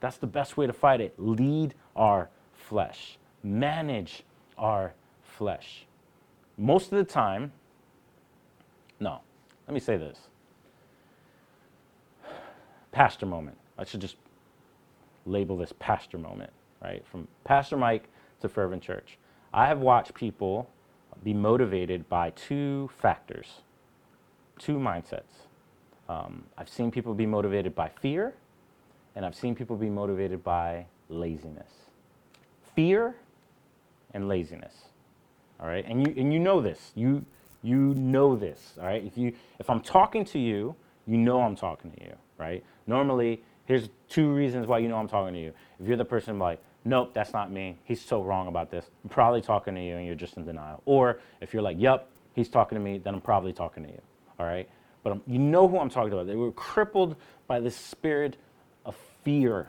That's 0.00 0.16
the 0.16 0.26
best 0.26 0.56
way 0.56 0.66
to 0.66 0.72
fight 0.72 1.00
it. 1.00 1.14
Lead 1.16 1.74
our 1.94 2.30
flesh, 2.52 3.16
manage 3.44 4.24
our 4.58 4.92
flesh. 5.22 5.86
Most 6.56 6.92
of 6.92 6.98
the 6.98 7.04
time, 7.04 7.52
no. 8.98 9.20
Let 9.66 9.74
me 9.74 9.80
say 9.80 9.96
this. 9.96 10.18
Pastor 12.92 13.26
moment. 13.26 13.58
I 13.78 13.84
should 13.84 14.00
just 14.00 14.16
label 15.26 15.56
this 15.56 15.72
pastor 15.78 16.18
moment, 16.18 16.50
right? 16.82 17.04
From 17.06 17.28
Pastor 17.44 17.76
Mike 17.76 18.08
to 18.40 18.48
Fervent 18.48 18.82
Church. 18.82 19.18
I 19.52 19.66
have 19.66 19.80
watched 19.80 20.14
people 20.14 20.70
be 21.22 21.34
motivated 21.34 22.08
by 22.08 22.30
two 22.30 22.90
factors, 22.98 23.62
two 24.58 24.78
mindsets. 24.78 25.46
Um, 26.08 26.44
I've 26.56 26.68
seen 26.68 26.90
people 26.90 27.14
be 27.14 27.26
motivated 27.26 27.74
by 27.74 27.88
fear, 27.88 28.34
and 29.14 29.26
I've 29.26 29.34
seen 29.34 29.54
people 29.54 29.76
be 29.76 29.90
motivated 29.90 30.44
by 30.44 30.86
laziness. 31.08 31.70
Fear 32.74 33.16
and 34.14 34.28
laziness. 34.28 34.74
All 35.60 35.66
right, 35.66 35.84
and 35.86 36.06
you 36.06 36.14
and 36.16 36.32
you 36.32 36.38
know 36.38 36.60
this. 36.60 36.92
You 36.94 37.24
you 37.66 37.94
know 37.94 38.36
this, 38.36 38.74
all 38.78 38.86
right? 38.86 39.04
If, 39.04 39.18
you, 39.18 39.32
if 39.58 39.68
I'm 39.68 39.80
talking 39.80 40.24
to 40.26 40.38
you, 40.38 40.76
you 41.06 41.16
know 41.16 41.42
I'm 41.42 41.56
talking 41.56 41.90
to 41.90 42.00
you, 42.00 42.12
right? 42.38 42.64
Normally, 42.86 43.42
here's 43.64 43.88
two 44.08 44.32
reasons 44.32 44.68
why 44.68 44.78
you 44.78 44.88
know 44.88 44.96
I'm 44.96 45.08
talking 45.08 45.34
to 45.34 45.40
you. 45.40 45.52
If 45.80 45.88
you're 45.88 45.96
the 45.96 46.04
person 46.04 46.38
like, 46.38 46.62
nope, 46.84 47.12
that's 47.12 47.32
not 47.32 47.50
me. 47.50 47.78
He's 47.84 48.00
so 48.00 48.22
wrong 48.22 48.46
about 48.46 48.70
this. 48.70 48.86
I'm 49.02 49.10
probably 49.10 49.40
talking 49.40 49.74
to 49.74 49.80
you 49.82 49.96
and 49.96 50.06
you're 50.06 50.14
just 50.14 50.36
in 50.36 50.44
denial. 50.44 50.80
Or 50.86 51.18
if 51.40 51.52
you're 51.52 51.62
like, 51.62 51.76
yep, 51.80 52.08
he's 52.34 52.48
talking 52.48 52.76
to 52.76 52.84
me, 52.84 52.98
then 52.98 53.14
I'm 53.14 53.20
probably 53.20 53.52
talking 53.52 53.82
to 53.82 53.88
you, 53.88 54.00
all 54.38 54.46
right? 54.46 54.68
But 55.02 55.14
I'm, 55.14 55.22
you 55.26 55.40
know 55.40 55.66
who 55.66 55.78
I'm 55.78 55.90
talking 55.90 56.12
about. 56.12 56.28
They 56.28 56.36
were 56.36 56.52
crippled 56.52 57.16
by 57.48 57.58
this 57.58 57.74
spirit 57.76 58.36
of 58.84 58.96
fear 59.24 59.68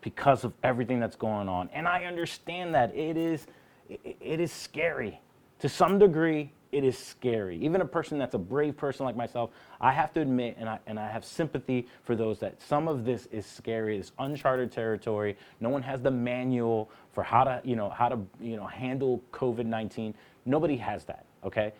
because 0.00 0.42
of 0.42 0.52
everything 0.64 0.98
that's 0.98 1.16
going 1.16 1.48
on. 1.48 1.70
And 1.72 1.86
I 1.86 2.04
understand 2.04 2.74
that. 2.74 2.96
It 2.96 3.16
is, 3.16 3.46
it, 3.88 4.40
is 4.40 4.52
scary. 4.52 5.20
To 5.60 5.68
some 5.68 5.98
degree, 5.98 6.52
it 6.70 6.84
is 6.84 6.98
scary. 6.98 7.58
Even 7.58 7.80
a 7.80 7.86
person 7.86 8.18
that's 8.18 8.34
a 8.34 8.38
brave 8.38 8.76
person 8.76 9.06
like 9.06 9.16
myself, 9.16 9.50
I 9.80 9.92
have 9.92 10.12
to 10.14 10.20
admit, 10.20 10.56
and 10.58 10.68
I, 10.68 10.78
and 10.86 10.98
I 10.98 11.08
have 11.08 11.24
sympathy 11.24 11.86
for 12.02 12.14
those 12.14 12.38
that 12.40 12.60
some 12.60 12.88
of 12.88 13.04
this 13.04 13.26
is 13.32 13.46
scary. 13.46 13.98
It's 13.98 14.12
uncharted 14.18 14.70
territory. 14.70 15.36
No 15.60 15.70
one 15.70 15.82
has 15.82 16.02
the 16.02 16.10
manual 16.10 16.90
for 17.12 17.22
how 17.22 17.44
to, 17.44 17.60
you 17.64 17.76
know, 17.76 17.88
how 17.88 18.08
to, 18.08 18.18
you 18.40 18.56
know, 18.56 18.66
handle 18.66 19.22
COVID-19. 19.32 20.14
Nobody 20.44 20.76
has 20.76 21.04
that. 21.04 21.24
okay? 21.44 21.72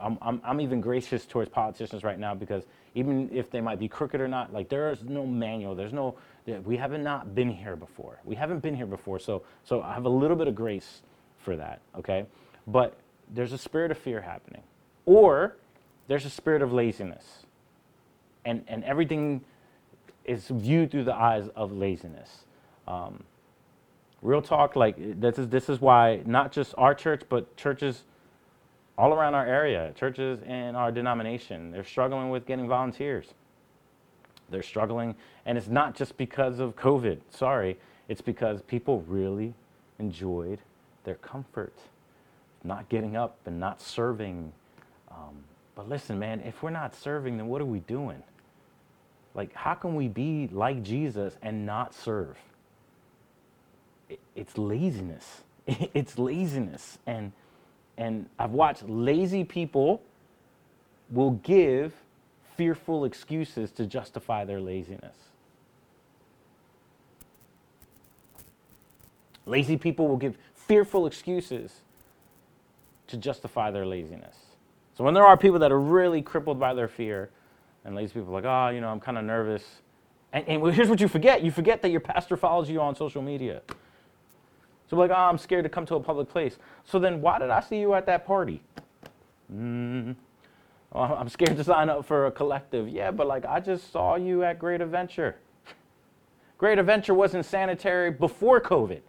I'm, 0.00 0.18
I'm, 0.22 0.40
I'm 0.44 0.60
even 0.60 0.80
gracious 0.80 1.26
towards 1.26 1.50
politicians 1.50 2.04
right 2.04 2.18
now 2.18 2.34
because 2.34 2.64
even 2.94 3.28
if 3.32 3.50
they 3.50 3.60
might 3.60 3.78
be 3.78 3.88
crooked 3.88 4.20
or 4.20 4.28
not, 4.28 4.52
like 4.52 4.68
there 4.68 4.90
is 4.90 5.02
no 5.02 5.26
manual, 5.26 5.74
there's 5.74 5.92
no, 5.92 6.16
we 6.64 6.76
haven't 6.76 7.02
not 7.02 7.34
been 7.34 7.50
here 7.50 7.76
before. 7.76 8.20
We 8.24 8.36
haven't 8.36 8.60
been 8.60 8.74
here 8.74 8.86
before, 8.86 9.18
so, 9.18 9.42
so 9.64 9.82
I 9.82 9.92
have 9.92 10.06
a 10.06 10.10
little 10.10 10.36
bit 10.36 10.48
of 10.48 10.54
grace 10.54 11.02
for 11.46 11.56
that, 11.56 11.80
okay? 11.96 12.26
But 12.66 12.98
there's 13.32 13.52
a 13.52 13.58
spirit 13.58 13.92
of 13.92 13.98
fear 13.98 14.20
happening. 14.20 14.62
Or 15.06 15.56
there's 16.08 16.24
a 16.24 16.30
spirit 16.30 16.60
of 16.60 16.72
laziness. 16.72 17.46
And, 18.44 18.64
and 18.66 18.82
everything 18.82 19.42
is 20.24 20.48
viewed 20.48 20.90
through 20.90 21.04
the 21.04 21.14
eyes 21.14 21.48
of 21.54 21.70
laziness. 21.70 22.44
Um, 22.88 23.22
real 24.22 24.42
talk, 24.42 24.74
like 24.74 24.96
this 25.20 25.38
is, 25.38 25.48
this 25.48 25.68
is 25.68 25.80
why 25.80 26.20
not 26.26 26.50
just 26.50 26.74
our 26.76 26.96
church, 26.96 27.22
but 27.28 27.56
churches 27.56 28.02
all 28.98 29.14
around 29.14 29.34
our 29.34 29.46
area, 29.46 29.92
churches 29.94 30.40
in 30.42 30.74
our 30.74 30.90
denomination, 30.90 31.70
they're 31.70 31.84
struggling 31.84 32.30
with 32.30 32.44
getting 32.44 32.66
volunteers. 32.66 33.34
They're 34.50 34.64
struggling, 34.64 35.14
and 35.44 35.56
it's 35.56 35.68
not 35.68 35.94
just 35.94 36.16
because 36.16 36.58
of 36.58 36.74
COVID. 36.74 37.20
Sorry, 37.30 37.78
it's 38.08 38.20
because 38.20 38.62
people 38.62 39.04
really 39.06 39.54
enjoyed 40.00 40.58
their 41.06 41.14
comfort, 41.14 41.72
not 42.62 42.90
getting 42.90 43.16
up 43.16 43.38
and 43.46 43.58
not 43.58 43.80
serving. 43.80 44.52
Um, 45.10 45.44
but 45.74 45.88
listen, 45.88 46.18
man, 46.18 46.42
if 46.42 46.62
we're 46.62 46.68
not 46.68 46.94
serving, 46.94 47.38
then 47.38 47.46
what 47.46 47.62
are 47.62 47.66
we 47.66 47.78
doing? 47.80 48.22
Like, 49.34 49.54
how 49.54 49.74
can 49.74 49.94
we 49.94 50.08
be 50.08 50.48
like 50.52 50.82
Jesus 50.82 51.34
and 51.40 51.64
not 51.64 51.94
serve? 51.94 52.36
It's 54.34 54.58
laziness. 54.58 55.42
It's 55.94 56.18
laziness. 56.18 56.98
And 57.06 57.32
and 57.96 58.28
I've 58.38 58.50
watched 58.50 58.88
lazy 58.88 59.44
people 59.44 60.02
will 61.10 61.32
give 61.32 61.94
fearful 62.56 63.04
excuses 63.04 63.70
to 63.72 63.86
justify 63.86 64.44
their 64.44 64.60
laziness. 64.60 65.16
Lazy 69.46 69.76
people 69.76 70.08
will 70.08 70.16
give 70.16 70.36
fearful 70.66 71.06
excuses 71.06 71.82
to 73.06 73.16
justify 73.16 73.70
their 73.70 73.86
laziness. 73.86 74.36
So 74.96 75.04
when 75.04 75.14
there 75.14 75.24
are 75.24 75.36
people 75.36 75.58
that 75.60 75.70
are 75.70 75.80
really 75.80 76.22
crippled 76.22 76.58
by 76.58 76.74
their 76.74 76.88
fear, 76.88 77.30
and 77.84 77.94
lazy 77.94 78.14
people 78.14 78.30
are 78.30 78.40
like, 78.40 78.44
oh, 78.44 78.74
you 78.74 78.80
know, 78.80 78.88
I'm 78.88 79.00
kind 79.00 79.18
of 79.18 79.24
nervous. 79.24 79.62
And, 80.32 80.46
and 80.48 80.74
here's 80.74 80.88
what 80.88 81.00
you 81.00 81.08
forget 81.08 81.42
you 81.42 81.50
forget 81.50 81.82
that 81.82 81.90
your 81.90 82.00
pastor 82.00 82.36
follows 82.36 82.68
you 82.68 82.80
on 82.80 82.96
social 82.96 83.22
media. 83.22 83.62
So 84.88 84.96
like, 84.96 85.10
oh, 85.10 85.14
I'm 85.14 85.38
scared 85.38 85.64
to 85.64 85.68
come 85.68 85.86
to 85.86 85.96
a 85.96 86.00
public 86.00 86.28
place. 86.28 86.58
So 86.84 86.98
then 86.98 87.20
why 87.20 87.38
did 87.38 87.50
I 87.50 87.60
see 87.60 87.78
you 87.78 87.94
at 87.94 88.06
that 88.06 88.26
party? 88.26 88.62
Mm, 89.52 90.16
I'm 90.92 91.28
scared 91.28 91.56
to 91.56 91.64
sign 91.64 91.88
up 91.88 92.04
for 92.04 92.26
a 92.26 92.30
collective. 92.30 92.88
Yeah, 92.88 93.10
but 93.10 93.26
like 93.26 93.44
I 93.44 93.60
just 93.60 93.92
saw 93.92 94.16
you 94.16 94.42
at 94.44 94.58
Great 94.58 94.80
Adventure. 94.80 95.36
Great 96.58 96.78
Adventure 96.78 97.14
wasn't 97.14 97.44
sanitary 97.44 98.10
before 98.10 98.60
COVID. 98.60 99.00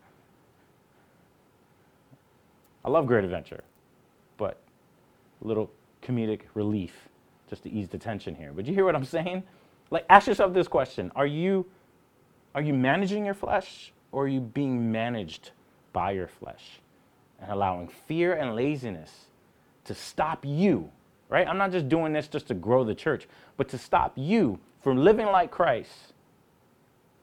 I 2.88 2.90
love 2.90 3.06
Great 3.06 3.26
Adventure, 3.26 3.66
but 4.38 4.62
a 5.44 5.46
little 5.46 5.70
comedic 6.02 6.44
relief 6.54 6.94
just 7.50 7.64
to 7.64 7.70
ease 7.70 7.90
the 7.90 7.98
tension 7.98 8.34
here. 8.34 8.54
But 8.54 8.66
you 8.66 8.74
hear 8.74 8.86
what 8.86 8.96
I'm 8.96 9.04
saying? 9.04 9.44
Like 9.92 10.06
ask 10.10 10.26
yourself 10.26 10.54
this 10.54 10.70
question. 10.70 11.12
Are 11.14 11.26
you 11.26 11.66
are 12.56 12.62
you 12.62 12.74
managing 12.74 13.26
your 13.26 13.34
flesh 13.34 13.92
or 14.14 14.24
are 14.24 14.28
you 14.30 14.40
being 14.40 14.90
managed 14.90 15.52
by 15.92 16.12
your 16.12 16.30
flesh 16.30 16.80
and 17.42 17.52
allowing 17.52 17.90
fear 17.90 18.34
and 18.36 18.56
laziness 18.56 19.26
to 19.84 19.94
stop 19.94 20.46
you, 20.46 20.90
right? 21.28 21.46
I'm 21.46 21.58
not 21.58 21.74
just 21.74 21.90
doing 21.90 22.14
this 22.14 22.30
just 22.30 22.48
to 22.48 22.54
grow 22.54 22.86
the 22.86 22.96
church, 22.96 23.28
but 23.58 23.68
to 23.68 23.78
stop 23.78 24.14
you 24.16 24.60
from 24.82 24.96
living 24.96 25.26
like 25.26 25.52
Christ 25.52 26.14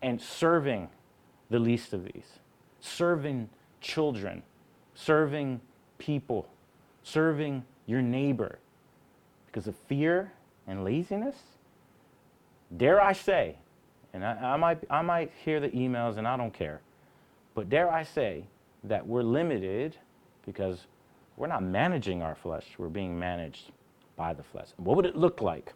and 0.02 0.20
serving 0.20 0.90
the 1.48 1.58
least 1.58 1.94
of 1.94 2.04
these, 2.04 2.38
serving 2.80 3.48
children, 3.80 4.42
serving 4.94 5.60
people, 5.98 6.48
serving 7.02 7.64
your 7.86 8.02
neighbor. 8.02 8.58
Because 9.46 9.66
of 9.66 9.76
fear 9.88 10.32
and 10.66 10.84
laziness, 10.84 11.36
dare 12.76 13.00
I 13.00 13.12
say, 13.12 13.56
and 14.12 14.24
I, 14.24 14.32
I, 14.32 14.56
might, 14.56 14.78
I 14.90 15.02
might 15.02 15.32
hear 15.44 15.60
the 15.60 15.70
emails 15.70 16.16
and 16.18 16.26
I 16.26 16.36
don't 16.36 16.52
care, 16.52 16.80
but 17.54 17.68
dare 17.68 17.90
I 17.90 18.02
say, 18.02 18.46
that 18.84 19.06
we're 19.06 19.22
limited 19.22 19.96
because 20.44 20.86
we're 21.36 21.46
not 21.48 21.62
managing 21.62 22.22
our 22.22 22.34
flesh, 22.34 22.66
we're 22.78 22.88
being 22.88 23.18
managed 23.18 23.72
by 24.16 24.32
the 24.32 24.42
flesh. 24.42 24.68
What 24.76 24.96
would 24.96 25.06
it 25.06 25.16
look 25.16 25.40
like? 25.40 25.72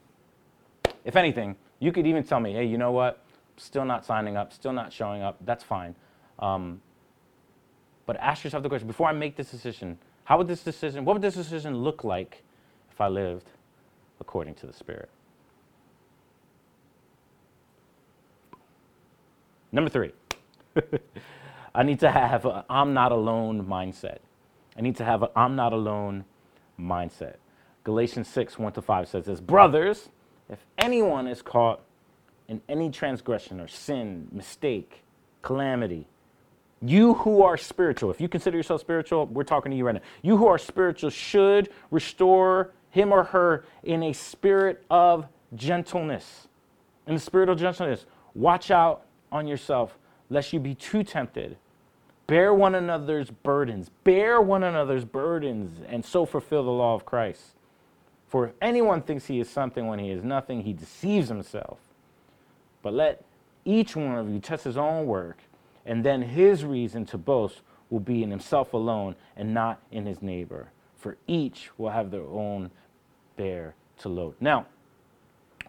If 1.05 1.17
anything, 1.17 1.57
you 1.81 1.91
could 1.91 2.07
even 2.07 2.23
tell 2.23 2.39
me, 2.39 2.53
hey, 2.53 2.67
you 2.67 2.79
know 2.79 2.93
what? 2.93 3.25
Still 3.57 3.85
not 3.85 4.05
signing 4.05 4.37
up, 4.37 4.53
still 4.53 4.73
not 4.73 4.93
showing 4.93 5.23
up. 5.23 5.39
That's 5.45 5.65
fine. 5.65 5.95
Um, 6.39 6.81
but 8.09 8.17
ask 8.21 8.43
yourself 8.43 8.63
the 8.63 8.71
question 8.71 8.89
before 8.89 9.07
I 9.07 9.13
make 9.13 9.37
this 9.37 9.51
decision, 9.51 9.99
how 10.25 10.39
would 10.39 10.49
this 10.49 10.65
decision, 10.65 11.05
what 11.05 11.13
would 11.13 11.23
this 11.23 11.35
decision 11.35 11.77
look 11.77 12.05
like 12.05 12.43
if 12.91 13.03
I 13.03 13.09
lived 13.09 13.51
according 14.19 14.55
to 14.55 14.67
the 14.67 14.73
Spirit? 14.73 15.11
Number 19.71 19.91
three. 19.91 20.13
I 21.75 21.83
need 21.83 22.01
to 22.01 22.11
have 22.11 22.47
an 22.47 22.63
I'm 22.71 22.95
not 22.95 23.13
alone 23.13 23.67
mindset. 23.67 24.21
I 24.75 24.81
need 24.81 24.97
to 24.97 25.05
have 25.05 25.23
an 25.23 25.29
I'm 25.37 25.55
not 25.55 25.75
alone 25.75 26.25
mindset. 26.81 27.35
Galatians 27.85 28.27
6, 28.29 28.59
1 28.59 28.73
to 28.73 28.81
5 28.81 29.07
says 29.07 29.27
this 29.27 29.39
Brothers, 29.39 30.09
if 30.49 30.65
anyone 30.79 31.27
is 31.27 31.43
caught 31.43 31.83
in 32.49 32.63
any 32.71 32.91
transgression 32.91 33.61
or 33.61 33.69
sin, 33.69 34.29
mistake, 34.33 35.03
calamity, 35.43 36.07
you 36.81 37.15
who 37.15 37.43
are 37.43 37.57
spiritual, 37.57 38.11
if 38.11 38.21
you 38.21 38.29
consider 38.29 38.57
yourself 38.57 38.81
spiritual, 38.81 39.27
we're 39.27 39.43
talking 39.45 39.71
to 39.71 39.77
you 39.77 39.85
right 39.85 39.95
now. 39.95 40.01
You 40.23 40.37
who 40.37 40.47
are 40.47 40.59
spiritual 40.59 41.11
should 41.11 41.71
restore 41.91 42.73
him 42.91 43.13
or 43.13 43.25
her 43.25 43.65
in 43.83 44.03
a 44.05 44.13
spirit 44.13 44.85
of 44.91 45.27
gentleness. 45.55 46.47
In 47.07 47.15
the 47.15 47.21
spirit 47.21 47.49
of 47.49 47.59
gentleness, 47.59 48.07
watch 48.35 48.71
out 48.71 49.07
on 49.33 49.47
yourself 49.47 49.99
lest 50.31 50.53
you 50.53 50.61
be 50.61 50.75
too 50.75 51.03
tempted. 51.03 51.57
Bear 52.27 52.53
one 52.53 52.75
another's 52.75 53.31
burdens. 53.31 53.91
Bear 54.05 54.41
one 54.41 54.63
another's 54.63 55.05
burdens, 55.05 55.81
and 55.89 56.05
so 56.05 56.27
fulfill 56.27 56.63
the 56.63 56.71
law 56.71 56.95
of 56.95 57.07
Christ. 57.07 57.55
For 58.29 58.47
if 58.47 58.53
anyone 58.61 59.01
thinks 59.01 59.27
he 59.27 59.41
is 59.41 59.49
something 59.49 59.87
when 59.87 59.99
he 59.99 60.11
is 60.11 60.23
nothing, 60.23 60.63
he 60.63 60.75
deceives 60.75 61.29
himself. 61.29 61.79
But 62.83 62.93
let 62.93 63.25
each 63.65 63.97
one 63.97 64.17
of 64.17 64.29
you 64.29 64.39
test 64.39 64.65
his 64.65 64.77
own 64.77 65.07
work, 65.07 65.39
and 65.89 66.05
then 66.05 66.21
his 66.21 66.65
reason 66.65 67.07
to 67.07 67.19
boast 67.19 67.63
will 67.89 67.99
be 67.99 68.23
in 68.23 68.31
himself 68.31 68.75
alone 68.75 69.17
and 69.37 69.55
not 69.55 69.81
in 69.91 70.05
his 70.05 70.21
neighbor. 70.21 70.71
For 70.99 71.17
each 71.27 71.71
will 71.79 71.89
have 71.89 72.11
their 72.11 72.27
own 72.27 72.71
bear 73.37 73.75
to 74.01 74.11
load. 74.11 74.35
Now, 74.39 74.67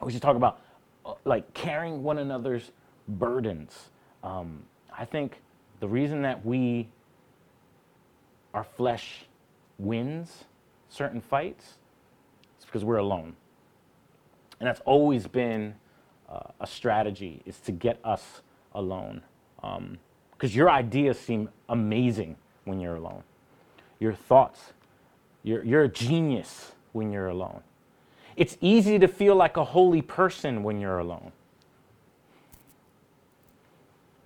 we 0.02 0.12
should 0.12 0.22
talk 0.22 0.36
about 0.36 0.60
uh, 1.06 1.14
like 1.24 1.54
carrying 1.54 2.04
one 2.04 2.18
another's 2.18 2.72
burdens. 3.08 3.90
Um, 4.22 4.64
I 4.96 5.06
think 5.06 5.40
the 5.80 5.88
reason 5.88 6.22
that 6.24 6.46
we, 6.46 6.90
our 8.54 8.66
flesh 8.66 9.26
wins 9.78 10.44
certain 10.90 11.22
fights 11.22 11.78
is 12.60 12.66
because 12.66 12.84
we're 12.84 12.98
alone. 12.98 13.38
And 14.60 14.68
that's 14.68 14.82
always 14.82 15.28
been 15.28 15.76
uh, 16.28 16.52
a 16.60 16.68
strategy, 16.68 17.42
is 17.46 17.58
to 17.62 17.72
get 17.72 18.00
us 18.04 18.42
alone. 18.74 19.22
Because 20.40 20.56
your 20.56 20.72
ideas 20.72 21.20
seem 21.20 21.50
amazing 21.68 22.38
when 22.64 22.80
you're 22.80 22.96
alone. 22.96 23.24
Your 24.00 24.14
thoughts, 24.14 24.74
you're, 25.44 25.64
you're 25.64 25.84
a 25.84 25.90
genius 25.90 26.72
when 26.94 27.12
you're 27.12 27.28
alone. 27.28 27.62
It's 28.36 28.58
easy 28.62 28.98
to 28.98 29.08
feel 29.08 29.36
like 29.36 29.58
a 29.58 29.66
holy 29.66 30.02
person 30.02 30.64
when 30.64 30.80
you're 30.80 30.98
alone 30.98 31.34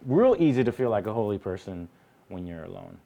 real 0.05 0.35
easy 0.39 0.63
to 0.63 0.71
feel 0.71 0.89
like 0.89 1.07
a 1.07 1.13
holy 1.13 1.37
person 1.37 1.87
when 2.27 2.45
you're 2.45 2.63
alone. 2.63 2.97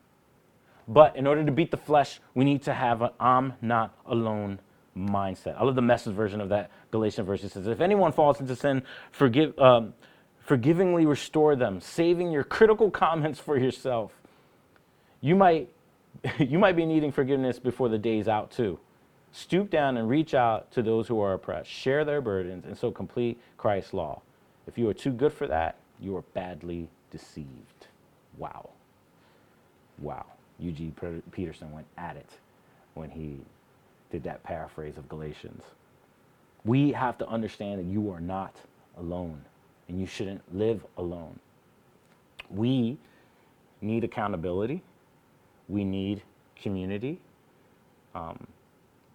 But 0.88 1.16
in 1.16 1.28
order 1.28 1.43
to 1.45 1.51
beat 1.51 1.72
the 1.72 1.78
flesh, 1.78 2.20
we 2.34 2.45
need 2.45 2.64
to 2.64 2.74
have 2.74 3.01
an 3.01 3.10
I'm 3.20 3.53
not 3.62 3.93
alone 4.05 4.60
mindset. 4.97 5.60
I 5.60 5.64
love 5.64 5.76
the 5.76 5.82
message 5.82 6.14
version 6.14 6.41
of 6.41 6.49
that 6.49 6.72
Galatian 6.91 7.26
verse. 7.26 7.43
It 7.43 7.51
says, 7.51 7.68
If 7.68 7.82
anyone 7.82 8.12
falls 8.12 8.39
into 8.39 8.55
sin, 8.55 8.84
forgive, 9.12 9.58
um, 9.60 9.93
forgivingly 10.48 11.06
restore 11.06 11.58
them, 11.58 11.82
saving 11.82 12.32
your 12.32 12.43
critical 12.45 12.89
comments 12.89 13.38
for 13.38 13.58
yourself. 13.58 14.14
You 15.20 15.36
might, 15.36 15.70
you 16.39 16.58
might 16.58 16.78
be 16.78 16.86
needing 16.86 17.12
forgiveness 17.12 17.60
before 17.60 17.89
the 17.89 17.98
day's 17.98 18.30
out, 18.30 18.50
too. 18.50 18.80
Stoop 19.34 19.70
down 19.70 19.98
and 19.98 20.10
reach 20.10 20.34
out 20.34 20.72
to 20.72 20.82
those 20.82 21.10
who 21.10 21.20
are 21.20 21.34
oppressed, 21.34 21.70
share 21.70 22.06
their 22.06 22.22
burdens, 22.22 22.66
and 22.66 22.78
so 22.78 22.89
complete 22.89 23.38
Christ's 23.58 23.93
law. 23.93 24.22
If 24.68 24.78
you 24.78 24.88
are 24.88 24.93
too 24.93 25.12
good 25.12 25.34
for 25.34 25.48
that, 25.48 25.76
you 26.00 26.16
are 26.16 26.24
badly 26.34 26.88
deceived. 27.12 27.88
Wow. 28.38 28.70
Wow. 30.00 30.26
Eugene 30.60 30.95
Peterson 31.32 31.74
went 31.74 31.88
at 31.98 32.16
it 32.16 32.30
when 32.93 33.10
he 33.10 33.41
did 34.12 34.24
that 34.24 34.43
paraphrase 34.43 34.98
of 34.98 35.10
Galatians. 35.10 35.62
We 36.64 36.93
have 36.93 37.18
to 37.18 37.28
understand 37.28 37.80
that 37.80 37.91
you 37.91 38.10
are 38.12 38.22
not 38.22 38.56
alone 38.98 39.41
and 39.88 39.99
you 39.99 40.05
shouldn't 40.05 40.41
live 40.55 40.85
alone. 40.97 41.39
We 42.49 42.97
need 43.81 44.03
accountability, 44.03 44.83
we 45.67 45.83
need 45.83 46.23
community, 46.55 47.19
um, 48.15 48.47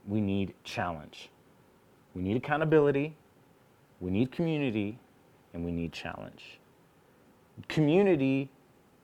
we 0.07 0.21
need 0.21 0.55
challenge. 0.65 1.31
We 2.15 2.23
need 2.23 2.37
accountability, 2.37 3.15
we 4.01 4.11
need 4.11 4.31
community, 4.31 4.99
and 5.55 5.65
we 5.65 5.73
need 5.73 5.93
challenge. 5.93 6.59
Community, 7.69 8.51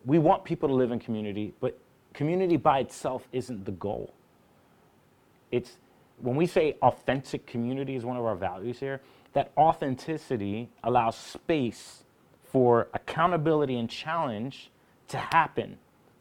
we 0.04 0.18
want 0.18 0.44
people 0.44 0.68
to 0.68 0.74
live 0.74 0.90
in 0.90 0.98
community, 0.98 1.54
but 1.60 1.78
community 2.12 2.56
by 2.56 2.80
itself 2.80 3.26
isn't 3.32 3.64
the 3.64 3.72
goal. 3.72 4.12
It's 5.50 5.76
when 6.20 6.36
we 6.36 6.46
say 6.46 6.76
authentic 6.82 7.46
community 7.46 7.94
is 7.94 8.04
one 8.04 8.16
of 8.16 8.24
our 8.24 8.34
values 8.34 8.78
here, 8.80 9.00
that 9.32 9.52
authenticity 9.56 10.68
allows 10.82 11.16
space 11.16 12.04
for 12.50 12.88
accountability 12.94 13.78
and 13.78 13.88
challenge 13.88 14.70
to 15.08 15.18
happen. 15.18 15.78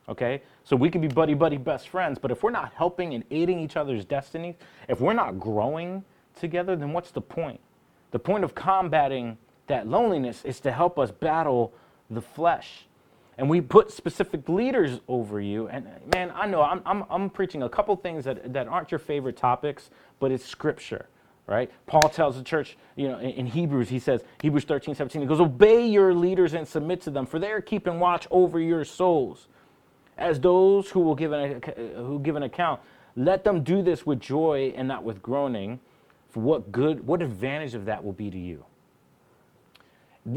Okay? 0.10 0.42
So 0.64 0.76
we 0.76 0.90
can 0.90 1.02
be 1.02 1.08
buddy 1.08 1.34
buddy 1.34 1.58
best 1.58 1.90
friends, 1.90 2.20
but 2.20 2.32
if 2.32 2.44
we're 2.44 2.52
not 2.52 2.74
helping 2.74 3.14
and 3.14 3.24
aiding 3.32 3.60
each 3.60 3.76
other's 3.76 4.06
destinies, 4.06 4.56
if 4.88 5.00
we're 5.00 5.14
not 5.14 5.40
growing 5.40 6.04
together, 6.40 6.76
then 6.76 6.94
what's 6.94 7.12
the 7.12 7.22
point? 7.22 7.60
The 8.12 8.20
point 8.20 8.44
of 8.44 8.56
combating 8.56 9.38
that 9.68 9.88
loneliness 9.88 10.46
is 10.46 10.60
to 10.62 10.72
help 10.72 10.98
us 10.98 11.12
battle 11.12 11.74
the 12.10 12.22
flesh. 12.22 12.86
And 13.38 13.50
we 13.50 13.62
put 13.62 13.92
specific 13.92 14.50
leaders 14.50 15.00
over 15.08 15.40
you. 15.40 15.68
And 15.68 15.88
man, 16.14 16.32
I 16.34 16.48
know 16.48 16.62
I'm, 16.62 16.82
I'm, 16.86 17.04
I'm 17.10 17.30
preaching 17.30 17.64
a 17.64 17.70
couple 17.70 17.96
things 17.98 18.26
that, 18.26 18.54
that 18.54 18.68
aren't 18.68 18.92
your 18.92 19.00
favorite 19.00 19.38
topics, 19.38 19.90
but 20.20 20.32
it's 20.32 20.46
scripture 20.46 21.08
right? 21.48 21.72
Paul 21.86 22.10
tells 22.10 22.36
the 22.36 22.44
church, 22.44 22.78
you 22.96 23.08
know, 23.08 23.20
in, 23.20 23.48
Hebrews, 23.48 23.90
he 23.90 24.00
says, 24.00 24.22
Hebrews 24.42 24.66
13, 24.66 24.96
17, 24.96 25.22
he 25.22 25.28
goes, 25.28 25.40
Obey 25.40 25.88
your 25.88 26.14
leaders 26.14 26.54
and 26.54 26.68
submit 26.68 27.02
to 27.02 27.10
them, 27.10 27.26
for 27.26 27.40
they 27.40 27.52
are 27.52 27.62
keeping 27.62 28.00
watch 28.00 28.28
over 28.30 28.60
your 28.60 28.84
souls. 28.84 29.48
As 30.18 30.40
those 30.40 30.90
who 30.90 31.00
will 31.00 31.16
give 31.16 31.32
an, 31.32 31.62
who 31.96 32.20
give 32.20 32.36
an 32.36 32.44
account, 32.44 32.82
let 33.16 33.44
them 33.44 33.64
do 33.64 33.82
this 33.82 34.06
with 34.06 34.20
joy 34.20 34.74
and 34.76 34.88
not 34.88 35.04
with 35.04 35.22
groaning, 35.22 35.80
for 36.30 36.42
what 36.42 36.72
good, 36.72 37.06
what 37.08 37.22
advantage 37.22 37.74
of 37.74 37.86
that 37.86 38.04
will 38.04 38.14
be 38.14 38.30
to 38.30 38.38
you? 38.38 38.66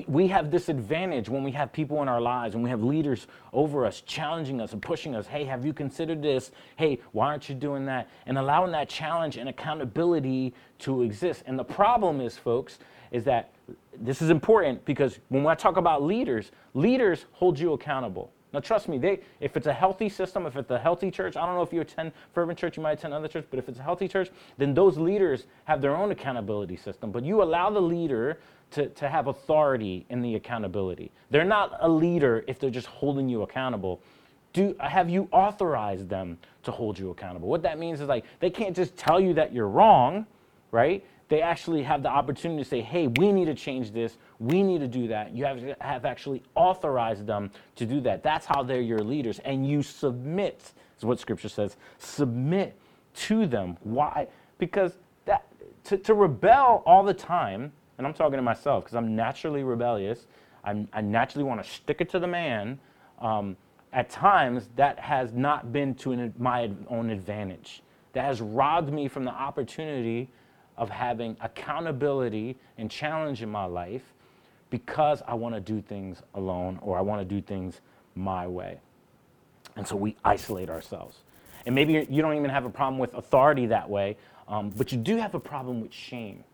We 0.06 0.28
have 0.28 0.50
this 0.52 0.68
advantage 0.68 1.28
when 1.28 1.42
we 1.42 1.50
have 1.50 1.72
people 1.72 2.00
in 2.00 2.08
our 2.08 2.20
lives, 2.20 2.54
when 2.54 2.62
we 2.62 2.70
have 2.70 2.82
leaders 2.82 3.26
over 3.52 3.84
us 3.84 4.02
challenging 4.02 4.60
us 4.60 4.72
and 4.72 4.80
pushing 4.80 5.16
us. 5.16 5.26
Hey, 5.26 5.44
have 5.44 5.64
you 5.64 5.72
considered 5.72 6.22
this? 6.22 6.52
Hey, 6.76 7.00
why 7.10 7.26
aren't 7.26 7.48
you 7.48 7.56
doing 7.56 7.86
that? 7.86 8.08
And 8.26 8.38
allowing 8.38 8.70
that 8.72 8.88
challenge 8.88 9.36
and 9.36 9.48
accountability 9.48 10.54
to 10.80 11.02
exist. 11.02 11.42
And 11.46 11.58
the 11.58 11.64
problem 11.64 12.20
is, 12.20 12.36
folks, 12.36 12.78
is 13.10 13.24
that 13.24 13.52
this 14.00 14.22
is 14.22 14.30
important 14.30 14.84
because 14.84 15.18
when 15.28 15.44
I 15.46 15.56
talk 15.56 15.76
about 15.76 16.04
leaders, 16.04 16.52
leaders 16.74 17.26
hold 17.32 17.58
you 17.58 17.72
accountable. 17.72 18.32
Now, 18.52 18.60
trust 18.60 18.88
me, 18.88 18.98
they, 18.98 19.20
if 19.38 19.56
it's 19.56 19.66
a 19.66 19.72
healthy 19.72 20.08
system, 20.08 20.44
if 20.46 20.56
it's 20.56 20.70
a 20.70 20.78
healthy 20.78 21.10
church, 21.10 21.36
I 21.36 21.46
don't 21.46 21.54
know 21.54 21.62
if 21.62 21.72
you 21.72 21.80
attend 21.80 22.12
Fervent 22.32 22.58
Church, 22.58 22.76
you 22.76 22.82
might 22.82 22.98
attend 22.98 23.14
other 23.14 23.28
church, 23.28 23.46
but 23.48 23.58
if 23.58 23.68
it's 23.68 23.78
a 23.78 23.82
healthy 23.82 24.08
church, 24.08 24.30
then 24.58 24.74
those 24.74 24.98
leaders 24.98 25.46
have 25.64 25.80
their 25.80 25.96
own 25.96 26.10
accountability 26.10 26.76
system. 26.76 27.12
But 27.12 27.24
you 27.24 27.42
allow 27.42 27.70
the 27.70 27.80
leader 27.80 28.40
to, 28.72 28.88
to 28.88 29.08
have 29.08 29.26
authority 29.26 30.06
in 30.10 30.22
the 30.22 30.34
accountability. 30.36 31.10
They're 31.30 31.44
not 31.44 31.76
a 31.80 31.88
leader 31.88 32.44
if 32.46 32.58
they're 32.58 32.70
just 32.70 32.86
holding 32.86 33.28
you 33.28 33.42
accountable. 33.42 34.00
Do, 34.52 34.74
have 34.80 35.08
you 35.08 35.28
authorized 35.32 36.08
them 36.08 36.38
to 36.64 36.70
hold 36.70 36.98
you 36.98 37.10
accountable? 37.10 37.48
What 37.48 37.62
that 37.62 37.78
means 37.78 38.00
is 38.00 38.08
like 38.08 38.24
they 38.40 38.50
can't 38.50 38.74
just 38.74 38.96
tell 38.96 39.20
you 39.20 39.34
that 39.34 39.52
you're 39.52 39.68
wrong, 39.68 40.26
right? 40.72 41.04
They 41.28 41.42
actually 41.42 41.84
have 41.84 42.02
the 42.02 42.08
opportunity 42.08 42.62
to 42.62 42.68
say, 42.68 42.80
hey, 42.80 43.06
we 43.06 43.30
need 43.30 43.44
to 43.44 43.54
change 43.54 43.92
this. 43.92 44.16
We 44.40 44.64
need 44.64 44.80
to 44.80 44.88
do 44.88 45.06
that. 45.08 45.32
You 45.32 45.44
have, 45.44 45.62
have 45.80 46.04
actually 46.04 46.42
authorized 46.56 47.24
them 47.24 47.52
to 47.76 47.86
do 47.86 48.00
that. 48.00 48.24
That's 48.24 48.44
how 48.44 48.64
they're 48.64 48.80
your 48.80 48.98
leaders. 48.98 49.38
And 49.40 49.68
you 49.68 49.82
submit, 49.82 50.72
is 50.98 51.04
what 51.04 51.20
scripture 51.20 51.48
says, 51.48 51.76
submit 51.98 52.76
to 53.14 53.46
them. 53.46 53.76
Why? 53.82 54.26
Because 54.58 54.98
that, 55.26 55.46
to, 55.84 55.98
to 55.98 56.14
rebel 56.14 56.82
all 56.84 57.04
the 57.04 57.14
time 57.14 57.70
and 58.00 58.06
I'm 58.06 58.14
talking 58.14 58.38
to 58.38 58.42
myself 58.42 58.84
because 58.84 58.96
I'm 58.96 59.14
naturally 59.14 59.62
rebellious. 59.62 60.26
I'm, 60.64 60.88
i 60.94 61.02
naturally 61.02 61.44
want 61.44 61.62
to 61.62 61.70
stick 61.70 62.00
it 62.00 62.08
to 62.10 62.18
the 62.18 62.26
man. 62.26 62.78
Um, 63.20 63.58
at 63.92 64.08
times, 64.08 64.70
that 64.76 64.98
has 64.98 65.34
not 65.34 65.70
been 65.70 65.94
to 65.96 66.12
an, 66.12 66.32
my 66.38 66.70
own 66.88 67.10
advantage. 67.10 67.82
That 68.14 68.24
has 68.24 68.40
robbed 68.40 68.90
me 68.90 69.06
from 69.06 69.24
the 69.24 69.32
opportunity 69.32 70.30
of 70.78 70.88
having 70.88 71.36
accountability 71.42 72.56
and 72.78 72.90
challenge 72.90 73.42
in 73.42 73.50
my 73.50 73.66
life 73.66 74.14
because 74.70 75.22
I 75.26 75.34
want 75.34 75.54
to 75.54 75.60
do 75.60 75.82
things 75.82 76.22
alone 76.34 76.78
or 76.80 76.96
I 76.96 77.02
want 77.02 77.20
to 77.20 77.24
do 77.26 77.42
things 77.42 77.82
my 78.14 78.46
way. 78.46 78.80
And 79.76 79.86
so 79.86 79.94
we 79.94 80.16
isolate 80.24 80.70
ourselves. 80.70 81.18
And 81.66 81.74
maybe 81.74 82.06
you 82.08 82.22
don't 82.22 82.34
even 82.34 82.48
have 82.48 82.64
a 82.64 82.70
problem 82.70 82.98
with 82.98 83.12
authority 83.12 83.66
that 83.66 83.90
way, 83.90 84.16
um, 84.48 84.70
but 84.70 84.90
you 84.90 84.96
do 84.96 85.18
have 85.18 85.34
a 85.34 85.40
problem 85.40 85.82
with 85.82 85.92
shame. 85.92 86.44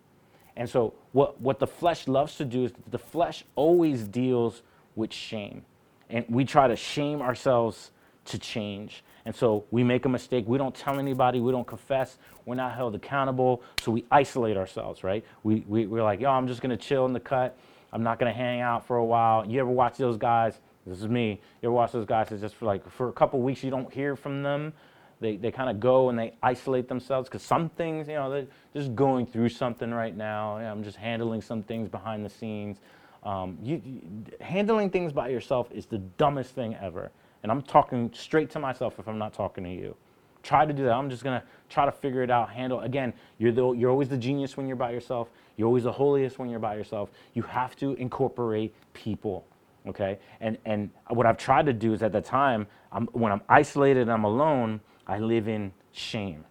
And 0.56 0.68
so, 0.68 0.94
what, 1.12 1.40
what 1.40 1.58
the 1.58 1.66
flesh 1.66 2.08
loves 2.08 2.36
to 2.36 2.44
do 2.44 2.64
is 2.64 2.72
the 2.90 2.98
flesh 2.98 3.44
always 3.54 4.04
deals 4.04 4.62
with 4.94 5.12
shame. 5.12 5.62
And 6.08 6.24
we 6.28 6.44
try 6.44 6.68
to 6.68 6.76
shame 6.76 7.20
ourselves 7.20 7.90
to 8.26 8.38
change. 8.38 9.04
And 9.24 9.34
so, 9.34 9.64
we 9.70 9.84
make 9.84 10.06
a 10.06 10.08
mistake. 10.08 10.44
We 10.46 10.56
don't 10.56 10.74
tell 10.74 10.98
anybody. 10.98 11.40
We 11.40 11.52
don't 11.52 11.66
confess. 11.66 12.18
We're 12.46 12.54
not 12.54 12.74
held 12.74 12.94
accountable. 12.94 13.62
So, 13.82 13.92
we 13.92 14.04
isolate 14.10 14.56
ourselves, 14.56 15.04
right? 15.04 15.24
We, 15.42 15.64
we, 15.68 15.86
we're 15.86 16.02
like, 16.02 16.20
yo, 16.20 16.30
I'm 16.30 16.48
just 16.48 16.62
going 16.62 16.76
to 16.76 16.82
chill 16.82 17.04
in 17.06 17.12
the 17.12 17.20
cut. 17.20 17.58
I'm 17.92 18.02
not 18.02 18.18
going 18.18 18.32
to 18.32 18.36
hang 18.36 18.60
out 18.60 18.86
for 18.86 18.96
a 18.96 19.04
while. 19.04 19.46
You 19.46 19.60
ever 19.60 19.70
watch 19.70 19.98
those 19.98 20.16
guys? 20.16 20.58
This 20.86 21.00
is 21.00 21.08
me. 21.08 21.40
You 21.60 21.68
ever 21.68 21.72
watch 21.72 21.92
those 21.92 22.06
guys? 22.06 22.30
It's 22.30 22.40
just 22.40 22.54
for 22.54 22.64
like 22.64 22.88
for 22.90 23.08
a 23.08 23.12
couple 23.12 23.40
weeks 23.40 23.62
you 23.62 23.70
don't 23.70 23.92
hear 23.92 24.16
from 24.16 24.42
them 24.42 24.72
they, 25.20 25.36
they 25.36 25.50
kind 25.50 25.70
of 25.70 25.80
go 25.80 26.10
and 26.10 26.18
they 26.18 26.34
isolate 26.42 26.88
themselves 26.88 27.28
because 27.28 27.42
some 27.42 27.68
things, 27.70 28.08
you 28.08 28.14
know, 28.14 28.30
they're 28.30 28.46
just 28.74 28.94
going 28.94 29.26
through 29.26 29.48
something 29.48 29.92
right 29.92 30.16
now. 30.16 30.58
You 30.58 30.64
know, 30.64 30.72
I'm 30.72 30.84
just 30.84 30.96
handling 30.96 31.40
some 31.40 31.62
things 31.62 31.88
behind 31.88 32.24
the 32.24 32.28
scenes. 32.28 32.78
Um, 33.22 33.58
you, 33.62 33.82
you, 33.84 34.02
handling 34.40 34.90
things 34.90 35.12
by 35.12 35.28
yourself 35.28 35.68
is 35.72 35.86
the 35.86 35.98
dumbest 35.98 36.54
thing 36.54 36.76
ever. 36.80 37.10
And 37.42 37.50
I'm 37.50 37.62
talking 37.62 38.10
straight 38.14 38.50
to 38.50 38.58
myself 38.58 38.98
if 38.98 39.08
I'm 39.08 39.18
not 39.18 39.32
talking 39.32 39.64
to 39.64 39.70
you. 39.70 39.96
Try 40.42 40.64
to 40.64 40.72
do 40.72 40.84
that. 40.84 40.92
I'm 40.92 41.10
just 41.10 41.24
going 41.24 41.40
to 41.40 41.46
try 41.68 41.86
to 41.86 41.92
figure 41.92 42.22
it 42.22 42.30
out, 42.30 42.50
handle. 42.50 42.80
Again, 42.80 43.12
you're, 43.38 43.52
the, 43.52 43.72
you're 43.72 43.90
always 43.90 44.08
the 44.08 44.18
genius 44.18 44.56
when 44.56 44.66
you're 44.66 44.76
by 44.76 44.92
yourself. 44.92 45.28
You're 45.56 45.66
always 45.66 45.84
the 45.84 45.92
holiest 45.92 46.38
when 46.38 46.50
you're 46.50 46.60
by 46.60 46.76
yourself. 46.76 47.10
You 47.34 47.42
have 47.42 47.74
to 47.76 47.94
incorporate 47.94 48.74
people 48.92 49.46
okay 49.86 50.18
and 50.40 50.58
and 50.64 50.90
what 51.10 51.26
i've 51.26 51.36
tried 51.36 51.66
to 51.66 51.72
do 51.72 51.92
is 51.92 52.02
at 52.02 52.12
the 52.12 52.20
time 52.20 52.66
I'm, 52.92 53.06
when 53.12 53.32
i'm 53.32 53.40
isolated 53.48 54.02
and 54.02 54.10
i'm 54.10 54.24
alone 54.24 54.80
I 55.06 55.18
live 55.18 55.48
in 55.48 55.72
shame. 55.92 56.44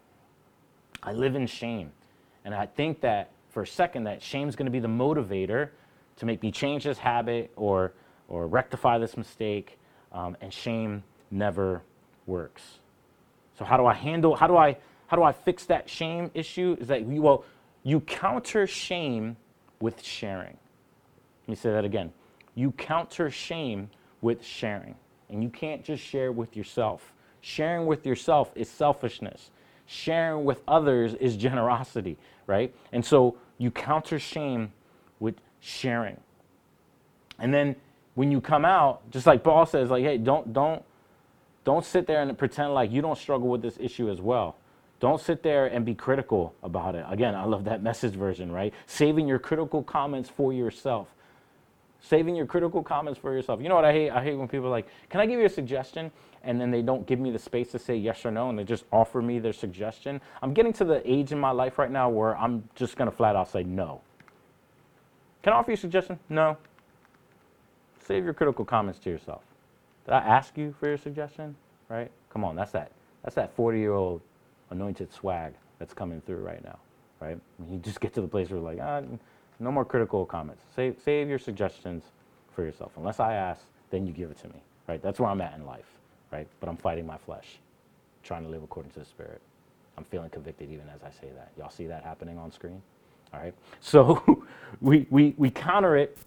I 1.03 1.11
live 1.11 1.35
in 1.35 1.47
shame. 1.47 1.91
And 2.43 2.53
I 2.53 2.65
think 2.65 3.01
that 3.01 3.31
for 3.49 3.63
a 3.63 3.67
second 3.67 4.05
that 4.05 4.21
shame's 4.21 4.55
going 4.55 4.65
to 4.65 4.71
be 4.71 4.79
the 4.79 4.87
motivator 4.87 5.69
to 6.17 6.25
make 6.25 6.41
me 6.41 6.51
change 6.51 6.83
this 6.83 6.97
habit 6.97 7.51
or, 7.55 7.93
or 8.27 8.47
rectify 8.47 8.97
this 8.97 9.17
mistake. 9.17 9.77
Um, 10.11 10.37
and 10.41 10.53
shame 10.53 11.03
never 11.31 11.81
works. 12.25 12.61
So 13.57 13.65
how 13.65 13.77
do 13.77 13.85
I 13.85 13.93
handle, 13.93 14.35
how 14.35 14.47
do 14.47 14.55
I, 14.55 14.77
how 15.07 15.17
do 15.17 15.23
I 15.23 15.31
fix 15.31 15.65
that 15.65 15.89
shame 15.89 16.31
issue? 16.33 16.77
Is 16.79 16.87
that, 16.87 17.07
you, 17.07 17.21
well, 17.21 17.45
you 17.83 17.99
counter 17.99 18.65
shame 18.65 19.37
with 19.79 20.01
sharing. 20.01 20.57
Let 21.43 21.49
me 21.49 21.55
say 21.55 21.71
that 21.71 21.85
again. 21.85 22.11
You 22.55 22.71
counter 22.71 23.29
shame 23.29 23.89
with 24.21 24.43
sharing. 24.43 24.95
And 25.29 25.43
you 25.43 25.49
can't 25.49 25.83
just 25.83 26.03
share 26.03 26.31
with 26.31 26.55
yourself. 26.55 27.13
Sharing 27.47 27.85
with 27.85 28.07
yourself 28.07 28.51
is 28.55 28.67
selfishness. 28.67 29.51
Sharing 29.85 30.45
with 30.45 30.63
others 30.67 31.13
is 31.13 31.37
generosity, 31.37 32.17
right? 32.47 32.73
And 32.91 33.05
so 33.05 33.37
you 33.59 33.69
counter 33.69 34.17
shame 34.17 34.73
with 35.19 35.35
sharing. 35.59 36.17
And 37.37 37.53
then 37.53 37.75
when 38.15 38.31
you 38.31 38.41
come 38.41 38.65
out, 38.65 39.07
just 39.11 39.27
like 39.27 39.43
Paul 39.43 39.67
says, 39.67 39.91
like, 39.91 40.03
hey, 40.03 40.17
don't 40.17 40.53
don't 40.53 40.83
don't 41.65 41.85
sit 41.85 42.07
there 42.07 42.23
and 42.23 42.35
pretend 42.35 42.73
like 42.73 42.91
you 42.91 43.03
don't 43.03 43.17
struggle 43.17 43.47
with 43.49 43.61
this 43.61 43.77
issue 43.79 44.09
as 44.09 44.19
well. 44.19 44.55
Don't 44.99 45.21
sit 45.21 45.43
there 45.43 45.67
and 45.67 45.85
be 45.85 45.93
critical 45.93 46.55
about 46.63 46.95
it. 46.95 47.05
Again, 47.07 47.35
I 47.35 47.43
love 47.43 47.65
that 47.65 47.83
message 47.89 48.15
version, 48.15 48.51
right? 48.51 48.73
Saving 48.87 49.27
your 49.27 49.37
critical 49.37 49.83
comments 49.83 50.31
for 50.31 50.51
yourself. 50.51 51.13
Saving 52.01 52.35
your 52.35 52.45
critical 52.45 52.83
comments 52.83 53.19
for 53.19 53.33
yourself. 53.33 53.61
You 53.61 53.69
know 53.69 53.75
what 53.75 53.85
I 53.85 53.91
hate? 53.91 54.11
I 54.11 54.23
hate 54.23 54.35
when 54.35 54.47
people 54.47 54.67
are 54.67 54.71
like, 54.71 54.87
"Can 55.09 55.19
I 55.19 55.25
give 55.25 55.39
you 55.39 55.45
a 55.45 55.49
suggestion?" 55.49 56.11
and 56.45 56.61
then 56.61 56.71
they 56.71 56.81
don't 56.81 57.05
give 57.07 57.19
me 57.19 57.31
the 57.31 57.39
space 57.39 57.71
to 57.71 57.79
say 57.79 57.95
yes 57.95 58.23
or 58.25 58.31
no 58.31 58.49
and 58.49 58.57
they 58.57 58.63
just 58.63 58.85
offer 58.91 59.21
me 59.21 59.39
their 59.39 59.51
suggestion. 59.51 60.21
I'm 60.41 60.53
getting 60.53 60.71
to 60.73 60.85
the 60.85 61.01
age 61.11 61.31
in 61.31 61.39
my 61.39 61.51
life 61.51 61.77
right 61.77 61.91
now 61.91 62.07
where 62.07 62.37
I'm 62.37 62.69
just 62.75 62.95
to 62.97 63.11
flat 63.11 63.35
out 63.35 63.49
say 63.49 63.63
no. 63.63 64.01
Can 65.41 65.53
I 65.53 65.57
offer 65.57 65.71
you 65.71 65.75
a 65.75 65.77
suggestion? 65.77 66.19
No. 66.29 66.57
Save 68.07 68.23
your 68.23 68.33
critical 68.33 68.63
comments 68.63 68.99
to 68.99 69.09
yourself. 69.09 69.41
Did 70.05 70.13
I 70.13 70.19
ask 70.19 70.57
you 70.57 70.73
for 70.79 70.87
your 70.87 70.97
suggestion? 70.97 71.55
Right? 71.89 72.11
Come 72.29 72.43
on, 72.43 72.55
that's 72.55 72.71
that. 72.71 72.91
That's 73.23 73.35
that 73.35 73.55
40 73.55 73.79
year 73.79 73.93
old 73.93 74.21
anointed 74.69 75.11
swag. 75.11 75.53
that's 75.79 75.93
coming 75.93 76.21
through 76.21 76.37
right 76.37 76.63
now, 76.63 76.77
right? 77.19 77.37
You 77.69 77.79
just 77.79 77.99
get 77.99 78.13
to 78.13 78.21
the 78.21 78.27
place 78.27 78.49
where 78.49 78.59
like, 78.59 78.79
ah, 78.81 79.01
no 79.59 79.71
more 79.71 79.85
critical 79.85 80.25
comments. 80.25 80.61
Save, 80.75 80.97
save 81.03 81.29
your 81.29 81.39
suggestions 81.39 82.03
for 82.53 82.63
yourself. 82.63 82.91
Unless 82.97 83.19
I 83.19 83.33
ask, 83.33 83.61
then 83.89 84.05
you 84.05 84.13
give 84.13 84.31
it 84.31 84.37
to 84.39 84.47
me, 84.47 84.61
right? 84.87 85.01
That's 85.01 85.19
where 85.19 85.29
I'm 85.29 85.41
at 85.41 85.53
in 85.55 85.65
life, 85.65 85.85
right? 86.31 86.47
But 86.59 86.69
I'm 86.69 86.77
fighting 86.77 87.05
my 87.05 87.17
flesh, 87.17 87.57
trying 88.23 88.43
to 88.43 88.49
live 88.49 88.63
according 88.63 88.91
to 88.93 88.99
the 88.99 89.05
Spirit. 89.05 89.41
I'm 89.97 90.03
feeling 90.03 90.29
convicted 90.29 90.69
even 90.71 90.89
as 90.93 91.03
I 91.03 91.09
say 91.09 91.31
that. 91.35 91.51
Y'all 91.57 91.69
see 91.69 91.87
that 91.87 92.03
happening 92.03 92.37
on 92.37 92.51
screen? 92.51 92.81
All 93.33 93.39
right. 93.39 93.53
So 93.81 94.43
we, 94.81 95.05
we, 95.09 95.33
we 95.37 95.49
counter 95.49 95.95
it 95.95 96.17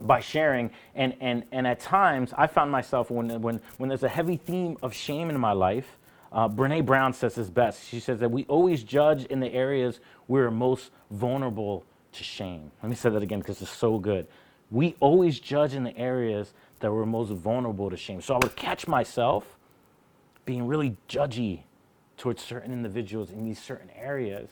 by 0.00 0.20
sharing. 0.20 0.70
And, 0.94 1.14
and, 1.20 1.44
and 1.52 1.66
at 1.66 1.80
times, 1.80 2.32
I 2.36 2.46
found 2.46 2.70
myself 2.70 3.10
when, 3.10 3.40
when, 3.40 3.60
when 3.78 3.88
there's 3.88 4.02
a 4.02 4.08
heavy 4.08 4.36
theme 4.36 4.76
of 4.82 4.94
shame 4.94 5.30
in 5.30 5.38
my 5.38 5.52
life, 5.52 5.98
uh, 6.32 6.48
Brene 6.48 6.84
Brown 6.84 7.12
says 7.12 7.34
this 7.34 7.50
best. 7.50 7.86
She 7.88 8.00
says 8.00 8.18
that 8.20 8.30
we 8.30 8.44
always 8.44 8.82
judge 8.82 9.26
in 9.26 9.40
the 9.40 9.52
areas 9.52 10.00
we're 10.28 10.50
most 10.50 10.90
vulnerable 11.10 11.84
to 12.12 12.24
shame. 12.24 12.70
Let 12.82 12.90
me 12.90 12.96
say 12.96 13.10
that 13.10 13.22
again 13.22 13.40
because 13.40 13.60
it's 13.62 13.70
so 13.70 13.98
good. 13.98 14.26
We 14.70 14.94
always 15.00 15.38
judge 15.38 15.74
in 15.74 15.84
the 15.84 15.96
areas 15.96 16.54
that 16.80 16.92
we're 16.92 17.06
most 17.06 17.30
vulnerable 17.30 17.90
to 17.90 17.96
shame. 17.96 18.20
So 18.20 18.34
I 18.34 18.38
would 18.38 18.56
catch 18.56 18.88
myself 18.88 19.58
being 20.44 20.66
really 20.66 20.96
judgy 21.08 21.62
towards 22.16 22.42
certain 22.42 22.72
individuals 22.72 23.30
in 23.30 23.44
these 23.44 23.60
certain 23.60 23.90
areas. 23.90 24.50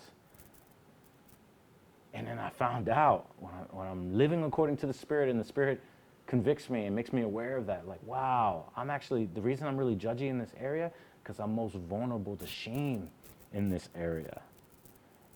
And 2.12 2.26
then 2.26 2.38
I 2.38 2.50
found 2.50 2.88
out 2.88 3.26
when, 3.38 3.52
I, 3.52 3.76
when 3.76 3.86
I'm 3.86 4.16
living 4.16 4.44
according 4.44 4.76
to 4.78 4.86
the 4.86 4.92
Spirit 4.92 5.28
and 5.28 5.38
the 5.38 5.44
Spirit 5.44 5.80
convicts 6.26 6.68
me 6.70 6.86
and 6.86 6.94
makes 6.94 7.12
me 7.12 7.22
aware 7.22 7.56
of 7.56 7.66
that, 7.66 7.86
like, 7.86 8.00
wow, 8.04 8.70
I'm 8.76 8.90
actually, 8.90 9.26
the 9.34 9.40
reason 9.40 9.66
I'm 9.66 9.76
really 9.76 9.96
judgy 9.96 10.28
in 10.28 10.38
this 10.38 10.50
area, 10.60 10.90
because 11.22 11.38
I'm 11.40 11.54
most 11.54 11.74
vulnerable 11.74 12.36
to 12.36 12.46
shame 12.46 13.10
in 13.52 13.68
this 13.68 13.88
area. 13.94 14.40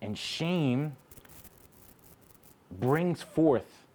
And 0.02 0.16
shame 0.16 0.96
brings 2.80 3.22
forth 3.22 3.86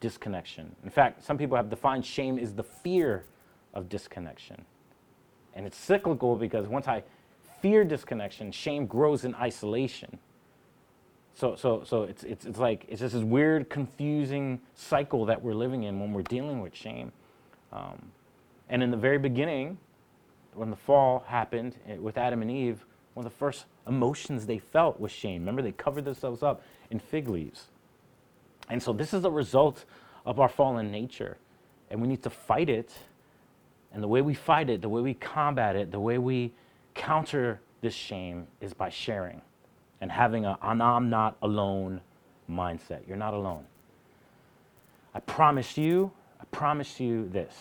disconnection. 0.00 0.74
In 0.84 0.90
fact, 0.90 1.24
some 1.24 1.38
people 1.38 1.56
have 1.56 1.70
defined 1.70 2.04
shame 2.04 2.38
as 2.38 2.54
the 2.54 2.62
fear 2.62 3.24
of 3.74 3.88
disconnection. 3.88 4.64
And 5.54 5.66
it's 5.66 5.76
cyclical 5.76 6.36
because 6.36 6.68
once 6.68 6.86
I 6.86 7.02
fear 7.60 7.84
disconnection, 7.84 8.52
shame 8.52 8.86
grows 8.86 9.24
in 9.24 9.34
isolation. 9.34 10.18
So, 11.34 11.56
so, 11.56 11.82
so 11.84 12.02
it's, 12.02 12.24
it's, 12.24 12.44
it's 12.44 12.58
like, 12.58 12.84
it's 12.88 13.00
just 13.00 13.14
this 13.14 13.22
weird, 13.22 13.70
confusing 13.70 14.60
cycle 14.74 15.24
that 15.26 15.42
we're 15.42 15.54
living 15.54 15.84
in 15.84 16.00
when 16.00 16.12
we're 16.12 16.22
dealing 16.22 16.60
with 16.60 16.74
shame. 16.74 17.12
Um, 17.72 18.10
and 18.68 18.82
in 18.82 18.90
the 18.90 18.96
very 18.96 19.18
beginning, 19.18 19.78
when 20.54 20.70
the 20.70 20.76
fall 20.76 21.24
happened 21.26 21.76
eh, 21.88 21.96
with 21.96 22.18
Adam 22.18 22.42
and 22.42 22.50
Eve, 22.50 22.84
one 23.14 23.24
of 23.24 23.32
the 23.32 23.38
first 23.38 23.66
emotions 23.86 24.46
they 24.46 24.58
felt 24.58 25.00
was 25.00 25.12
shame. 25.12 25.42
Remember, 25.42 25.62
they 25.62 25.72
covered 25.72 26.04
themselves 26.04 26.42
up 26.42 26.62
in 26.90 26.98
fig 26.98 27.28
leaves. 27.28 27.66
And 28.70 28.82
so 28.82 28.92
this 28.92 29.14
is 29.14 29.24
a 29.24 29.30
result 29.30 29.84
of 30.26 30.40
our 30.40 30.48
fallen 30.48 30.90
nature. 30.90 31.36
And 31.90 32.00
we 32.00 32.08
need 32.08 32.22
to 32.22 32.30
fight 32.30 32.68
it. 32.68 32.92
And 33.92 34.02
the 34.02 34.08
way 34.08 34.20
we 34.20 34.34
fight 34.34 34.68
it, 34.68 34.82
the 34.82 34.88
way 34.88 35.00
we 35.00 35.14
combat 35.14 35.76
it, 35.76 35.90
the 35.90 36.00
way 36.00 36.18
we 36.18 36.52
counter 36.94 37.60
this 37.80 37.94
shame 37.94 38.46
is 38.60 38.74
by 38.74 38.90
sharing 38.90 39.40
and 40.00 40.10
having 40.10 40.44
a 40.44 40.58
I'm 40.60 41.10
not 41.10 41.36
alone 41.42 42.00
mindset. 42.50 43.00
You're 43.06 43.16
not 43.16 43.34
alone. 43.34 43.64
I 45.14 45.20
promise 45.20 45.76
you, 45.76 46.12
I 46.40 46.44
promise 46.46 47.00
you 47.00 47.28
this. 47.28 47.54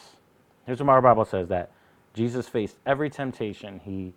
Here's 0.66 0.80
what 0.80 0.89
our 0.89 1.01
Bible 1.01 1.26
says 1.26 1.47
that 1.47 1.72
Jesus 2.14 2.47
faced 2.47 2.78
every 2.86 3.10
temptation. 3.10 3.80
He, 3.84 4.14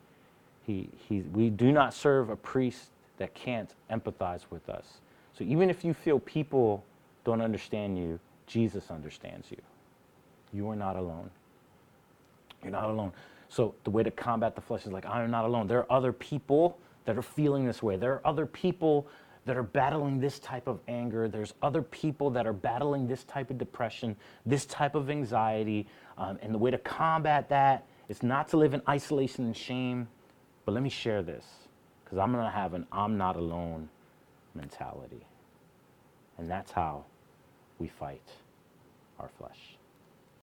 he, 0.66 0.88
he, 1.08 1.20
we 1.20 1.50
do 1.50 1.70
not 1.70 1.94
serve 1.94 2.30
a 2.30 2.36
priest 2.36 2.90
that 3.18 3.34
can't 3.34 3.74
empathize 3.90 4.42
with 4.50 4.68
us. 4.68 5.00
So 5.40 5.46
even 5.46 5.70
if 5.70 5.86
you 5.86 5.94
feel 5.94 6.18
people 6.18 6.84
don't 7.24 7.40
understand 7.40 7.96
you, 7.96 8.20
Jesus 8.46 8.90
understands 8.90 9.50
you. 9.50 9.56
You 10.52 10.68
are 10.68 10.76
not 10.76 10.96
alone. 10.96 11.30
You're 12.62 12.72
not 12.72 12.90
alone. 12.90 13.12
So 13.48 13.74
the 13.84 13.90
way 13.90 14.02
to 14.02 14.10
combat 14.10 14.54
the 14.54 14.60
flesh 14.60 14.84
is 14.84 14.92
like, 14.92 15.06
I'm 15.06 15.30
not 15.30 15.46
alone. 15.46 15.66
There 15.66 15.78
are 15.78 15.90
other 15.90 16.12
people 16.12 16.76
that 17.06 17.16
are 17.16 17.22
feeling 17.22 17.64
this 17.64 17.82
way. 17.82 17.96
There 17.96 18.12
are 18.12 18.20
other 18.26 18.44
people 18.44 19.06
that 19.46 19.56
are 19.56 19.62
battling 19.62 20.20
this 20.20 20.38
type 20.40 20.68
of 20.68 20.78
anger. 20.88 21.26
There's 21.26 21.54
other 21.62 21.80
people 21.80 22.28
that 22.32 22.46
are 22.46 22.52
battling 22.52 23.08
this 23.08 23.24
type 23.24 23.50
of 23.50 23.56
depression, 23.56 24.16
this 24.44 24.66
type 24.66 24.94
of 24.94 25.08
anxiety. 25.08 25.86
Um, 26.18 26.38
and 26.42 26.52
the 26.52 26.58
way 26.58 26.70
to 26.70 26.76
combat 26.76 27.48
that 27.48 27.86
is 28.10 28.22
not 28.22 28.48
to 28.48 28.58
live 28.58 28.74
in 28.74 28.82
isolation 28.86 29.46
and 29.46 29.56
shame. 29.56 30.06
But 30.66 30.72
let 30.72 30.82
me 30.82 30.90
share 30.90 31.22
this 31.22 31.46
because 32.04 32.18
I'm 32.18 32.30
going 32.30 32.44
to 32.44 32.50
have 32.50 32.74
an 32.74 32.86
I'm 32.92 33.16
not 33.16 33.36
alone 33.36 33.88
mentality. 34.54 35.24
And 36.40 36.50
that's 36.50 36.72
how 36.72 37.04
we 37.78 37.86
fight 37.86 38.26
our 39.18 39.28
flesh. 39.38 39.76